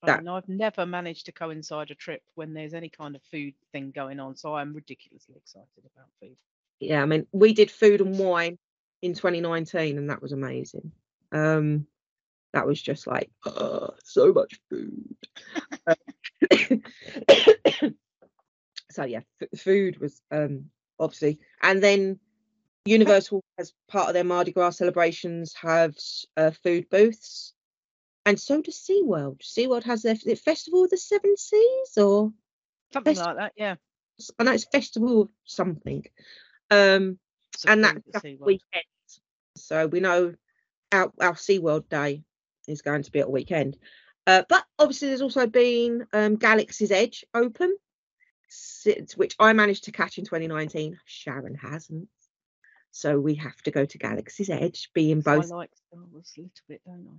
That- 0.03 0.20
mean, 0.20 0.28
I've 0.28 0.49
never 0.49 0.86
managed 0.86 1.28
to 1.28 1.32
coincide 1.32 1.91
a 1.91 1.95
trip 1.95 2.24
when 2.36 2.53
there's 2.53 2.74
any 2.74 2.89
kind 2.89 3.16
of 3.16 3.22
food 3.24 3.53
thing 3.72 3.91
going 3.91 4.20
on, 4.20 4.36
so 4.36 4.55
I'm 4.55 4.74
ridiculously 4.74 5.36
excited 5.38 5.68
about 5.95 6.07
food. 6.20 6.38
yeah, 6.80 7.01
I 7.01 7.05
mean, 7.05 7.28
we 7.32 7.53
did 7.53 7.70
food 7.70 8.01
and 8.01 8.18
wine 8.18 8.57
in 9.03 9.14
2019, 9.14 9.97
and 9.97 10.09
that 10.09 10.22
was 10.22 10.32
amazing. 10.32 10.91
Um, 11.32 11.86
that 12.53 12.66
was 12.68 12.82
just 12.82 13.05
like 13.07 13.30
"Oh, 13.45 13.91
so 14.03 14.34
much 14.34 14.59
food. 14.70 15.16
Uh, 15.88 15.95
so 18.91 19.03
yeah, 19.05 19.22
f- 19.41 19.59
food 19.59 19.99
was 19.99 20.22
um 20.32 20.70
obviously, 20.99 21.39
and 21.62 21.82
then 21.82 22.20
Universal 22.86 23.43
as 23.62 23.74
part 23.88 24.09
of 24.09 24.14
their 24.14 24.24
Mardi 24.24 24.51
Gras 24.51 24.72
celebrations 24.72 25.53
have 25.62 25.95
uh, 26.36 26.51
food 26.64 26.89
booths, 26.89 27.53
and 28.26 28.39
so 28.39 28.62
does 28.62 28.76
SeaWorld. 28.78 29.41
SeaWorld 29.41 29.84
has 29.84 30.01
their 30.01 30.16
Festival 30.16 30.84
of 30.84 30.89
the 30.89 30.97
Seven 30.97 31.38
Seas, 31.38 31.97
or 31.97 32.34
Something 32.93 33.16
Fest- 33.16 33.26
like 33.26 33.38
that, 33.38 33.53
yeah. 33.55 33.76
I 34.38 34.43
know 34.43 34.51
it's 34.51 34.66
Festival 34.66 35.22
of 35.22 35.30
something. 35.45 36.05
Um, 36.70 37.18
of 37.64 37.70
and 37.70 37.84
that's 37.84 38.24
weekend. 38.39 38.84
So 39.55 39.88
we 39.88 39.99
know 39.99 40.34
our 40.91 41.12
our 41.20 41.34
SeaWorld 41.34 41.89
day 41.89 42.24
is 42.68 42.82
going 42.82 43.03
to 43.03 43.12
be 43.12 43.20
at 43.20 43.28
a 43.28 43.32
weekend. 43.32 43.78
Uh, 44.28 44.43
but 44.47 44.64
obviously, 44.78 45.07
there's 45.07 45.22
also 45.22 45.47
been 45.47 46.05
um, 46.14 46.36
Galaxy's 46.36 46.91
Edge 46.91 47.26
open, 47.34 47.76
which 49.16 49.36
I 49.39 49.53
managed 49.53 49.86
to 49.86 49.91
catch 49.91 50.18
in 50.18 50.26
2019. 50.26 50.99
Sharon 51.05 51.55
hasn't. 51.55 52.07
So 52.92 53.20
we 53.20 53.36
have 53.36 53.58
to 53.64 53.72
go 53.72 53.86
to 53.86 53.98
Galaxy's 53.98 54.50
Edge, 54.50 54.89
being 54.94 55.22
both. 55.22 55.46
I 55.52 55.56
like 55.56 55.72
Star 55.76 56.04
Wars 56.12 56.34
a 56.38 56.42
little 56.42 56.52
bit, 56.68 56.82
don't 56.86 57.08
I? 57.08 57.18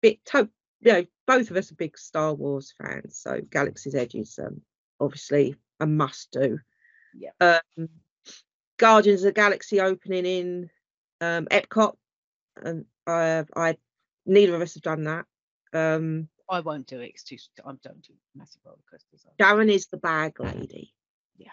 bit 0.00 0.24
to- 0.26 0.50
you 0.80 0.92
know, 0.92 1.04
both 1.26 1.50
of 1.50 1.56
us 1.56 1.72
are 1.72 1.76
big 1.76 1.98
Star 1.98 2.32
Wars 2.34 2.72
fans, 2.80 3.18
so 3.18 3.40
Galaxy's 3.50 3.94
Edge 3.96 4.14
is 4.14 4.38
um, 4.38 4.60
obviously 5.00 5.56
a 5.80 5.86
must 5.86 6.30
do. 6.30 6.60
Yeah. 7.14 7.30
Um, 7.40 7.88
Guardians 8.78 9.22
of 9.22 9.26
the 9.26 9.32
Galaxy 9.32 9.80
opening 9.80 10.24
in 10.24 10.70
um, 11.20 11.46
Epcot, 11.46 11.96
and 12.62 12.84
I, 13.06 13.44
I, 13.56 13.76
neither 14.24 14.54
of 14.54 14.62
us 14.62 14.74
have 14.74 14.84
done 14.84 15.04
that. 15.04 15.24
Um, 15.72 16.28
I 16.48 16.60
won't 16.60 16.86
do 16.86 17.00
it. 17.00 17.10
It's 17.14 17.24
too. 17.24 17.36
I 17.64 17.72
don't 17.82 18.02
do 18.02 18.14
massive 18.36 18.62
roller 18.64 18.78
coasters. 18.90 19.26
Sharon 19.40 19.68
is 19.68 19.88
the 19.88 19.96
bag 19.96 20.40
lady. 20.40 20.94
Yeah. 21.36 21.50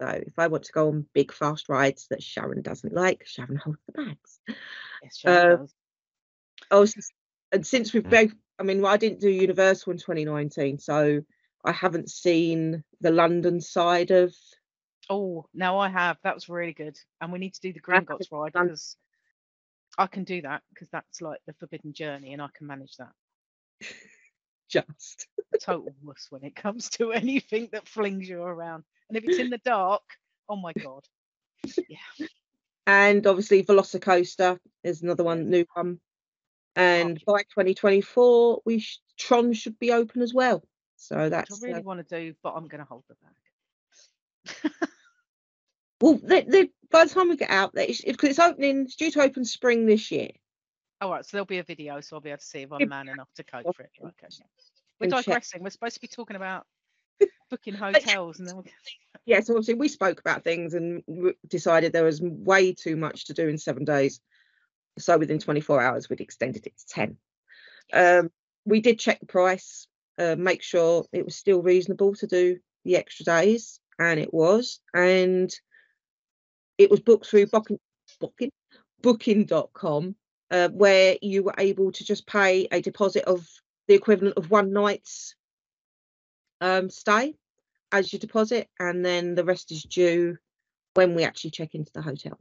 So 0.00 0.08
if 0.08 0.38
I 0.38 0.48
want 0.48 0.64
to 0.64 0.72
go 0.72 0.88
on 0.88 1.06
big 1.12 1.32
fast 1.32 1.68
rides 1.68 2.06
that 2.10 2.22
Sharon 2.22 2.62
doesn't 2.62 2.92
like, 2.92 3.24
Sharon 3.26 3.56
holds 3.56 3.78
the 3.86 3.92
bags. 3.92 4.40
Yes, 5.02 5.16
Sharon 5.16 5.52
Uh, 5.52 5.56
does. 5.56 5.74
Oh, 6.70 6.86
and 7.52 7.66
since 7.66 7.92
we've 7.92 8.08
both, 8.08 8.32
I 8.58 8.62
mean, 8.62 8.84
I 8.84 8.96
didn't 8.96 9.20
do 9.20 9.28
Universal 9.28 9.92
in 9.92 9.98
2019, 9.98 10.78
so 10.78 11.20
I 11.64 11.72
haven't 11.72 12.10
seen 12.10 12.82
the 13.00 13.10
London 13.10 13.60
side 13.60 14.10
of. 14.10 14.34
Oh, 15.10 15.46
now 15.52 15.78
I 15.78 15.88
have. 15.88 16.16
That 16.24 16.34
was 16.34 16.48
really 16.48 16.72
good. 16.72 16.98
And 17.20 17.32
we 17.32 17.38
need 17.38 17.54
to 17.54 17.60
do 17.60 17.72
the 17.72 17.80
Gringotts 17.80 18.32
ride 18.32 18.52
because 18.52 18.96
I 19.98 20.06
can 20.06 20.24
do 20.24 20.42
that 20.42 20.62
because 20.72 20.88
that's 20.90 21.20
like 21.20 21.40
the 21.46 21.52
Forbidden 21.54 21.92
Journey 21.92 22.32
and 22.32 22.40
I 22.40 22.48
can 22.56 22.66
manage 22.66 22.96
that. 22.96 23.12
Just 24.72 25.26
Total 25.60 25.94
wuss 26.02 26.28
when 26.30 26.44
it 26.44 26.56
comes 26.56 26.88
to 26.90 27.12
anything 27.12 27.68
that 27.72 27.86
flings 27.86 28.28
you 28.28 28.42
around. 28.42 28.84
And 29.08 29.18
if 29.18 29.24
it's 29.24 29.38
in 29.38 29.50
the 29.50 29.58
dark, 29.58 30.02
oh 30.48 30.56
my 30.56 30.72
god. 30.72 31.04
Yeah. 31.88 32.26
And 32.86 33.26
obviously 33.26 33.62
Velocicoaster 33.62 34.58
is 34.82 35.02
another 35.02 35.24
one, 35.24 35.50
new 35.50 35.66
one. 35.74 36.00
And 36.74 37.22
Oh. 37.28 37.34
by 37.34 37.42
2024, 37.42 38.62
we 38.64 38.78
sh- 38.80 39.00
Tron 39.18 39.52
should 39.52 39.78
be 39.78 39.92
open 39.92 40.22
as 40.22 40.32
well. 40.32 40.64
So 40.96 41.16
Which 41.24 41.30
that's 41.30 41.62
I 41.62 41.66
really 41.66 41.80
uh, 41.80 41.82
want 41.82 42.08
to 42.08 42.20
do, 42.20 42.34
but 42.42 42.54
I'm 42.54 42.66
going 42.66 42.80
to 42.80 42.86
hold 42.86 43.04
the 43.08 43.16
back. 43.22 44.72
well. 46.00 46.18
They, 46.22 46.42
they, 46.42 46.70
by 46.90 47.04
the 47.04 47.10
time 47.14 47.28
we 47.28 47.36
get 47.36 47.50
out 47.50 47.74
there, 47.74 47.86
it's, 47.88 48.00
because 48.02 48.30
it's 48.30 48.38
opening, 48.38 48.82
it's 48.82 48.96
due 48.96 49.10
to 49.10 49.22
open 49.22 49.44
spring 49.44 49.86
this 49.86 50.10
year. 50.10 50.30
All 51.02 51.10
right, 51.10 51.24
so 51.24 51.30
there'll 51.32 51.46
be 51.46 51.58
a 51.58 51.64
video, 51.64 52.00
so 52.00 52.14
I'll 52.14 52.20
be 52.20 52.30
able 52.30 52.38
to 52.38 52.44
see 52.44 52.60
if 52.60 52.72
I'm 52.72 52.88
man 52.88 53.08
enough 53.08 53.28
to 53.34 53.42
cope 53.42 53.74
for 53.74 53.82
it. 53.82 53.90
Okay. 54.00 54.28
We're 55.00 55.10
digressing. 55.10 55.60
We're 55.60 55.70
supposed 55.70 55.96
to 55.96 56.00
be 56.00 56.06
talking 56.06 56.36
about 56.36 56.64
booking 57.50 57.74
hotels, 57.74 58.38
and 58.38 58.46
then 58.46 58.54
we're 58.54 58.62
yeah, 59.26 59.40
so 59.40 59.54
obviously 59.54 59.74
we 59.74 59.88
spoke 59.88 60.20
about 60.20 60.44
things 60.44 60.74
and 60.74 61.02
decided 61.48 61.92
there 61.92 62.04
was 62.04 62.20
way 62.22 62.72
too 62.72 62.94
much 62.94 63.24
to 63.24 63.34
do 63.34 63.48
in 63.48 63.58
seven 63.58 63.84
days. 63.84 64.20
So 64.96 65.18
within 65.18 65.40
24 65.40 65.82
hours, 65.82 66.08
we'd 66.08 66.20
extended 66.20 66.68
it 66.68 66.78
to 66.78 66.86
10. 66.86 67.16
Um, 67.92 68.30
we 68.64 68.80
did 68.80 69.00
check 69.00 69.18
the 69.18 69.26
price, 69.26 69.88
uh, 70.20 70.36
make 70.38 70.62
sure 70.62 71.04
it 71.12 71.24
was 71.24 71.34
still 71.34 71.62
reasonable 71.62 72.14
to 72.14 72.28
do 72.28 72.58
the 72.84 72.94
extra 72.94 73.24
days, 73.24 73.80
and 73.98 74.20
it 74.20 74.32
was. 74.32 74.78
And 74.94 75.52
it 76.78 76.92
was 76.92 77.00
booked 77.00 77.26
through 77.26 77.46
booking, 77.46 77.80
booking, 78.20 78.52
booking.com, 79.02 80.14
uh, 80.52 80.68
where 80.68 81.16
you 81.22 81.42
were 81.42 81.54
able 81.58 81.90
to 81.90 82.04
just 82.04 82.26
pay 82.26 82.68
a 82.70 82.82
deposit 82.82 83.24
of 83.24 83.48
the 83.88 83.94
equivalent 83.94 84.36
of 84.36 84.50
one 84.50 84.72
night's 84.72 85.34
um, 86.60 86.90
stay 86.90 87.34
as 87.90 88.12
your 88.12 88.20
deposit, 88.20 88.68
and 88.78 89.04
then 89.04 89.34
the 89.34 89.44
rest 89.44 89.72
is 89.72 89.82
due 89.82 90.36
when 90.94 91.14
we 91.14 91.24
actually 91.24 91.50
check 91.50 91.74
into 91.74 91.90
the 91.92 92.02
hotel. 92.02 92.38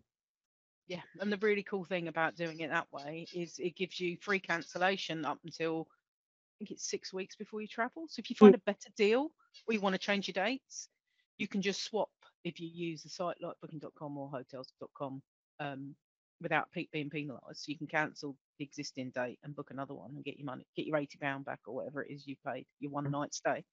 Yeah, 0.88 1.01
and 1.20 1.32
the 1.32 1.38
really 1.38 1.64
cool 1.64 1.86
thing 1.86 2.09
about 2.09 2.36
doing 2.36 2.59
it 2.59 2.70
that 2.70 2.88
way 2.91 3.26
is 3.34 3.55
it 3.59 3.78
gives 3.78 3.99
you 3.99 4.18
free 4.22 4.39
cancellation 4.39 5.26
up 5.26 5.39
until 5.45 5.88
I 5.89 6.51
think 6.59 6.72
it's 6.72 6.89
six 6.89 7.14
weeks 7.14 7.38
before 7.38 7.62
you 7.62 7.68
travel. 7.68 8.07
So 8.09 8.20
if 8.20 8.30
you 8.30 8.36
find 8.36 8.53
a 8.53 8.59
better 8.66 8.89
deal 8.97 9.32
or 9.68 9.74
you 9.74 9.80
want 9.80 9.93
to 9.93 9.99
change 9.99 10.28
your 10.28 10.34
dates, 10.34 10.89
you 11.38 11.47
can 11.47 11.62
just 11.62 11.84
swap 11.84 12.09
if 12.43 12.59
you 12.59 12.68
use 12.68 13.05
a 13.05 13.09
site 13.09 13.38
like 13.41 13.55
booking.com 13.62 14.18
or 14.18 14.30
hotels.com 14.30 15.22
um, 15.59 15.95
without 16.42 16.72
pe- 16.72 16.88
being 16.92 17.10
penalised. 17.10 17.58
So 17.58 17.70
you 17.72 17.78
can 17.78 17.88
cancel 17.88 18.36
the 18.58 18.66
existing 18.66 19.12
date 19.12 19.39
and 19.44 19.56
book 19.56 19.70
another 19.72 19.94
one 19.94 20.12
and 20.16 20.24
get 20.24 20.38
your 20.38 20.46
money, 20.46 20.66
get 20.76 20.86
your 20.86 20.98
eighty 20.98 21.18
pound 21.18 21.46
back 21.46 21.60
or 21.68 21.76
whatever 21.76 22.04
it 22.04 22.12
is 22.12 22.28
you 22.28 22.36
paid, 22.46 22.66
your 22.80 22.92
one 22.92 23.10
night 23.10 23.34
stay. 23.34 23.64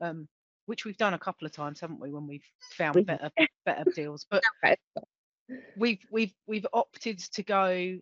Um, 0.00 0.28
which 0.66 0.84
we've 0.84 0.96
done 0.96 1.14
a 1.14 1.18
couple 1.18 1.46
of 1.46 1.52
times, 1.52 1.80
haven't 1.80 2.00
we, 2.00 2.10
when 2.10 2.26
we've 2.26 2.44
found 2.72 3.06
better 3.06 3.30
better 3.64 3.90
deals. 3.94 4.26
But 4.30 4.42
we've 5.76 6.00
we've 6.10 6.34
we've 6.46 6.66
opted 6.72 7.18
to 7.18 7.42
go 7.42 7.98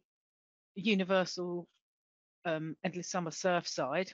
universal 0.77 1.69
um 2.45 2.77
endless 2.83 3.11
summer 3.11 3.31
surfside 3.31 4.13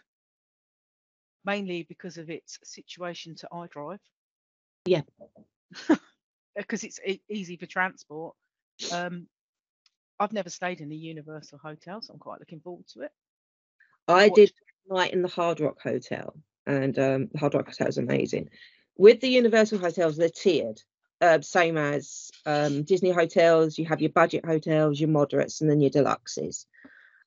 mainly 1.44 1.84
because 1.84 2.18
of 2.18 2.28
its 2.28 2.58
situation 2.64 3.34
to 3.34 3.48
I 3.52 3.66
Drive 3.68 4.00
Yeah. 4.84 5.02
because 6.56 6.84
it's 6.84 7.00
e- 7.06 7.22
easy 7.28 7.56
for 7.56 7.66
transport 7.66 8.34
um 8.92 9.26
I've 10.20 10.32
never 10.32 10.50
stayed 10.50 10.80
in 10.80 10.92
a 10.92 10.94
universal 10.94 11.58
hotel 11.58 12.00
so 12.02 12.12
I'm 12.12 12.20
quite 12.20 12.38
looking 12.38 12.60
forward 12.60 12.86
to 12.88 13.02
it 13.02 13.12
I 14.08 14.28
did 14.28 14.52
night 14.88 15.12
in 15.12 15.22
the 15.22 15.28
Hard 15.28 15.60
Rock 15.60 15.78
Hotel, 15.82 16.34
and 16.66 16.98
um, 16.98 17.28
the 17.32 17.38
Hard 17.38 17.54
Rock 17.54 17.66
Hotel 17.66 17.88
is 17.88 17.98
amazing. 17.98 18.50
With 18.96 19.20
the 19.20 19.28
Universal 19.28 19.78
hotels, 19.78 20.16
they're 20.16 20.28
tiered, 20.28 20.80
uh, 21.20 21.40
same 21.40 21.76
as 21.76 22.30
um, 22.44 22.82
Disney 22.82 23.10
hotels. 23.10 23.78
You 23.78 23.86
have 23.86 24.00
your 24.00 24.10
budget 24.10 24.44
hotels, 24.44 25.00
your 25.00 25.08
moderates, 25.08 25.60
and 25.60 25.70
then 25.70 25.80
your 25.80 25.90
deluxes. 25.90 26.66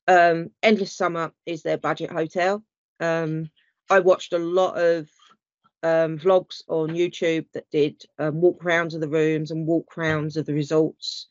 Um, 0.07 0.51
Endless 0.61 0.95
Summer 0.95 1.31
is 1.45 1.63
their 1.63 1.77
budget 1.77 2.11
hotel. 2.11 2.63
Um, 2.99 3.49
I 3.89 3.99
watched 3.99 4.33
a 4.33 4.39
lot 4.39 4.77
of 4.77 5.09
um, 5.81 6.17
vlogs 6.19 6.63
on 6.67 6.89
YouTube 6.89 7.45
that 7.53 7.69
did 7.71 8.03
um, 8.19 8.41
walk 8.41 8.63
rounds 8.63 8.93
of 8.93 9.01
the 9.01 9.09
rooms 9.09 9.51
and 9.51 9.67
walk 9.67 9.95
rounds 9.97 10.37
of 10.37 10.45
the 10.45 10.53
resorts. 10.53 11.27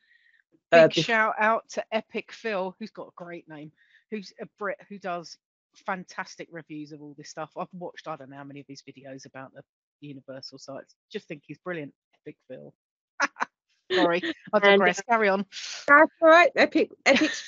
Big 0.73 0.81
Uh, 0.81 0.89
bef- 0.89 1.05
shout 1.05 1.35
out 1.39 1.69
to 1.71 1.85
Epic 1.93 2.33
Phil 2.33 2.75
who's 2.79 2.91
got 2.91 3.09
a 3.09 3.13
great 3.17 3.49
name 3.49 3.71
who's 4.11 4.33
a 4.41 4.47
Brit 4.59 4.79
who 4.89 4.99
does 4.99 5.39
fantastic 5.87 6.49
reviews 6.51 6.93
of 6.93 7.01
all 7.01 7.15
this 7.17 7.31
stuff. 7.31 7.51
I've 7.57 7.69
watched 7.73 8.09
I 8.09 8.17
don't 8.17 8.31
know 8.31 8.37
how 8.37 8.45
many 8.45 8.61
of 8.61 8.67
his 8.69 8.83
videos 8.83 9.27
about 9.27 9.53
the 9.55 9.63
universal 10.01 10.59
sites. 10.59 10.95
Just 11.11 11.29
think 11.29 11.43
he's 11.47 11.59
brilliant 11.59 11.95
Epic 12.27 12.37
Phil. 12.49 12.75
Sorry 13.93 14.23
I 14.53 14.59
And, 14.63 14.83
uh, 14.83 14.93
carry 15.09 15.29
on. 15.29 15.45
That's 15.87 16.13
right. 16.21 16.51
Epic 16.57 16.91
Epic's 17.07 17.45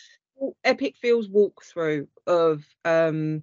Epic 0.62 0.96
Phil's 1.00 1.28
walkthrough 1.28 2.06
of 2.26 2.64
um 2.84 3.42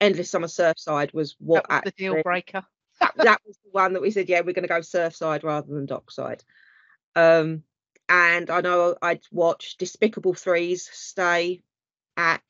Endless 0.00 0.30
Summer 0.30 0.48
Surfside 0.48 1.14
was 1.14 1.36
what 1.38 1.64
that 1.68 1.84
was 1.84 1.92
the 1.92 2.02
deal 2.02 2.22
breaker. 2.22 2.64
that, 3.00 3.14
that 3.16 3.40
was 3.46 3.56
the 3.64 3.70
one 3.70 3.92
that 3.92 4.02
we 4.02 4.10
said, 4.10 4.28
yeah, 4.28 4.40
we're 4.40 4.52
going 4.52 4.62
to 4.64 4.68
go 4.68 4.80
surfside 4.80 5.44
rather 5.44 5.72
than 5.72 5.86
dockside. 5.86 6.42
Um, 7.14 7.62
and 8.12 8.50
I 8.50 8.60
know 8.60 8.94
I'd 9.00 9.22
watched 9.32 9.78
Despicable 9.78 10.34
Threes 10.34 10.86
stay 10.92 11.62
at 12.18 12.42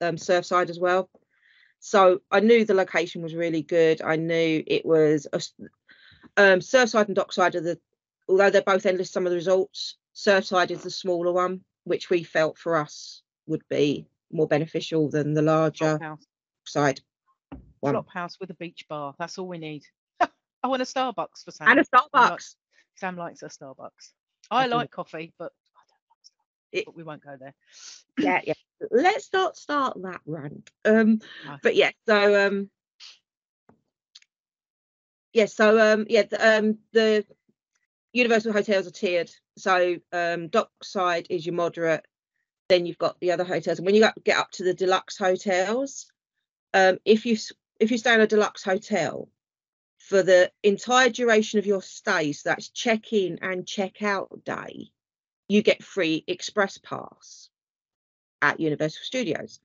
um, 0.00 0.16
Surfside 0.16 0.70
as 0.70 0.80
well. 0.80 1.10
So 1.78 2.22
I 2.30 2.40
knew 2.40 2.64
the 2.64 2.72
location 2.72 3.20
was 3.20 3.34
really 3.34 3.60
good. 3.60 4.00
I 4.00 4.16
knew 4.16 4.64
it 4.66 4.86
was 4.86 5.26
a, 5.30 5.42
um, 6.38 6.60
Surfside 6.60 7.08
and 7.08 7.16
Dockside 7.16 7.54
are 7.54 7.60
the, 7.60 7.78
although 8.26 8.48
they're 8.48 8.62
both 8.62 8.86
endless 8.86 9.10
summer 9.10 9.30
resorts, 9.30 9.98
Surfside 10.14 10.70
is 10.70 10.82
the 10.82 10.90
smaller 10.90 11.32
one, 11.32 11.60
which 11.84 12.08
we 12.08 12.22
felt 12.22 12.56
for 12.56 12.76
us 12.76 13.20
would 13.46 13.62
be 13.68 14.06
more 14.32 14.48
beneficial 14.48 15.10
than 15.10 15.34
the 15.34 15.42
larger 15.42 15.98
Flophouse 15.98 16.24
side 16.64 17.00
one. 17.80 17.94
Flophouse 17.94 18.40
with 18.40 18.48
a 18.48 18.54
beach 18.54 18.86
bar 18.88 19.14
that's 19.18 19.36
all 19.36 19.46
we 19.46 19.58
need 19.58 19.82
I 20.20 20.66
want 20.66 20.80
a 20.80 20.86
Starbucks 20.86 21.44
for 21.44 21.50
Sam 21.50 21.68
And 21.68 21.80
a 21.80 21.84
Sam 21.84 22.00
Starbucks. 22.14 22.54
Sam 22.96 23.16
likes 23.18 23.42
a 23.42 23.48
Starbucks 23.48 24.12
I 24.50 24.66
like 24.66 24.90
coffee 24.90 25.32
but 25.38 25.52
I 25.76 25.82
don't 25.88 26.80
It- 26.80 26.84
but 26.86 26.96
we 26.96 27.02
won't 27.02 27.22
go 27.24 27.36
there 27.38 27.54
yeah, 28.18 28.40
yeah. 28.44 28.54
Let's 28.90 29.32
not 29.32 29.56
start 29.56 30.00
that 30.02 30.20
rant. 30.26 30.70
Um, 30.84 31.20
No. 31.44 31.56
but 31.62 31.74
yeah, 31.74 31.90
so 32.06 32.46
um, 32.46 32.70
yeah, 35.32 35.46
so 35.46 35.78
um, 35.78 36.06
yeah, 36.08 36.22
the, 36.22 36.58
um, 36.58 36.78
the 36.92 37.24
Universal 38.12 38.52
hotels 38.52 38.86
are 38.86 38.92
tiered. 38.92 39.30
So 39.56 39.96
um, 40.12 40.48
dockside 40.48 41.26
is 41.30 41.44
your 41.44 41.54
moderate. 41.54 42.06
Then 42.68 42.86
you've 42.86 42.98
got 42.98 43.18
the 43.20 43.32
other 43.32 43.44
hotels, 43.44 43.78
and 43.78 43.86
when 43.86 43.94
you 43.94 44.06
get 44.24 44.38
up 44.38 44.50
to 44.52 44.64
the 44.64 44.74
deluxe 44.74 45.18
hotels, 45.18 46.10
um, 46.72 46.98
if 47.04 47.26
you 47.26 47.36
if 47.80 47.90
you 47.90 47.98
stay 47.98 48.14
in 48.14 48.20
a 48.20 48.26
deluxe 48.26 48.62
hotel 48.62 49.28
for 50.08 50.22
the 50.22 50.52
entire 50.62 51.08
duration 51.08 51.58
of 51.58 51.64
your 51.64 51.80
stay, 51.80 52.32
so 52.32 52.50
that's 52.50 52.68
check 52.68 53.12
in 53.14 53.38
and 53.40 53.66
check 53.66 54.02
out 54.02 54.44
day, 54.44 54.90
you 55.48 55.62
get 55.62 55.82
free 55.82 56.22
express 56.26 56.76
pass 56.76 57.48
at 58.42 58.60
Universal 58.60 59.00
Studios, 59.02 59.60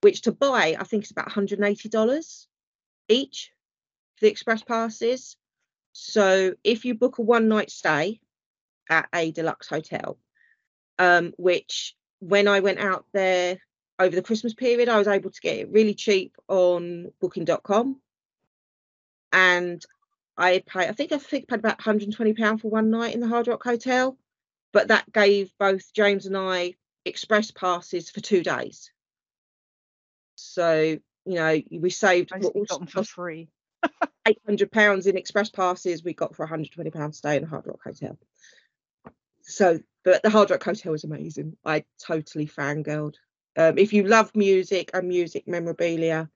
which 0.00 0.22
to 0.22 0.32
buy, 0.32 0.76
I 0.78 0.82
think 0.82 1.04
is 1.04 1.12
about 1.12 1.28
$180 1.28 2.46
each 3.08 3.52
for 4.16 4.24
the 4.24 4.30
express 4.30 4.64
passes. 4.64 5.36
So 5.92 6.54
if 6.64 6.84
you 6.84 6.94
book 6.94 7.18
a 7.18 7.22
one 7.22 7.46
night 7.46 7.70
stay 7.70 8.20
at 8.90 9.08
a 9.14 9.30
deluxe 9.30 9.68
hotel, 9.68 10.18
um, 10.98 11.32
which 11.38 11.94
when 12.18 12.48
I 12.48 12.58
went 12.58 12.80
out 12.80 13.04
there 13.12 13.58
over 14.00 14.16
the 14.16 14.22
Christmas 14.22 14.52
period, 14.52 14.88
I 14.88 14.98
was 14.98 15.06
able 15.06 15.30
to 15.30 15.40
get 15.40 15.58
it 15.58 15.70
really 15.70 15.94
cheap 15.94 16.34
on 16.48 17.12
Booking.com, 17.20 18.00
and 19.32 19.84
I 20.36 20.62
paid. 20.66 20.88
I 20.88 20.92
think 20.92 21.12
I 21.12 21.18
think 21.18 21.46
I 21.48 21.56
paid 21.56 21.60
about 21.60 21.78
120 21.78 22.34
pound 22.34 22.60
for 22.60 22.68
one 22.68 22.90
night 22.90 23.14
in 23.14 23.20
the 23.20 23.28
Hard 23.28 23.48
Rock 23.48 23.64
Hotel, 23.64 24.16
but 24.72 24.88
that 24.88 25.12
gave 25.12 25.52
both 25.58 25.92
James 25.92 26.26
and 26.26 26.36
I 26.36 26.74
express 27.04 27.50
passes 27.50 28.10
for 28.10 28.20
two 28.20 28.42
days. 28.42 28.90
So 30.36 30.98
you 31.24 31.34
know 31.34 31.60
we 31.70 31.90
saved 31.90 32.32
what 32.36 32.68
got 32.68 32.78
them 32.80 32.88
for 32.88 33.04
free. 33.04 33.48
800 34.26 34.72
pounds 34.72 35.06
in 35.06 35.16
express 35.16 35.50
passes. 35.50 36.02
We 36.02 36.12
got 36.12 36.34
for 36.34 36.44
120 36.44 36.90
pounds 36.90 37.18
stay 37.18 37.36
in 37.36 37.44
a 37.44 37.46
Hard 37.46 37.66
Rock 37.66 37.80
Hotel. 37.84 38.18
So, 39.42 39.78
but 40.04 40.22
the 40.22 40.30
Hard 40.30 40.50
Rock 40.50 40.64
Hotel 40.64 40.92
was 40.92 41.04
amazing. 41.04 41.56
I 41.64 41.84
totally 42.04 42.46
fangirled. 42.46 43.14
Um, 43.56 43.78
if 43.78 43.92
you 43.92 44.02
love 44.02 44.34
music 44.34 44.90
and 44.92 45.08
music 45.08 45.46
memorabilia, 45.46 46.28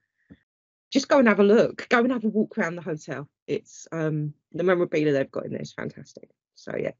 just 0.90 1.08
go 1.08 1.18
and 1.18 1.28
have 1.28 1.40
a 1.40 1.44
look. 1.44 1.88
Go 1.88 1.98
and 2.00 2.12
have 2.12 2.24
a 2.24 2.28
walk 2.28 2.58
around 2.58 2.76
the 2.76 2.82
hotel. 2.82 3.28
It's 3.46 3.86
um 3.92 4.34
the 4.52 4.64
memorabilia 4.64 5.12
they've 5.12 5.30
got 5.30 5.46
in 5.46 5.52
there 5.52 5.62
is 5.62 5.72
fantastic. 5.72 6.28
So 6.54 6.76
yeah, 6.76 6.92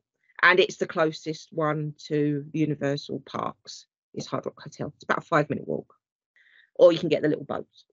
and 0.42 0.60
it's 0.60 0.76
the 0.76 0.86
closest 0.86 1.48
one 1.52 1.94
to 2.06 2.44
Universal 2.52 3.22
Parks. 3.26 3.86
Is 4.12 4.26
Hard 4.26 4.44
Rock 4.44 4.60
Hotel. 4.60 4.92
It's 4.96 5.04
about 5.04 5.18
a 5.18 5.20
five 5.20 5.48
minute 5.48 5.68
walk, 5.68 5.94
or 6.74 6.92
you 6.92 6.98
can 6.98 7.08
get 7.08 7.22
the 7.22 7.28
little 7.28 7.44
boats. 7.44 7.84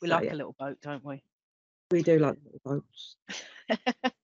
We 0.00 0.08
So, 0.08 0.14
like 0.14 0.24
yeah, 0.24 0.32
a 0.32 0.36
little 0.36 0.56
boat, 0.58 0.78
don't 0.80 1.04
we? 1.04 1.22
we 1.90 2.02
do 2.02 2.18
like 2.18 2.36
little 2.44 2.60
boats. 2.64 3.16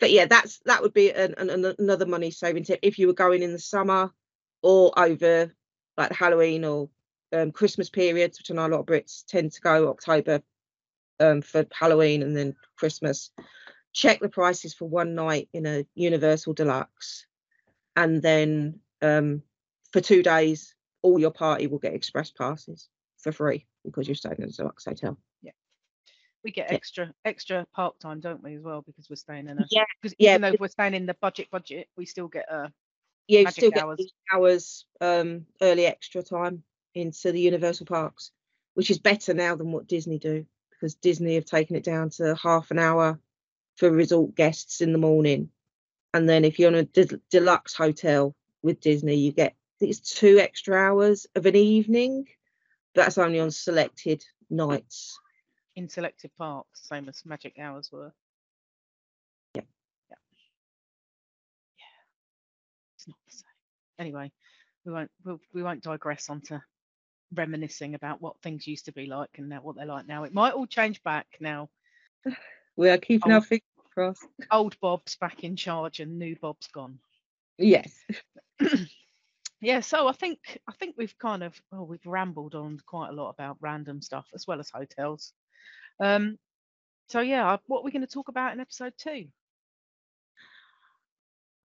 but 0.00 0.10
yeah, 0.10 0.24
that's 0.26 0.60
that 0.64 0.82
would 0.82 0.94
be 0.94 1.10
an, 1.12 1.34
an, 1.36 1.50
an- 1.50 1.74
another 1.78 2.06
money 2.06 2.30
saving 2.30 2.64
tip 2.64 2.78
if 2.82 2.98
you 2.98 3.06
were 3.08 3.12
going 3.12 3.42
in 3.42 3.52
the 3.52 3.58
summer 3.58 4.10
or 4.62 4.98
over 4.98 5.54
like 5.96 6.12
Halloween 6.12 6.64
or 6.64 6.88
um, 7.32 7.52
Christmas 7.52 7.90
periods, 7.90 8.38
which 8.38 8.50
I 8.50 8.54
know 8.54 8.66
a 8.66 8.68
lot 8.68 8.80
of 8.80 8.86
Brits 8.86 9.24
tend 9.26 9.52
to 9.52 9.60
go 9.60 9.88
October 9.88 10.42
um, 11.20 11.42
for 11.42 11.66
Halloween 11.72 12.22
and 12.22 12.36
then 12.36 12.54
Christmas. 12.76 13.30
Check 13.92 14.20
the 14.20 14.28
prices 14.28 14.74
for 14.74 14.88
one 14.88 15.14
night 15.14 15.48
in 15.52 15.66
a 15.66 15.86
Universal 15.94 16.54
Deluxe, 16.54 17.26
and 17.94 18.20
then 18.22 18.80
um, 19.00 19.42
for 19.92 20.00
two 20.00 20.22
days, 20.22 20.74
all 21.02 21.18
your 21.18 21.30
party 21.30 21.66
will 21.66 21.78
get 21.78 21.94
express 21.94 22.30
passes 22.30 22.88
for 23.18 23.32
free 23.32 23.66
because 23.84 24.06
you're 24.06 24.14
staying 24.14 24.36
in 24.38 24.44
a 24.44 24.52
deluxe 24.52 24.84
hotel. 24.84 25.18
Yeah, 25.40 25.52
we 26.44 26.50
get 26.50 26.70
Yeah. 26.70 26.76
extra 26.76 27.14
extra 27.24 27.66
park 27.74 27.98
time, 27.98 28.20
don't 28.20 28.42
we, 28.42 28.56
as 28.56 28.62
well, 28.62 28.82
because 28.82 29.08
we're 29.08 29.16
staying 29.16 29.48
in 29.48 29.58
a 29.58 29.66
Yeah, 29.70 29.84
because 30.02 30.14
yeah, 30.18 30.32
even 30.32 30.42
though 30.42 30.56
we're 30.60 30.68
staying 30.68 30.94
in 30.94 31.06
the 31.06 31.16
budget 31.22 31.50
budget, 31.50 31.88
we 31.96 32.04
still 32.04 32.28
get 32.28 32.50
a 32.50 32.70
you 33.28 33.44
Magic 33.44 33.52
still 33.52 33.70
get 33.70 33.82
hours. 33.82 34.00
eight 34.00 34.12
hours 34.32 34.84
um, 35.00 35.46
early 35.62 35.86
extra 35.86 36.22
time 36.22 36.62
into 36.96 37.30
the 37.30 37.40
Universal 37.40 37.86
parks, 37.86 38.32
which 38.74 38.90
is 38.90 38.98
better 38.98 39.34
now 39.34 39.54
than 39.54 39.70
what 39.70 39.86
Disney 39.86 40.18
do 40.18 40.46
because 40.70 40.94
Disney 40.94 41.34
have 41.34 41.44
taken 41.44 41.76
it 41.76 41.84
down 41.84 42.10
to 42.10 42.34
half 42.34 42.70
an 42.70 42.78
hour 42.78 43.18
for 43.76 43.90
resort 43.90 44.34
guests 44.34 44.80
in 44.80 44.92
the 44.92 44.98
morning, 44.98 45.50
and 46.14 46.28
then 46.28 46.44
if 46.44 46.58
you're 46.58 46.70
in 46.70 46.76
a 46.76 46.84
de- 46.84 47.20
deluxe 47.30 47.74
hotel 47.74 48.34
with 48.62 48.80
Disney, 48.80 49.14
you 49.16 49.32
get 49.32 49.54
these 49.78 50.00
two 50.00 50.38
extra 50.38 50.76
hours 50.76 51.26
of 51.34 51.44
an 51.46 51.56
evening. 51.56 52.26
That's 52.94 53.18
only 53.18 53.38
on 53.40 53.50
selected 53.50 54.24
nights. 54.48 55.18
in 55.74 55.88
selected 55.90 56.30
parks, 56.38 56.88
same 56.88 57.08
as 57.08 57.22
magic 57.26 57.58
hours 57.58 57.90
were. 57.92 58.14
Yeah. 59.54 59.62
Yeah. 60.10 60.16
Yeah. 61.78 61.84
It's 62.94 63.08
not 63.08 63.18
the 63.26 63.32
same. 63.32 63.44
Anyway, 63.98 64.32
we 64.86 64.92
won't 64.92 65.10
we'll, 65.22 65.40
we 65.52 65.62
won't 65.62 65.82
digress 65.82 66.30
onto 66.30 66.58
reminiscing 67.34 67.94
about 67.94 68.20
what 68.22 68.40
things 68.42 68.66
used 68.66 68.84
to 68.86 68.92
be 68.92 69.06
like 69.06 69.30
and 69.38 69.48
now 69.48 69.60
what 69.60 69.76
they're 69.76 69.86
like 69.86 70.06
now. 70.06 70.24
It 70.24 70.32
might 70.34 70.52
all 70.54 70.66
change 70.66 71.02
back 71.02 71.26
now. 71.40 71.68
We 72.78 72.90
are 72.90 72.98
keeping 72.98 73.32
Oh. 73.32 73.36
our 73.36 73.40
fingers 73.40 73.62
crossed. 73.94 74.26
Old 74.50 74.78
Bob's 74.80 75.16
back 75.16 75.42
in 75.44 75.56
charge 75.56 76.00
and 76.00 76.18
new 76.18 76.36
Bob's 76.36 76.66
gone. 76.68 76.98
Yes. 77.56 78.04
yeah 79.62 79.80
so 79.80 80.06
i 80.06 80.12
think 80.12 80.60
i 80.68 80.72
think 80.72 80.94
we've 80.98 81.16
kind 81.18 81.42
of 81.42 81.58
well 81.72 81.86
we've 81.86 82.04
rambled 82.04 82.54
on 82.54 82.78
quite 82.84 83.08
a 83.08 83.12
lot 83.12 83.30
about 83.30 83.56
random 83.62 84.02
stuff 84.02 84.26
as 84.34 84.46
well 84.46 84.60
as 84.60 84.68
hotels 84.68 85.32
um 85.98 86.38
so 87.08 87.20
yeah 87.20 87.56
what 87.66 87.80
are 87.80 87.84
we 87.84 87.90
going 87.90 88.06
to 88.06 88.12
talk 88.12 88.28
about 88.28 88.52
in 88.52 88.60
episode 88.60 88.92
two 88.98 89.24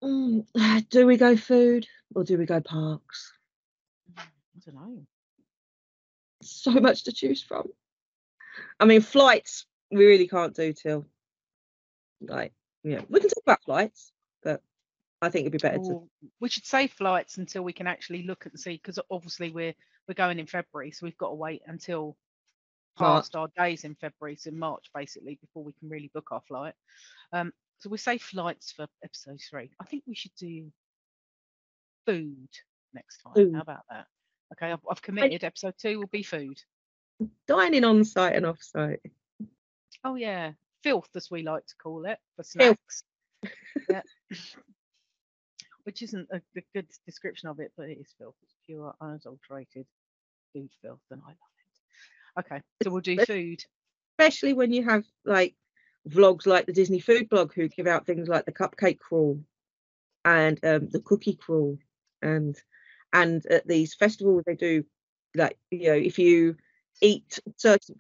Mm, 0.03 0.45
do 0.89 1.05
we 1.05 1.17
go 1.17 1.35
food 1.35 1.85
or 2.15 2.23
do 2.23 2.37
we 2.37 2.45
go 2.45 2.61
parks? 2.61 3.33
i 4.17 4.23
don't 4.65 4.75
know 4.75 5.05
so 6.51 6.71
much 6.71 7.05
to 7.05 7.11
choose 7.11 7.41
from. 7.41 7.69
I 8.79 8.85
mean, 8.85 9.01
flights 9.01 9.65
we 9.91 10.05
really 10.05 10.27
can't 10.27 10.55
do 10.55 10.73
till 10.73 11.05
like 12.21 12.53
yeah, 12.83 13.01
we 13.09 13.19
can 13.19 13.29
talk 13.29 13.43
about 13.43 13.63
flights, 13.63 14.11
but 14.43 14.61
I 15.21 15.29
think 15.29 15.43
it'd 15.43 15.51
be 15.51 15.57
better 15.57 15.77
to 15.77 16.09
we 16.39 16.49
should 16.49 16.65
save 16.65 16.91
flights 16.91 17.37
until 17.37 17.63
we 17.63 17.73
can 17.73 17.87
actually 17.87 18.23
look 18.23 18.45
and 18.45 18.59
see 18.59 18.73
because 18.73 18.99
obviously 19.09 19.51
we're 19.51 19.73
we're 20.07 20.15
going 20.15 20.39
in 20.39 20.47
february 20.47 20.91
so 20.91 21.05
we've 21.05 21.17
got 21.17 21.29
to 21.29 21.35
wait 21.35 21.61
until 21.67 22.17
March. 22.99 23.23
past 23.23 23.35
our 23.35 23.49
days 23.57 23.83
in 23.83 23.95
february 23.95 24.35
so 24.35 24.51
march 24.51 24.89
basically 24.93 25.37
before 25.39 25.63
we 25.63 25.73
can 25.73 25.89
really 25.89 26.09
book 26.13 26.31
our 26.31 26.41
flight 26.47 26.73
um 27.33 27.53
so 27.77 27.89
we 27.89 27.97
save 27.97 28.21
flights 28.21 28.71
for 28.71 28.87
episode 29.03 29.39
three 29.49 29.69
i 29.79 29.85
think 29.85 30.03
we 30.07 30.15
should 30.15 30.35
do 30.37 30.71
food 32.05 32.49
next 32.93 33.21
time 33.21 33.33
Food. 33.35 33.55
how 33.55 33.61
about 33.61 33.83
that 33.89 34.07
okay 34.53 34.71
i've, 34.71 34.79
I've 34.89 35.01
committed 35.01 35.43
episode 35.43 35.75
two 35.77 35.99
will 35.99 36.07
be 36.07 36.23
food. 36.23 36.59
Dining 37.47 37.83
on 37.83 38.03
site 38.03 38.35
and 38.35 38.45
off 38.45 38.61
site. 38.61 38.99
oh 40.03 40.15
yeah. 40.15 40.51
Filth 40.83 41.09
as 41.15 41.29
we 41.29 41.43
like 41.43 41.65
to 41.67 41.75
call 41.75 42.05
it 42.05 42.17
for 42.35 42.43
snacks. 42.43 43.03
Yeah. 43.89 44.01
Which 45.83 46.01
isn't 46.01 46.27
a, 46.31 46.41
a 46.57 46.61
good 46.73 46.87
description 47.05 47.49
of 47.49 47.59
it 47.59 47.71
but 47.77 47.89
it 47.89 47.99
is 47.99 48.13
filth. 48.17 48.35
It's 48.43 48.55
pure 48.65 48.93
unadulterated 49.01 49.85
food 50.53 50.69
filth 50.81 51.01
and 51.11 51.21
i 51.23 51.29
love 51.29 51.37
it. 52.37 52.39
Okay 52.39 52.61
so 52.83 52.89
we'll 52.89 53.01
do 53.01 53.23
food. 53.25 53.63
Especially 54.19 54.53
when 54.53 54.73
you 54.73 54.83
have 54.83 55.05
like 55.25 55.55
vlogs 56.07 56.45
like 56.47 56.65
the 56.65 56.73
Disney 56.73 56.99
Food 56.99 57.29
Blog 57.29 57.53
who 57.53 57.67
give 57.67 57.87
out 57.87 58.05
things 58.05 58.27
like 58.27 58.45
the 58.45 58.51
cupcake 58.51 58.99
crawl 58.99 59.39
and 60.25 60.59
um, 60.63 60.89
the 60.89 60.99
cookie 60.99 61.35
crawl 61.35 61.77
and 62.21 62.55
and 63.13 63.45
at 63.47 63.67
these 63.67 63.93
festivals 63.93 64.43
they 64.45 64.55
do 64.55 64.83
like 65.35 65.57
you 65.71 65.87
know 65.87 65.93
if 65.95 66.19
you 66.19 66.55
eat 67.01 67.39
certain 67.57 67.95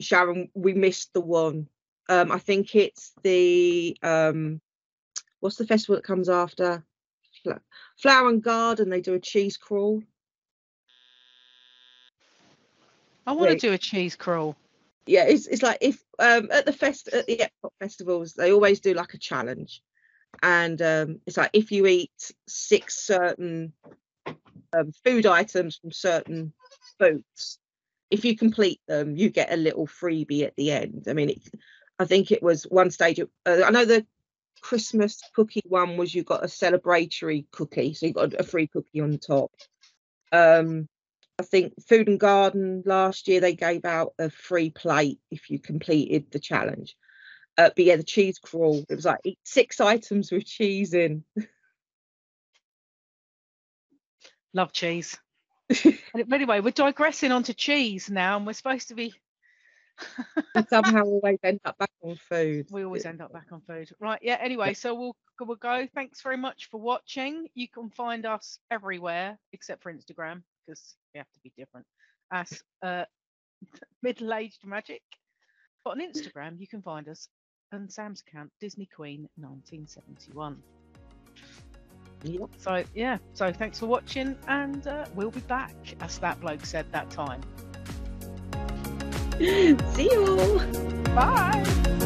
Sharon 0.00 0.50
we 0.54 0.72
missed 0.74 1.12
the 1.12 1.20
one 1.20 1.68
um 2.08 2.32
I 2.32 2.38
think 2.38 2.74
it's 2.74 3.12
the 3.22 3.96
um 4.02 4.60
what's 5.40 5.56
the 5.56 5.66
festival 5.66 5.96
that 5.96 6.04
comes 6.04 6.28
after? 6.28 6.84
Flower 7.98 8.28
and 8.28 8.42
Garden 8.42 8.88
they 8.90 9.00
do 9.00 9.14
a 9.14 9.20
cheese 9.20 9.56
crawl. 9.56 10.02
I 13.26 13.32
want 13.32 13.50
to 13.50 13.56
do 13.56 13.72
a 13.72 13.78
cheese 13.78 14.16
crawl. 14.16 14.56
Yeah, 15.06 15.24
it's 15.24 15.46
it's 15.46 15.62
like 15.62 15.78
if 15.80 16.02
um 16.18 16.48
at 16.52 16.66
the 16.66 16.72
fest 16.72 17.08
at 17.08 17.26
the 17.26 17.38
Epcot 17.38 17.72
festivals 17.80 18.34
they 18.34 18.52
always 18.52 18.80
do 18.80 18.94
like 18.94 19.14
a 19.14 19.18
challenge, 19.18 19.82
and 20.42 20.80
um 20.82 21.20
it's 21.26 21.36
like 21.36 21.50
if 21.52 21.72
you 21.72 21.86
eat 21.86 22.32
six 22.46 23.06
certain 23.06 23.72
um, 24.72 24.92
food 25.04 25.26
items 25.26 25.76
from 25.76 25.92
certain 25.92 26.52
foods, 26.98 27.58
if 28.10 28.24
you 28.24 28.36
complete 28.36 28.80
them, 28.88 29.16
you 29.16 29.30
get 29.30 29.52
a 29.52 29.56
little 29.56 29.86
freebie 29.86 30.44
at 30.44 30.56
the 30.56 30.72
end. 30.72 31.04
I 31.08 31.12
mean, 31.12 31.30
it, 31.30 31.42
I 31.98 32.04
think 32.04 32.32
it 32.32 32.42
was 32.42 32.64
one 32.64 32.90
stage. 32.90 33.20
Uh, 33.20 33.62
I 33.64 33.70
know 33.70 33.84
the 33.84 34.06
Christmas 34.60 35.20
cookie 35.34 35.62
one 35.66 35.96
was 35.96 36.14
you 36.14 36.22
got 36.22 36.44
a 36.44 36.48
celebratory 36.48 37.46
cookie, 37.50 37.94
so 37.94 38.06
you 38.06 38.12
got 38.12 38.38
a 38.38 38.42
free 38.42 38.66
cookie 38.66 39.00
on 39.00 39.18
top. 39.18 39.52
Um, 40.32 40.88
I 41.38 41.42
think 41.42 41.74
Food 41.88 42.08
and 42.08 42.20
Garden 42.20 42.82
last 42.84 43.26
year 43.28 43.40
they 43.40 43.54
gave 43.54 43.84
out 43.84 44.12
a 44.18 44.28
free 44.28 44.70
plate 44.70 45.20
if 45.30 45.48
you 45.50 45.58
completed 45.58 46.30
the 46.30 46.38
challenge. 46.38 46.96
Uh, 47.56 47.70
but 47.74 47.84
yeah, 47.84 47.96
the 47.96 48.02
cheese 48.02 48.38
crawl 48.38 48.84
it 48.88 48.94
was 48.94 49.04
like 49.04 49.20
six 49.44 49.80
items 49.80 50.30
with 50.30 50.44
cheese 50.46 50.94
in. 50.94 51.24
love 54.54 54.72
cheese. 54.72 55.18
But 56.12 56.32
anyway 56.32 56.60
we're 56.60 56.72
digressing 56.72 57.30
onto 57.30 57.52
cheese 57.52 58.10
now 58.10 58.36
and 58.36 58.46
we're 58.46 58.54
supposed 58.54 58.88
to 58.88 58.94
be 58.94 59.14
and 60.54 60.66
somehow 60.68 61.04
always 61.04 61.38
end 61.44 61.60
up 61.64 61.78
back 61.78 61.90
on 62.02 62.16
food. 62.16 62.66
we 62.70 62.84
always 62.84 63.04
end 63.04 63.20
up 63.20 63.32
back 63.32 63.46
on 63.52 63.60
food. 63.60 63.90
Right 64.00 64.18
yeah 64.22 64.38
anyway 64.40 64.74
so 64.74 64.94
we'll 64.94 65.16
we'll 65.40 65.56
go. 65.56 65.86
Thanks 65.94 66.20
very 66.22 66.36
much 66.36 66.68
for 66.70 66.80
watching. 66.80 67.46
You 67.54 67.68
can 67.68 67.90
find 67.90 68.26
us 68.26 68.58
everywhere 68.70 69.38
except 69.52 69.82
for 69.82 69.92
instagram 69.92 70.42
because 70.66 70.96
we 71.14 71.18
have 71.18 71.30
to 71.34 71.40
be 71.44 71.52
different. 71.56 71.86
As 72.32 72.62
uh 72.82 73.04
middle-aged 74.02 74.64
magic. 74.64 75.02
But 75.84 75.90
on 75.90 76.00
instagram 76.00 76.58
you 76.58 76.66
can 76.66 76.82
find 76.82 77.08
us 77.08 77.28
on 77.72 77.88
sam's 77.88 78.22
account 78.26 78.50
disney 78.60 78.86
queen 78.86 79.28
1971 79.36 80.60
Yep. 82.22 82.50
So 82.58 82.84
yeah, 82.94 83.18
so 83.34 83.52
thanks 83.52 83.78
for 83.78 83.86
watching, 83.86 84.36
and 84.46 84.86
uh, 84.86 85.06
we'll 85.14 85.30
be 85.30 85.40
back, 85.40 85.74
as 86.00 86.18
that 86.18 86.40
bloke 86.40 86.64
said 86.66 86.90
that 86.92 87.10
time. 87.10 87.40
See 89.40 90.10
you. 90.10 90.60
Bye. 91.14 91.96